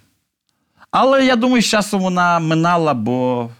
Але 0.90 1.26
я 1.26 1.36
думаю, 1.36 1.62
з 1.62 1.66
часом 1.66 2.00
вона 2.00 2.38
минала, 2.38 2.94
бо 2.94 3.50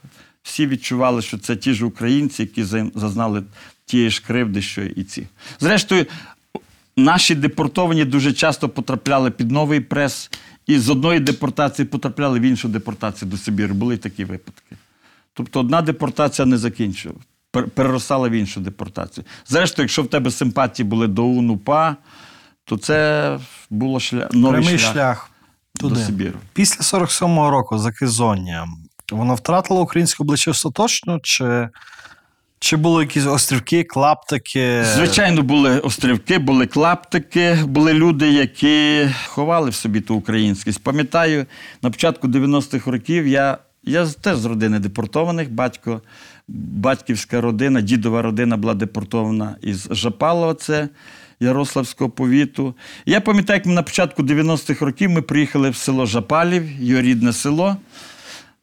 всі 0.42 0.66
відчували, 0.66 1.22
що 1.22 1.38
це 1.38 1.56
ті 1.56 1.72
ж 1.74 1.84
українці, 1.84 2.42
які 2.42 2.64
зазнали 2.94 3.42
тієї 3.84 4.11
ж 4.11 4.22
кривди, 4.26 4.62
що 4.62 4.82
і 4.82 5.04
ці. 5.04 5.26
Зрештою, 5.61 6.06
наші 6.99 7.34
депортовані 7.34 8.05
дуже 8.05 8.32
часто 8.32 8.68
потрапляли 8.68 9.30
під 9.30 9.51
новий 9.51 9.80
прес, 9.80 10.30
і 10.66 10.78
з 10.78 10.88
одної 10.88 11.20
депортації 11.20 11.86
потрапляли 11.86 12.40
в 12.40 12.42
іншу 12.42 12.68
депортацію 12.68 13.30
до 13.30 13.36
Сибіру. 13.36 13.74
Були 13.74 13.96
такі 13.96 14.24
випадки. 14.24 14.76
Тобто 15.34 15.61
одна 15.61 15.82
депортація 15.82 16.46
не 16.46 16.59
закінчила, 16.59 17.14
пер- 17.53 17.68
переростала 17.68 18.28
в 18.28 18.32
іншу 18.32 18.61
депортацію. 18.61 19.24
Зрештою, 19.46 19.84
якщо 19.84 20.03
в 20.03 20.07
тебе 20.09 20.30
симпатії 20.30 20.88
були 20.88 21.07
до 21.07 21.24
УНУПА, 21.24 21.96
то 22.64 22.76
це 22.76 23.38
було 23.70 24.01
шлях, 24.01 24.32
новий 24.32 24.61
Прямий 24.61 24.78
шлях, 24.78 24.92
шлях 24.92 25.30
до. 25.74 25.96
Сибіру. 25.96 26.38
Після 26.53 26.99
47-го 26.99 27.51
року 27.51 27.78
закизоння 27.78 28.68
воно 29.12 29.34
втратило 29.34 29.80
українське 29.80 30.22
обличчя 30.22 30.51
остаточно, 30.51 31.20
чи, 31.22 31.68
чи 32.59 32.76
були 32.76 33.02
якісь 33.02 33.26
острівки, 33.26 33.84
клаптики? 33.84 34.84
Звичайно, 34.84 35.42
були 35.42 35.78
острівки, 35.78 36.38
були 36.38 36.66
клаптики, 36.66 37.59
були 37.64 37.92
люди, 37.92 38.32
які 38.32 39.09
ховали 39.26 39.70
в 39.70 39.74
собі 39.74 40.00
ту 40.00 40.14
українськість. 40.14 40.82
Пам'ятаю, 40.82 41.46
на 41.82 41.90
початку 41.90 42.28
90-х 42.28 42.90
років 42.90 43.26
я, 43.26 43.59
я 43.84 44.06
теж 44.06 44.36
з 44.36 44.44
родини 44.44 44.78
депортованих. 44.78 45.52
Батько, 45.52 46.02
батьківська 46.48 47.40
родина, 47.40 47.80
дідова 47.80 48.22
родина 48.22 48.56
була 48.56 48.74
депортована 48.74 49.56
із 49.62 49.88
Жапалова, 49.90 50.54
це 50.54 50.88
Ярославського 51.40 52.11
повіту. 52.11 52.74
Я 53.06 53.20
пам'ятаю, 53.20 53.56
як 53.56 53.66
на 53.66 53.82
початку 53.82 54.22
90-х 54.22 54.84
років 54.84 55.11
ми 55.11 55.22
приїхали 55.22 55.70
в 55.70 55.76
село 55.76 56.06
Жапалів, 56.06 56.80
його 56.80 57.02
рідне 57.02 57.32
село 57.32 57.76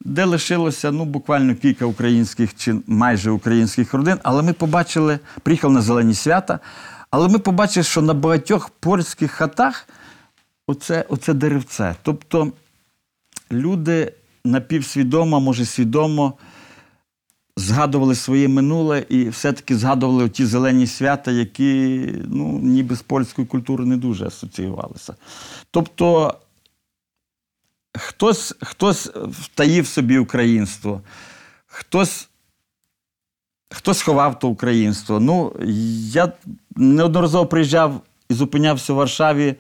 де 0.01 0.25
лишилося 0.25 0.91
ну, 0.91 1.05
буквально 1.05 1.55
кілька 1.55 1.85
українських 1.85 2.55
чи 2.55 2.75
майже 2.87 3.31
українських 3.31 3.93
родин. 3.93 4.17
Але 4.23 4.41
ми 4.41 4.53
побачили, 4.53 5.19
приїхали 5.43 5.73
на 5.73 5.81
зелені 5.81 6.13
свята, 6.13 6.59
але 7.11 7.27
ми 7.27 7.39
побачили, 7.39 7.83
що 7.83 8.01
на 8.01 8.13
багатьох 8.13 8.69
польських 8.69 9.31
хатах 9.31 9.87
оце, 10.67 11.05
оце 11.09 11.33
деревце. 11.33 11.95
Тобто 12.01 12.51
люди 13.51 14.13
напівсвідомо, 14.45 15.39
може 15.39 15.65
свідомо 15.65 16.33
згадували 17.57 18.15
своє 18.15 18.47
минуле 18.47 19.05
і 19.09 19.29
все-таки 19.29 19.77
згадували 19.77 20.29
ті 20.29 20.45
зелені 20.45 20.87
свята, 20.87 21.31
які 21.31 21.99
ну, 22.25 22.59
ніби 22.63 22.95
з 22.95 23.01
польською 23.01 23.47
культурою 23.47 23.89
не 23.89 23.97
дуже 23.97 24.25
асоціювалися. 24.25 25.15
Тобто 25.71 26.33
хтось, 27.97 28.55
хтось 28.61 29.07
втаїв 29.15 29.87
собі 29.87 30.17
українство, 30.17 31.01
хтось, 31.65 32.29
хтось 33.69 34.01
ховав 34.01 34.39
то 34.39 34.47
українство. 34.47 35.19
Ну, 35.19 35.55
я 36.11 36.31
неодноразово 36.75 37.45
приїжджав 37.45 38.01
і 38.29 38.33
зупинявся 38.33 38.93
в 38.93 38.95
Варшаві 38.95 39.55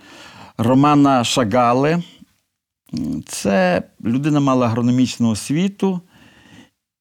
Романа 0.57 1.23
Шагали. 1.23 2.03
Це 3.27 3.83
людина 4.05 4.39
мала 4.39 4.65
агрономічну 4.65 5.29
освіту. 5.29 6.01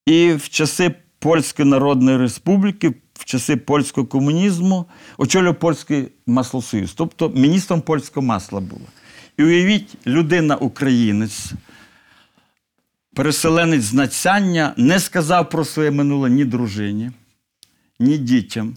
І 0.07 0.33
в 0.33 0.49
часи 0.49 0.95
Польської 1.19 1.69
Народної 1.69 2.19
Республіки, 2.19 2.95
в 3.15 3.25
часи 3.25 3.57
польського 3.57 4.07
комунізму 4.07 4.87
очолював 5.19 5.55
польський 5.55 6.09
маслосоюз, 6.27 6.93
тобто 6.93 7.29
міністром 7.29 7.81
польського 7.81 8.27
масла 8.27 8.61
було. 8.61 8.87
І 9.37 9.45
уявіть, 9.45 9.97
людина 10.07 10.57
українець, 10.57 11.53
переселенець 13.15 13.83
з 13.83 13.93
Нацяння, 13.95 14.75
не 14.77 15.01
сказав 15.01 15.51
про 15.51 15.65
своє 15.65 15.91
минуле 15.91 16.31
ні 16.31 16.45
дружині, 16.45 17.11
ні 17.99 18.19
дітям. 18.19 18.77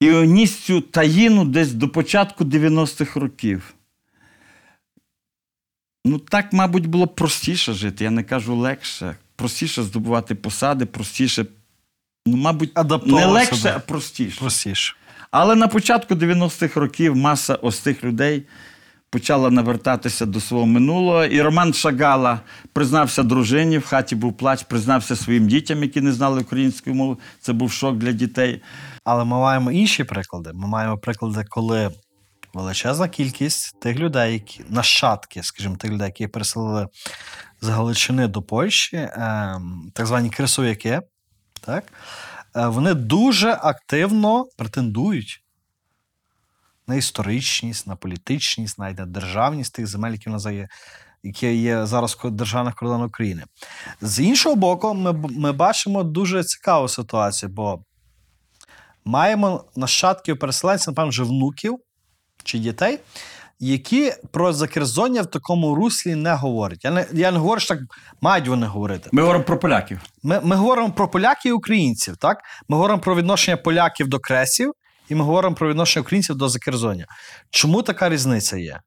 І 0.00 0.10
ніс 0.10 0.56
цю 0.56 0.80
таїну 0.80 1.44
десь 1.44 1.72
до 1.72 1.88
початку 1.88 2.44
90-х 2.44 3.20
років. 3.20 3.74
Ну, 6.04 6.18
так, 6.18 6.52
мабуть, 6.52 6.86
було 6.86 7.06
простіше 7.06 7.72
жити, 7.72 8.04
я 8.04 8.10
не 8.10 8.22
кажу 8.24 8.56
легше. 8.56 9.16
Простіше 9.36 9.82
здобувати 9.82 10.34
посади, 10.34 10.86
простіше. 10.86 11.46
Ну, 12.26 12.36
мабуть, 12.36 12.72
не 13.06 13.26
легше, 13.26 13.62
до- 13.62 13.68
а 13.68 13.78
простіше. 13.78 14.40
Простіше. 14.40 14.94
Але 15.30 15.54
на 15.54 15.68
початку 15.68 16.14
90-х 16.14 16.80
років 16.80 17.16
маса 17.16 17.54
ось 17.54 17.78
цих 17.78 18.04
людей 18.04 18.42
почала 19.10 19.50
навертатися 19.50 20.26
до 20.26 20.40
свого 20.40 20.66
минулого. 20.66 21.24
І 21.24 21.42
Роман 21.42 21.74
Шагала 21.74 22.40
признався 22.72 23.22
дружині, 23.22 23.78
в 23.78 23.86
хаті 23.86 24.16
був 24.16 24.36
плач, 24.36 24.62
признався 24.62 25.16
своїм 25.16 25.48
дітям, 25.48 25.82
які 25.82 26.00
не 26.00 26.12
знали 26.12 26.40
української 26.40 26.96
мови. 26.96 27.16
Це 27.40 27.52
був 27.52 27.72
шок 27.72 27.96
для 27.96 28.12
дітей. 28.12 28.62
Але 29.04 29.24
ми 29.24 29.36
маємо 29.36 29.70
інші 29.72 30.04
приклади. 30.04 30.50
Ми 30.54 30.68
маємо 30.68 30.98
приклади, 30.98 31.44
коли 31.48 31.90
величезна 32.54 33.08
кількість 33.08 33.80
тих 33.80 33.98
людей, 33.98 34.32
які 34.32 34.64
нащадки, 34.68 35.42
скажімо, 35.42 35.76
тих 35.76 35.90
людей, 35.90 36.06
які 36.06 36.26
переселили 36.26 36.86
з 37.60 37.68
Галичини 37.68 38.28
до 38.28 38.42
Польщі, 38.42 39.08
ем, 39.12 39.92
так 39.94 40.06
звані 40.06 40.30
крисовики, 40.30 41.00
так, 41.60 41.84
е, 42.56 42.66
вони 42.66 42.94
дуже 42.94 43.58
активно 43.62 44.44
претендують 44.56 45.42
на 46.88 46.94
історичність, 46.94 47.86
на 47.86 47.96
політичність, 47.96 48.78
навіть 48.78 48.98
на 48.98 49.06
державність 49.06 49.74
тих 49.74 49.86
земель, 49.86 50.12
які 50.12 50.28
в 50.28 50.32
нас 50.32 50.46
є, 50.46 50.68
які 51.22 51.54
є 51.54 51.86
зараз 51.86 52.18
в 52.24 52.30
державних 52.30 52.74
кордонах 52.74 53.06
України. 53.08 53.42
З 54.00 54.20
іншого 54.20 54.56
боку, 54.56 54.94
ми, 54.94 55.12
ми 55.12 55.52
бачимо 55.52 56.02
дуже 56.02 56.44
цікаву 56.44 56.88
ситуацію, 56.88 57.48
бо 57.48 57.82
маємо 59.04 59.64
нащадків 59.76 60.38
переселенців, 60.38 60.88
напевно, 60.88 61.10
вже 61.10 61.22
внуків 61.22 61.78
чи 62.44 62.58
дітей, 62.58 62.98
які 63.60 64.12
про 64.30 64.52
закерзоння 64.52 65.22
в 65.22 65.26
такому 65.26 65.74
руслі 65.74 66.14
не 66.14 66.34
говорять. 66.34 66.84
Я 66.84 66.90
не, 66.90 67.06
я 67.12 67.30
не 67.30 67.38
говорю, 67.38 67.60
що 67.60 67.74
так 67.74 67.84
мають 68.20 68.48
вони 68.48 68.66
говорити. 68.66 69.10
Ми 69.12 69.22
говоримо 69.22 69.44
про 69.44 69.58
поляків. 69.58 70.00
Ми, 70.22 70.40
ми 70.44 70.56
говоримо 70.56 70.92
про 70.92 71.08
поляків 71.08 71.50
і 71.50 71.52
українців, 71.52 72.16
так? 72.16 72.38
Ми 72.68 72.76
говоримо 72.76 73.00
про 73.00 73.14
відношення 73.14 73.56
поляків 73.56 74.08
до 74.08 74.18
кресів, 74.18 74.72
і 75.08 75.14
ми 75.14 75.24
говоримо 75.24 75.54
про 75.54 75.68
відношення 75.68 76.00
українців 76.00 76.36
до 76.36 76.48
закерзоння. 76.48 77.06
Чому 77.50 77.82
така 77.82 78.08
різниця 78.08 78.56
є? 78.56 78.80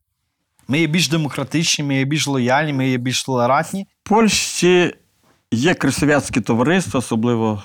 Ми 0.67 0.79
є 0.79 0.87
більш 0.87 1.09
демократичні, 1.09 1.83
ми 1.83 1.95
є 1.95 2.05
більш 2.05 2.27
лояльні, 2.27 2.73
ми 2.73 2.89
є 2.89 2.97
більш 2.97 3.23
толерантні. 3.23 3.87
В 4.03 4.09
Польщі 4.09 4.93
є 5.51 5.73
кресов'ятське 5.73 6.41
товариство, 6.41 6.97
особливо 6.99 7.63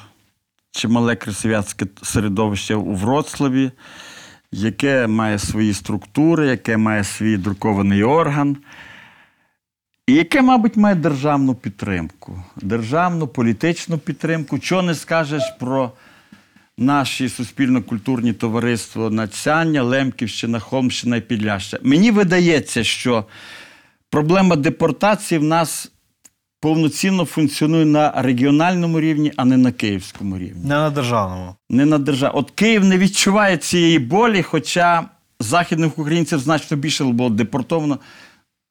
чимале 0.70 1.16
кресов'ятське 1.16 1.86
середовище 2.02 2.74
у 2.74 2.94
Вроцлаві, 2.94 3.70
яке 4.52 5.06
має 5.06 5.38
свої 5.38 5.74
структури, 5.74 6.46
яке 6.46 6.76
має 6.76 7.04
свій 7.04 7.36
друкований 7.36 8.02
орган, 8.02 8.56
і 10.06 10.14
яке, 10.14 10.42
мабуть, 10.42 10.76
має 10.76 10.94
державну 10.94 11.54
підтримку, 11.54 12.42
державну 12.56 13.28
політичну 13.28 13.98
підтримку. 13.98 14.58
Чого 14.58 14.82
не 14.82 14.94
скажеш 14.94 15.42
про 15.60 15.92
наші 16.78 17.28
суспільно-культурні 17.28 18.32
товариства 18.32 19.10
Нацяння, 19.10 19.82
Лемківщина, 19.82 20.58
Холмщина 20.58 21.16
і 21.16 21.20
Підляща. 21.20 21.78
Мені 21.82 22.10
видається, 22.10 22.84
що 22.84 23.24
проблема 24.10 24.56
депортації 24.56 25.38
в 25.38 25.44
нас 25.44 25.92
повноцінно 26.60 27.24
функціонує 27.24 27.84
на 27.84 28.22
регіональному 28.22 29.00
рівні, 29.00 29.32
а 29.36 29.44
не 29.44 29.56
на 29.56 29.72
київському 29.72 30.38
рівні. 30.38 30.68
Не 30.68 30.74
на 30.74 30.90
державному. 30.90 31.54
Не 31.70 31.86
на 31.86 31.98
державі. 31.98 32.32
От 32.34 32.50
Київ 32.50 32.84
не 32.84 32.98
відчуває 32.98 33.56
цієї 33.56 33.98
болі, 33.98 34.42
хоча 34.42 35.04
західних 35.40 35.98
українців 35.98 36.38
значно 36.38 36.76
більше 36.76 37.04
було 37.04 37.30
депортовано, 37.30 37.98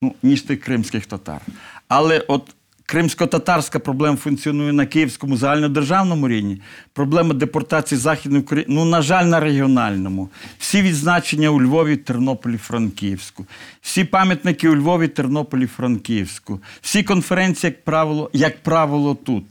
ну, 0.01 0.15
ніж 0.23 0.41
тих 0.41 0.61
кримських 0.61 1.05
татар. 1.05 1.41
Але 1.87 2.19
от 2.19 2.54
кримсько-татарська 2.86 3.79
проблема 3.79 4.17
функціонує 4.17 4.73
на 4.73 4.86
київському 4.86 5.38
загальнодержавному 5.38 6.27
рівні. 6.27 6.61
Проблема 6.93 7.33
депортації 7.33 7.99
західних 7.99 8.43
України, 8.43 8.67
ну, 8.75 8.86
на 8.86 9.01
жаль, 9.01 9.25
на 9.25 9.39
регіональному. 9.39 10.29
Всі 10.59 10.81
відзначення 10.81 11.49
у 11.49 11.61
Львові, 11.61 11.97
Тернополі, 11.97 12.57
Франківську. 12.57 13.45
Всі 13.81 14.03
пам'ятники 14.03 14.69
у 14.69 14.75
Львові, 14.75 15.07
Тернополі, 15.07 15.67
Франківську. 15.67 16.59
Всі 16.81 17.03
конференції, 17.03 17.71
як 17.71 17.83
правило, 17.83 18.29
як 18.33 18.63
правило, 18.63 19.15
тут. 19.15 19.43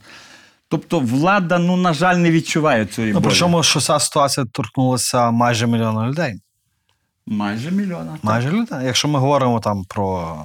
Тобто 0.68 1.00
влада, 1.00 1.58
ну, 1.58 1.76
на 1.76 1.92
жаль, 1.92 2.16
не 2.16 2.30
відчуває 2.30 2.86
цієї 2.86 3.12
Ну, 3.12 3.20
болі. 3.20 3.28
причому, 3.30 3.62
що 3.62 3.80
ця 3.80 3.98
ситуація 3.98 4.46
торкнулася 4.52 5.30
майже 5.30 5.66
мільйона 5.66 6.08
людей. 6.08 6.34
Майже 7.26 7.70
мільйона. 7.70 8.18
Майже 8.22 8.50
людей. 8.50 8.78
Якщо 8.84 9.08
ми 9.08 9.18
говоримо 9.18 9.60
там 9.60 9.84
про 9.84 10.36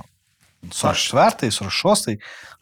44-й, 0.72 1.50
46-й, 1.50 2.20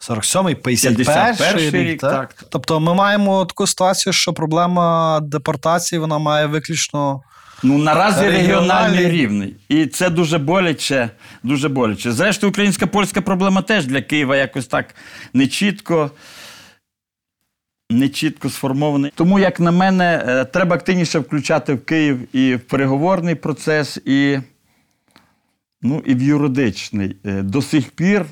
47-й, 0.08 0.54
51-й 0.54 1.04
51-й 1.04 1.70
рік. 1.70 2.00
так? 2.00 2.34
так. 2.34 2.46
Тобто 2.50 2.80
ми 2.80 2.94
маємо 2.94 3.44
таку 3.44 3.66
ситуацію, 3.66 4.12
що 4.12 4.32
проблема 4.32 5.20
депортації 5.22 5.98
вона 5.98 6.18
має 6.18 6.46
виключно. 6.46 7.20
Ну, 7.62 7.78
наразі 7.78 8.26
Регіональний. 8.26 9.10
рівний. 9.10 9.56
І 9.68 9.86
це 9.86 10.10
дуже 10.10 10.38
боляче, 10.38 11.10
дуже 11.42 11.68
боляче. 11.68 12.12
Зрештою, 12.12 12.50
українська-польська 12.50 13.20
проблема 13.20 13.62
теж 13.62 13.86
для 13.86 14.02
Києва 14.02 14.36
якось 14.36 14.66
так 14.66 14.94
нечітко. 15.34 16.10
Нечітко 17.90 18.50
сформований. 18.50 19.12
Тому, 19.14 19.38
як 19.38 19.60
на 19.60 19.70
мене, 19.70 20.24
е, 20.28 20.44
треба 20.44 20.76
активніше 20.76 21.18
включати 21.18 21.74
в 21.74 21.84
Київ 21.84 22.36
і 22.36 22.54
в 22.54 22.60
переговорний 22.60 23.34
процес, 23.34 23.98
і, 24.04 24.38
ну, 25.82 26.02
і 26.06 26.14
в 26.14 26.22
юридичний. 26.22 27.16
Е, 27.24 27.42
До 27.42 27.62
сих 27.62 27.90
пір 27.90 28.26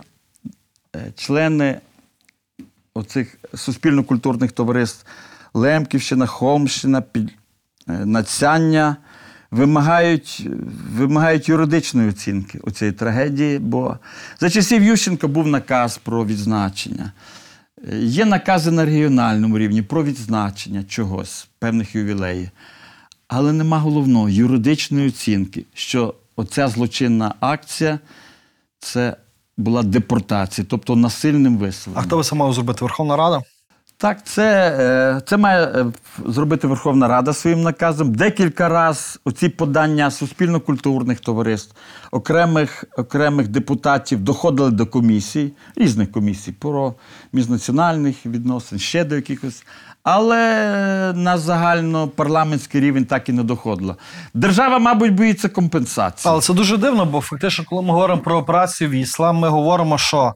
е, 0.97 1.13
члени 1.17 1.81
оцих 2.95 3.39
суспільно-культурних 3.55 4.53
товариств 4.53 5.07
Лемківщина, 5.55 6.27
Хомщина, 6.27 7.03
е, 7.17 7.27
Надсяння 7.89 8.97
вимагають, 9.51 10.49
вимагають 10.97 11.49
юридичної 11.49 12.09
оцінки 12.09 12.61
у 12.63 12.71
цієї 12.71 12.93
трагедії, 12.93 13.59
бо 13.59 13.99
за 14.41 14.51
часів 14.51 14.83
Ющенка 14.83 15.27
був 15.27 15.47
наказ 15.47 15.99
про 15.99 16.27
відзначення. 16.27 17.13
Є 17.93 18.25
накази 18.25 18.71
на 18.71 18.85
регіональному 18.85 19.59
рівні 19.59 19.83
про 19.83 20.05
відзначення 20.05 20.85
чогось, 20.85 21.49
певних 21.59 21.95
ювілеїв. 21.95 22.49
Але 23.29 23.53
нема 23.53 23.79
головного 23.79 24.29
юридичної 24.29 25.09
оцінки, 25.09 25.65
що 25.75 26.15
оця 26.37 26.69
злочинна 26.69 27.35
акція 27.41 27.99
це 28.79 29.17
була 29.57 29.83
депортація, 29.83 30.67
тобто 30.71 30.97
насильним 30.97 31.73
А 31.95 32.03
хто 32.03 32.17
би 32.17 32.23
це 32.23 32.37
мав 32.37 32.53
зробити? 32.53 32.85
Верховна 32.85 33.17
Рада? 33.17 33.43
Так, 33.99 34.27
це, 34.27 34.77
е, 34.81 35.21
це 35.27 35.37
має 35.37 35.65
е, 35.67 35.87
зробити 36.27 36.67
Верховна 36.67 37.09
Рада 37.09 37.33
своїм 37.33 37.63
наказом. 37.63 38.15
Декілька 38.15 38.69
разів 38.69 39.21
оці 39.25 39.49
подання 39.49 40.11
суспільно-культурних 40.11 41.21
товариств, 41.21 41.77
окремих, 42.11 42.85
окремих 42.97 43.49
депутатів 43.49 44.21
доходили 44.21 44.71
до 44.71 44.87
комісій, 44.87 45.53
різних 45.77 46.13
комісій, 46.13 46.53
про 46.53 46.95
міжнаціональних 47.33 48.27
відносин, 48.27 48.79
ще 48.79 49.05
до 49.05 49.15
якихось. 49.17 49.65
Але 50.09 51.13
на 51.17 51.39
загальнопарламентський 51.39 52.81
рівень 52.81 53.05
так 53.05 53.29
і 53.29 53.33
не 53.33 53.43
доходило. 53.43 53.97
Держава, 54.35 54.79
мабуть, 54.79 55.15
боїться 55.15 55.49
компенсації. 55.49 56.33
Але 56.33 56.41
це 56.41 56.55
дуже 56.55 56.77
дивно, 56.77 57.07
бо 57.07 57.21
фактично, 57.21 57.65
коли 57.69 57.83
ми 57.83 57.93
говоримо 57.93 58.23
про 58.23 58.37
операцію 58.37 58.91
Вісла, 58.91 59.33
ми 59.33 59.49
говоримо, 59.49 59.99
що 59.99 60.35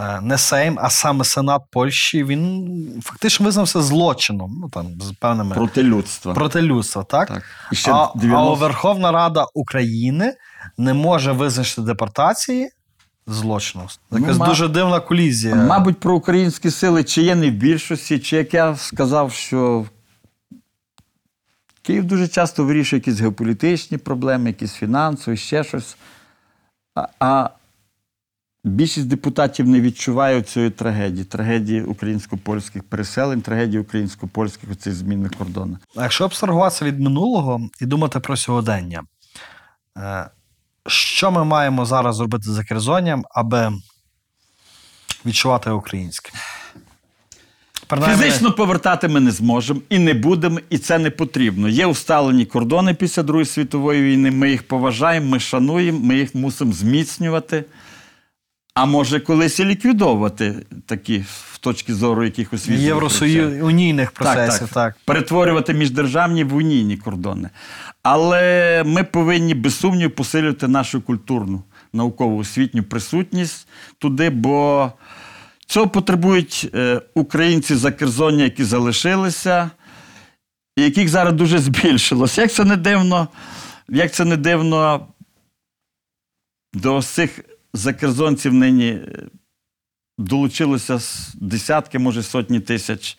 е, 0.00 0.20
не 0.22 0.38
Сейм, 0.38 0.78
а 0.82 0.90
саме 0.90 1.24
Сенат 1.24 1.62
Польщі, 1.70 2.24
він 2.24 3.02
фактично 3.04 3.46
визнався 3.46 3.82
злочином, 3.82 4.58
ну 4.62 4.68
там 4.68 4.86
з 5.00 5.12
певними 5.12 5.54
Проти 5.54 5.82
людства. 5.82 6.34
проти 6.34 6.62
людства, 6.62 7.04
так? 7.04 7.28
Так. 7.28 7.42
І 7.72 7.76
ще 7.76 7.92
а, 7.92 8.08
90 8.14 8.52
а 8.52 8.54
Верховна 8.54 9.12
Рада 9.12 9.46
України 9.54 10.34
не 10.78 10.94
може 10.94 11.32
визначити 11.32 11.82
депортації 11.82 12.70
злочину. 13.32 13.84
Ну, 14.10 14.18
Якась 14.18 14.38
ма- 14.38 14.46
дуже 14.46 14.68
дивна 14.68 15.00
колізія. 15.00 15.54
Мабуть, 15.54 16.00
про 16.00 16.14
українські 16.16 16.70
сили 16.70 17.04
чи 17.04 17.22
є 17.22 17.34
не 17.34 17.50
в 17.50 17.54
більшості, 17.54 18.18
чи 18.18 18.36
як 18.36 18.54
я 18.54 18.76
сказав, 18.76 19.32
що 19.32 19.84
Київ 21.82 22.04
дуже 22.04 22.28
часто 22.28 22.64
вирішує 22.64 23.00
якісь 23.00 23.20
геополітичні 23.20 23.98
проблеми, 23.98 24.50
якісь 24.50 24.72
фінансові, 24.72 25.36
ще 25.36 25.64
щось. 25.64 25.96
А, 26.94 27.08
а 27.20 27.50
більшість 28.64 29.06
депутатів 29.08 29.68
не 29.68 29.80
відчуває 29.80 30.42
цієї 30.42 30.70
трагедії, 30.70 31.24
трагедії 31.24 31.82
українсько-польських 31.82 32.82
переселень, 32.82 33.42
трагедії 33.42 33.80
українсько-польських 33.82 34.70
оцих 34.70 34.94
змінних 34.94 35.32
кордонів. 35.32 35.78
А 35.96 36.02
якщо 36.02 36.24
абстрагуватися 36.24 36.84
від 36.84 37.00
минулого 37.00 37.60
і 37.80 37.86
думати 37.86 38.20
про 38.20 38.36
сьогодення, 38.36 39.02
е, 39.98 40.30
що 40.86 41.30
ми 41.30 41.44
маємо 41.44 41.84
зараз 41.84 42.16
зробити 42.16 42.50
за 42.50 42.64
Керзонням, 42.64 43.24
аби 43.30 43.72
відчувати 45.26 45.70
українське? 45.70 46.30
Принаймні, 47.86 48.24
Фізично 48.24 48.52
повертати 48.52 49.08
ми 49.08 49.20
не 49.20 49.30
зможемо 49.30 49.80
і 49.88 49.98
не 49.98 50.14
будемо, 50.14 50.58
і 50.70 50.78
це 50.78 50.98
не 50.98 51.10
потрібно. 51.10 51.68
Є 51.68 51.86
усталені 51.86 52.44
кордони 52.46 52.94
після 52.94 53.22
Другої 53.22 53.46
світової 53.46 54.02
війни. 54.02 54.30
Ми 54.30 54.50
їх 54.50 54.68
поважаємо, 54.68 55.26
ми 55.26 55.40
шануємо, 55.40 55.98
ми 55.98 56.16
їх 56.16 56.34
мусимо 56.34 56.72
зміцнювати. 56.72 57.64
А 58.80 58.86
може 58.86 59.20
колись 59.20 59.60
і 59.60 59.64
ліквідовувати 59.64 60.66
такі 60.86 61.24
в 61.52 61.58
точки 61.58 61.94
зору 61.94 62.24
якихось. 62.24 62.68
Євросоюз 62.68 63.62
унійних 63.62 64.10
процесів, 64.10 64.68
так. 64.68 64.96
Перетворювати 65.04 65.74
міждержавні 65.74 66.44
в 66.44 66.54
унійні 66.54 66.96
кордони. 66.96 67.50
Але 68.02 68.82
ми 68.86 69.04
повинні 69.04 69.54
без 69.54 69.78
сумніву 69.78 70.10
посилювати 70.10 70.68
нашу 70.68 71.00
культурну, 71.00 71.62
наукову 71.92 72.38
освітню 72.38 72.82
присутність 72.82 73.68
туди, 73.98 74.30
бо 74.30 74.92
цього 75.66 75.88
потребують 75.88 76.70
е, 76.74 77.00
українці 77.14 77.74
закерзоння, 77.74 78.44
які 78.44 78.64
залишилися, 78.64 79.70
і 80.76 80.82
яких 80.82 81.08
зараз 81.08 81.34
дуже 81.34 81.58
збільшилось. 81.58 82.38
Як 82.38 82.52
це 82.52 82.64
не 82.64 82.76
дивно, 82.76 83.28
як 83.88 84.12
це 84.12 84.24
не 84.24 84.36
дивно, 84.36 85.06
до 86.72 87.02
цих 87.02 87.40
закерзонців 87.74 88.54
нині 88.54 88.88
е, 88.88 89.22
долучилося 90.18 91.00
десятки, 91.34 91.98
може 91.98 92.22
сотні 92.22 92.60
тисяч 92.60 93.18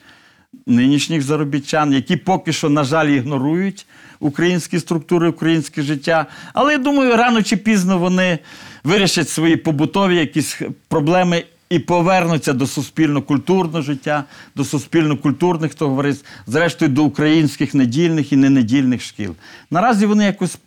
нинішніх 0.65 1.21
заробітчан, 1.21 1.93
які 1.93 2.17
поки 2.17 2.53
що, 2.53 2.69
на 2.69 2.83
жаль, 2.83 3.07
ігнорують 3.07 3.85
українські 4.19 4.79
структури, 4.79 5.29
українське 5.29 5.81
життя. 5.81 6.25
Але 6.53 6.71
я 6.71 6.77
думаю, 6.77 7.17
рано 7.17 7.43
чи 7.43 7.57
пізно 7.57 7.97
вони 7.97 8.39
вирішать 8.83 9.29
свої 9.29 9.55
побутові 9.55 10.15
якісь 10.15 10.61
проблеми 10.87 11.43
і 11.69 11.79
повернуться 11.79 12.53
до 12.53 12.67
суспільно-культурного 12.67 13.81
життя, 13.81 14.23
до 14.55 14.63
суспільно-культурних 14.63 15.73
товариств, 15.73 16.25
зрештою 16.47 16.91
до 16.91 17.03
українських 17.03 17.73
недільних 17.73 18.33
і 18.33 18.35
ненедільних 18.35 19.01
шкіл. 19.01 19.35
Наразі 19.71 20.05
вони 20.05 20.25
якось 20.25 20.57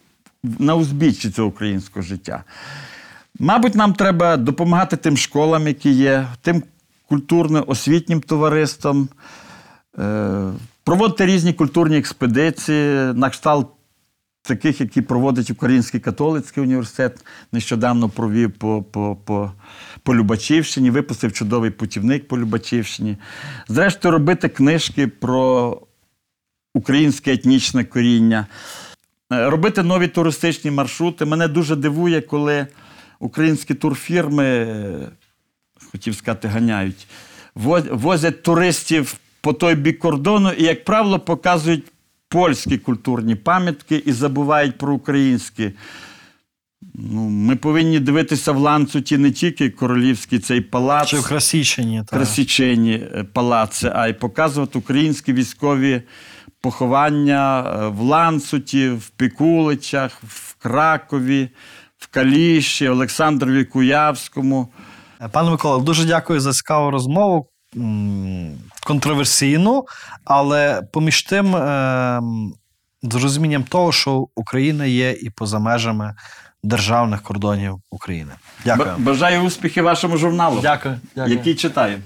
на 0.58 0.74
узбіччі 0.74 1.30
цього 1.30 1.48
українського 1.48 2.02
життя. 2.02 2.44
Мабуть, 3.38 3.74
нам 3.74 3.94
треба 3.94 4.36
допомагати 4.36 4.96
тим 4.96 5.16
школам, 5.16 5.66
які 5.66 5.90
є, 5.90 6.28
тим 6.40 6.62
культурно-освітнім 7.10 8.20
товариствам, 8.20 9.08
е, 9.98 10.50
проводити 10.84 11.26
різні 11.26 11.52
культурні 11.52 11.98
експедиції 11.98 13.12
на 13.14 13.30
кшталт 13.30 13.68
таких, 14.42 14.80
які 14.80 15.02
проводить 15.02 15.50
Український 15.50 16.00
католицький 16.00 16.62
університет. 16.62 17.24
Нещодавно 17.52 18.08
провів 18.08 18.52
по, 18.52 18.82
по, 18.82 19.16
по, 19.24 19.52
по 20.02 20.14
Любачівщині, 20.14 20.90
випустив 20.90 21.32
чудовий 21.32 21.70
путівник 21.70 22.28
по 22.28 22.38
Любачівщині. 22.38 23.16
Зрештою, 23.68 24.12
робити 24.12 24.48
книжки 24.48 25.08
про 25.08 25.80
українське 26.74 27.32
етнічне 27.32 27.84
коріння. 27.84 28.46
Е, 29.32 29.50
Робити 29.50 29.82
нові 29.82 30.08
туристичні 30.08 30.70
маршрути. 30.70 31.24
Мене 31.24 31.48
дуже 31.48 31.76
дивує, 31.76 32.20
коли 32.20 32.66
українські 33.24 33.74
турфірми, 33.74 34.66
хотів 35.92 36.14
сказати, 36.14 36.48
ганяють, 36.48 37.06
возять 37.90 38.42
туристів 38.42 39.16
по 39.40 39.52
той 39.52 39.74
бік 39.74 39.98
кордону 39.98 40.52
і, 40.52 40.62
як 40.62 40.84
правило, 40.84 41.18
показують 41.18 41.84
польські 42.28 42.78
культурні 42.78 43.34
пам'ятки 43.34 44.02
і 44.06 44.12
забувають 44.12 44.78
про 44.78 44.94
українські. 44.94 45.70
Ну, 46.94 47.20
ми 47.28 47.56
повинні 47.56 48.00
дивитися 48.00 48.52
в 48.52 48.56
ланцуті 48.56 49.18
не 49.18 49.30
тільки 49.30 49.70
королівський 49.70 50.38
цей 50.38 50.60
палац. 50.60 51.08
Чи 51.08 51.16
в 51.16 51.26
Красічині. 51.26 51.98
Так. 51.98 52.08
Красічені 52.08 52.92
е, 52.92 53.24
палаци, 53.32 53.92
а 53.94 54.08
й 54.08 54.12
показувати 54.12 54.78
українські 54.78 55.32
військові 55.32 56.02
поховання 56.60 57.60
е, 57.60 57.88
в 57.88 58.00
Ланцуті, 58.00 58.88
в 58.88 59.08
Пікуличах, 59.08 60.22
в 60.22 60.54
Кракові, 60.54 61.48
в 61.98 62.06
Каліші, 62.06 62.88
Олександрові 62.88 63.64
Куявському. 63.64 64.68
Пане 65.32 65.50
Микола, 65.50 65.78
дуже 65.84 66.04
дякую 66.04 66.40
за 66.40 66.52
цікаву 66.52 66.90
розмову. 66.90 67.48
Контроверсійну, 68.86 69.84
але 70.24 70.82
поміж 70.92 71.22
тим 71.22 71.56
е, 71.56 72.20
з 73.02 73.14
розумінням 73.14 73.62
того, 73.62 73.92
що 73.92 74.26
Україна 74.34 74.84
є 74.84 75.12
і 75.12 75.30
поза 75.30 75.58
межами 75.58 76.14
державних 76.62 77.22
кордонів 77.22 77.76
України. 77.90 78.32
Дякую. 78.64 78.94
Бажаю 78.98 79.42
успіхів 79.42 79.84
вашому 79.84 80.16
журналу, 80.16 80.58
Дякую. 80.62 80.98
Дякую. 81.16 81.36
який 81.36 81.54
читаю. 81.54 81.98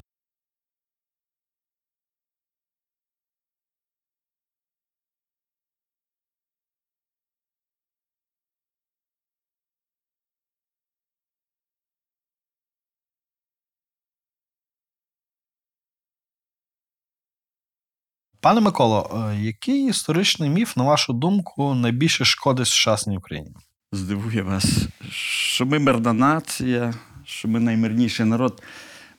Пане 18.40 18.60
Миколо, 18.60 19.28
е, 19.32 19.40
який 19.40 19.88
історичний 19.88 20.50
міф, 20.50 20.76
на 20.76 20.84
вашу 20.84 21.12
думку, 21.12 21.74
найбільше 21.74 22.24
шкодить 22.24 22.66
сучасній 22.66 23.16
Україні? 23.16 23.50
Здивує 23.92 24.42
вас, 24.42 24.64
що 25.10 25.66
ми 25.66 25.78
мирна 25.78 26.12
нація, 26.12 26.94
що 27.24 27.48
ми 27.48 27.60
наймирніший 27.60 28.26
народ. 28.26 28.62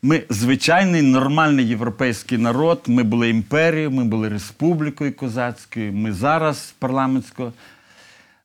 Ми 0.02 0.24
звичайний 0.30 1.02
нормальний 1.02 1.68
європейський 1.68 2.38
народ. 2.38 2.82
Ми 2.88 3.04
були 3.04 3.30
імперією, 3.30 3.92
ми 3.92 4.04
були 4.04 4.30
республікою 4.30 5.16
козацькою, 5.16 5.94
ми 5.94 6.14
зараз 6.14 6.74
парламентською. 6.80 7.54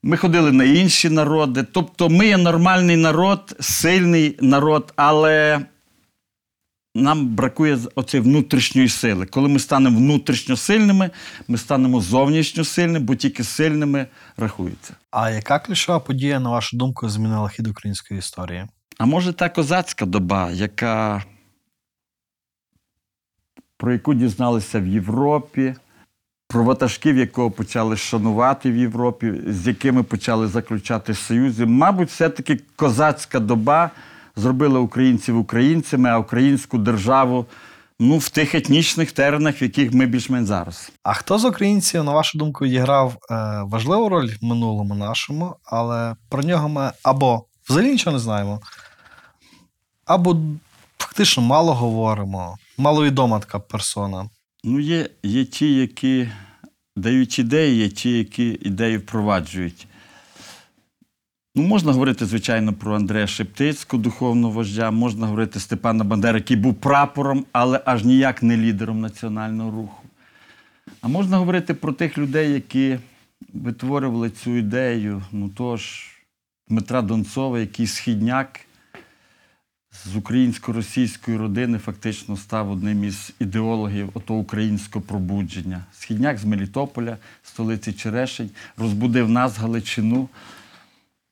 Ми 0.03 0.17
ходили 0.17 0.53
на 0.53 0.65
інші 0.65 1.11
народи. 1.11 1.65
Тобто 1.73 2.09
ми 2.09 2.27
є 2.27 2.37
нормальний 2.37 2.97
народ, 2.97 3.57
сильний 3.61 4.39
народ, 4.41 4.93
але 4.97 5.61
нам 6.95 7.27
бракує 7.27 7.79
оцієї 7.95 8.29
внутрішньої 8.29 8.89
сили. 8.89 9.27
Коли 9.27 9.49
ми 9.49 9.59
станемо 9.59 9.99
внутрішньо 9.99 10.57
сильними, 10.57 11.11
ми 11.49 11.59
станемо 11.59 12.01
зовнішньо 12.01 12.65
сильними, 12.65 13.05
бо 13.05 13.15
тільки 13.15 13.45
сильними 13.45 14.07
рахується. 14.37 14.95
А 15.11 15.31
яка 15.31 15.59
ключова 15.59 16.01
подія, 16.01 16.41
на 16.41 16.51
вашу 16.51 16.77
думку, 16.77 17.09
змінила 17.09 17.49
хід 17.49 17.67
української 17.67 18.19
історії? 18.19 18.67
А 18.99 19.07
може 19.07 19.33
та 19.33 19.49
козацька 19.49 20.07
доба, 20.07 20.51
яка 20.51 21.25
про 23.77 23.93
яку 23.93 24.15
дізналися 24.15 24.81
в 24.81 24.87
Європі, 24.87 25.75
про 26.49 26.65
ватажків, 26.65 27.17
якого 27.17 27.51
почали 27.51 27.97
шанувати 27.97 28.71
в 28.71 28.77
Європі, 28.77 29.35
з 29.47 29.67
якими 29.67 30.03
почали 30.03 30.49
заключати 30.49 31.15
союзи. 31.15 31.67
Мабуть, 31.67 32.09
все-таки 32.09 32.61
козацька 32.77 33.41
доба 33.41 33.91
зробила 34.37 34.81
українців 34.81 35.39
українцями, 35.39 36.11
а 36.11 36.19
українську 36.19 36.79
державу 36.79 37.47
ну, 38.01 38.19
в 38.19 38.29
тих 38.29 38.55
етнічних 38.55 39.13
теренах, 39.13 39.61
в 39.61 39.63
яких 39.63 39.93
ми 39.93 40.07
більш-менш 40.07 40.47
зараз. 40.47 40.93
А 41.03 41.15
хто 41.15 41.39
з 41.39 41.45
українців, 41.45 42.05
на 42.05 42.13
вашу 42.13 42.39
думку, 42.39 42.65
відіграв 42.65 43.17
е, 43.31 43.63
важливу 43.63 44.09
роль 44.09 44.31
в 44.43 44.45
минулому 44.45 44.95
нашому, 44.95 45.57
але 45.65 46.17
про 46.29 46.43
нього 46.43 46.69
ми 46.69 46.93
або 47.03 47.45
взагалі 47.69 47.93
нічого 47.93 48.15
не 48.15 48.21
знаємо, 48.21 48.61
або 50.05 50.37
фактично 50.99 51.43
мало 51.43 51.75
говоримо, 51.75 52.57
маловідома 52.79 53.41
така 53.41 53.59
персона. 53.59 54.29
Ну, 54.65 54.81
є, 54.81 55.11
є 55.23 55.45
ті, 55.45 55.75
які 55.75 56.29
дають 56.97 57.39
ідеї, 57.39 57.77
є 57.77 57.89
ті, 57.89 58.19
які 58.19 58.59
ідеї 58.63 58.99
впроваджують. 58.99 59.87
Ну, 61.57 61.63
можна 61.63 61.93
говорити, 61.93 62.27
звичайно, 62.27 62.73
про 62.73 62.97
Андрея 62.97 63.27
Шептицького, 63.27 64.03
духовного 64.03 64.53
вождя, 64.53 64.91
можна 64.91 65.27
говорити 65.27 65.61
Степана 65.61 66.05
Бандера, 66.05 66.39
який 66.39 66.57
був 66.57 66.75
прапором, 66.75 67.47
але 67.53 67.81
аж 67.85 68.05
ніяк 68.05 68.43
не 68.43 68.57
лідером 68.57 69.01
національного 69.01 69.71
руху. 69.71 70.03
А 71.01 71.09
можна 71.09 71.39
говорити 71.39 71.75
про 71.75 71.93
тих 71.93 72.19
людей, 72.19 72.53
які 72.53 72.99
витворювали 73.53 74.31
цю 74.31 74.57
ідею. 74.57 75.23
Ну 75.33 75.51
тож, 75.57 76.11
Дмитра 76.69 77.03
Донцова, 77.03 77.59
який 77.59 77.87
східняк 77.87 78.61
з 80.05 80.17
українсько-російської 80.17 81.37
родини 81.37 81.79
фактично 81.79 82.37
став 82.37 82.71
одним 82.71 83.05
із 83.05 83.33
ідеологів 83.41 84.11
ото 84.15 84.35
українського 84.35 85.05
пробудження. 85.05 85.85
Східняк 85.93 86.39
з 86.39 86.45
Мелітополя, 86.45 87.17
столиці 87.43 87.93
Черешень, 87.93 88.51
розбудив 88.77 89.31
нас 89.31 89.59
Галичину, 89.59 90.29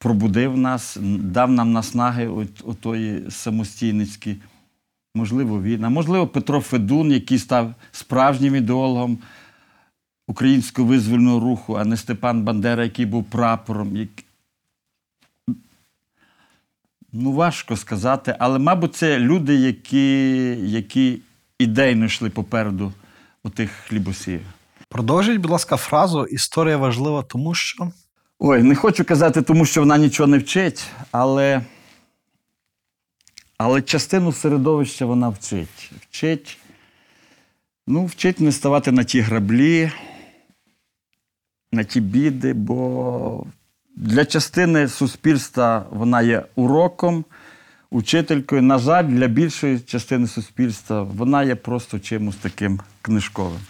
пробудив 0.03 0.57
нас, 0.59 0.97
дав 1.21 1.51
нам 1.51 1.73
наснаги 1.73 2.29
от- 2.29 2.63
отої 2.65 3.31
самостійницькі. 3.31 4.37
Можливо, 5.15 5.63
він. 5.63 5.85
А 5.85 5.89
можливо, 5.89 6.27
Петро 6.27 6.61
Федун, 6.61 7.13
який 7.13 7.39
став 7.39 7.75
справжнім 7.93 8.57
ідеологом 8.57 9.19
українського 10.29 10.89
визвольного 10.89 11.41
руху, 11.41 11.75
а 11.75 11.85
не 11.85 11.97
Степан 11.97 12.43
Бандера, 12.43 12.85
який 12.85 13.07
був 13.07 13.25
прапором. 13.25 13.97
як- 13.97 14.25
Ну, 17.13 17.33
важко 17.33 17.77
сказати, 17.77 18.37
але, 18.39 18.59
мабуть, 18.59 18.95
це 18.95 19.19
люди, 19.19 19.55
які, 19.55 20.19
які 20.71 21.19
ідейно 21.59 22.05
йшли 22.05 22.31
попереду 22.31 22.93
отих 23.45 23.71
хлібосіїв. 23.71 24.41
Продовжіть, 24.89 25.41
будь 25.41 25.51
ласка, 25.51 25.77
фразу 25.77 26.25
Історія 26.25 26.77
важлива, 26.77 27.23
тому 27.23 27.55
що. 27.55 27.93
Ой, 28.45 28.63
не 28.63 28.75
хочу 28.75 29.05
казати, 29.05 29.43
тому 29.43 29.65
що 29.67 29.81
вона 29.81 29.99
нічого 29.99 30.27
не 30.27 30.39
вчить, 30.39 30.87
але, 31.11 31.63
але 33.59 33.83
частину 33.83 34.33
середовища 34.33 35.07
вона 35.07 35.29
вчить. 35.29 35.93
Вчить, 36.01 36.59
ну, 37.87 38.07
вчить 38.07 38.41
не 38.41 38.53
ставати 38.53 38.93
на 38.93 39.05
ті 39.05 39.21
граблі, 39.21 39.93
на 41.73 41.85
ті 41.85 42.01
біди, 42.01 42.53
бо 42.53 43.47
для 43.97 44.25
частини 44.25 44.89
суспільства 44.89 45.87
вона 45.91 46.23
є 46.23 46.45
уроком, 46.55 47.25
учителькою. 47.91 48.63
На 48.63 48.79
жаль, 48.79 49.05
для 49.05 49.27
більшої 49.27 49.81
частини 49.81 50.27
суспільства 50.27 51.03
вона 51.03 51.43
є 51.43 51.55
просто 51.55 51.99
чимось 51.99 52.37
таким 52.37 52.81
книжковим. 53.03 53.61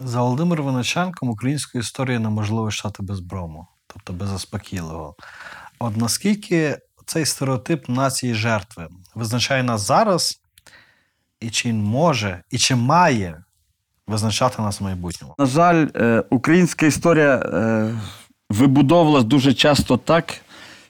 За 0.00 0.22
Володимиром 0.22 0.66
Винниченком 0.66 1.28
українську 1.28 1.78
історію 1.78 2.20
неможливо 2.20 2.70
читати 2.70 3.02
без 3.02 3.20
брому, 3.20 3.66
тобто 4.04 4.24
без. 4.24 4.48
От 5.78 5.96
наскільки 5.96 6.78
цей 7.06 7.26
стереотип 7.26 7.88
нації 7.88 8.34
жертви 8.34 8.88
визначає 9.14 9.62
нас 9.62 9.86
зараз, 9.86 10.40
і 11.40 11.50
чи 11.50 11.68
він 11.68 11.82
може, 11.82 12.42
і 12.50 12.58
чи 12.58 12.74
має 12.74 13.44
визначати 14.06 14.62
нас 14.62 14.80
в 14.80 14.84
майбутньому? 14.84 15.34
На 15.38 15.46
жаль, 15.46 15.86
е, 15.94 16.24
українська 16.30 16.86
історія 16.86 17.36
е, 17.36 17.94
вибудовувалась 18.50 19.24
дуже 19.24 19.54
часто 19.54 19.96
так, 19.96 20.34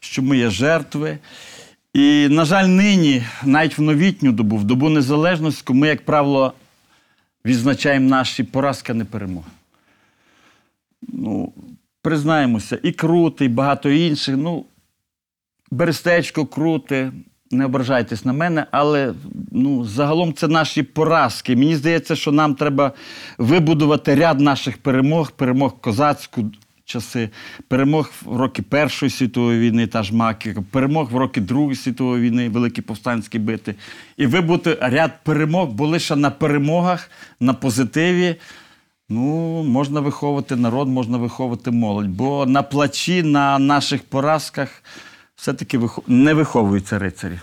що 0.01 0.23
ми 0.23 0.39
є 0.39 0.51
жертви. 0.51 1.19
І, 1.95 2.29
на 2.31 2.45
жаль, 2.45 2.65
нині, 2.65 3.23
навіть 3.45 3.79
в 3.79 3.83
новітню 3.83 4.33
добу, 4.33 4.57
в 4.57 4.65
добу 4.65 4.89
незалежності, 4.89 5.73
ми, 5.73 5.89
як 5.89 6.05
правило, 6.05 6.53
відзначаємо 7.45 8.09
наші 8.09 8.43
поразки, 8.43 8.93
а 8.93 8.95
не 8.95 9.05
перемоги. 9.05 9.51
Ну, 11.03 11.53
признаємося, 12.03 12.79
і 12.83 12.93
Крути, 12.93 13.45
і 13.45 13.49
багато 13.49 13.91
інших. 13.91 14.37
Ну, 14.37 14.65
Берестечко, 15.71 16.47
Крути, 16.47 17.13
не 17.51 17.65
ображайтесь 17.65 18.25
на 18.25 18.33
мене, 18.33 18.67
але 18.71 19.15
ну, 19.53 19.85
загалом 19.85 20.35
це 20.35 20.49
наші 20.49 20.83
поразки. 20.83 21.57
Мені 21.57 21.77
здається, 21.77 22.17
що 22.17 22.33
нам 22.33 22.55
треба 22.55 22.93
вибудувати 23.39 24.15
ряд 24.15 24.41
наших 24.41 24.79
перемог, 24.79 25.33
перемог 25.33 25.81
козацьку 25.81 26.51
часи, 26.85 27.31
перемог 27.69 28.11
в 28.25 28.37
роки 28.37 28.63
Першої 28.63 29.11
світової 29.11 29.61
війни, 29.61 29.87
та 29.87 30.03
ж 30.03 30.15
Маки, 30.15 30.57
перемог 30.71 31.13
в 31.13 31.17
роки 31.17 31.41
Другої 31.41 31.77
світової 31.77 32.23
війни, 32.23 32.49
Великі 32.49 32.83
повстанські 32.83 33.39
бити. 33.39 33.75
І 34.17 34.27
вибудувати 34.27 34.79
ряд 34.81 35.13
перемог, 35.25 35.69
бо 35.69 35.87
лише 35.87 36.17
на 36.17 36.31
перемогах, 36.31 37.11
на 37.41 37.55
позитиві. 37.55 38.37
Ну, 39.11 39.63
можна 39.65 40.01
виховувати 40.01 40.57
народ, 40.57 40.89
можна 40.89 41.19
виховувати 41.19 41.71
молодь. 41.71 42.09
Бо 42.09 42.47
на 42.47 42.63
плачі, 42.63 43.23
на 43.23 43.59
наших 43.59 44.03
поразках 44.03 44.83
все-таки 45.37 45.81
не 46.07 46.35
виховуються 46.35 46.99
рицарі. 46.99 47.41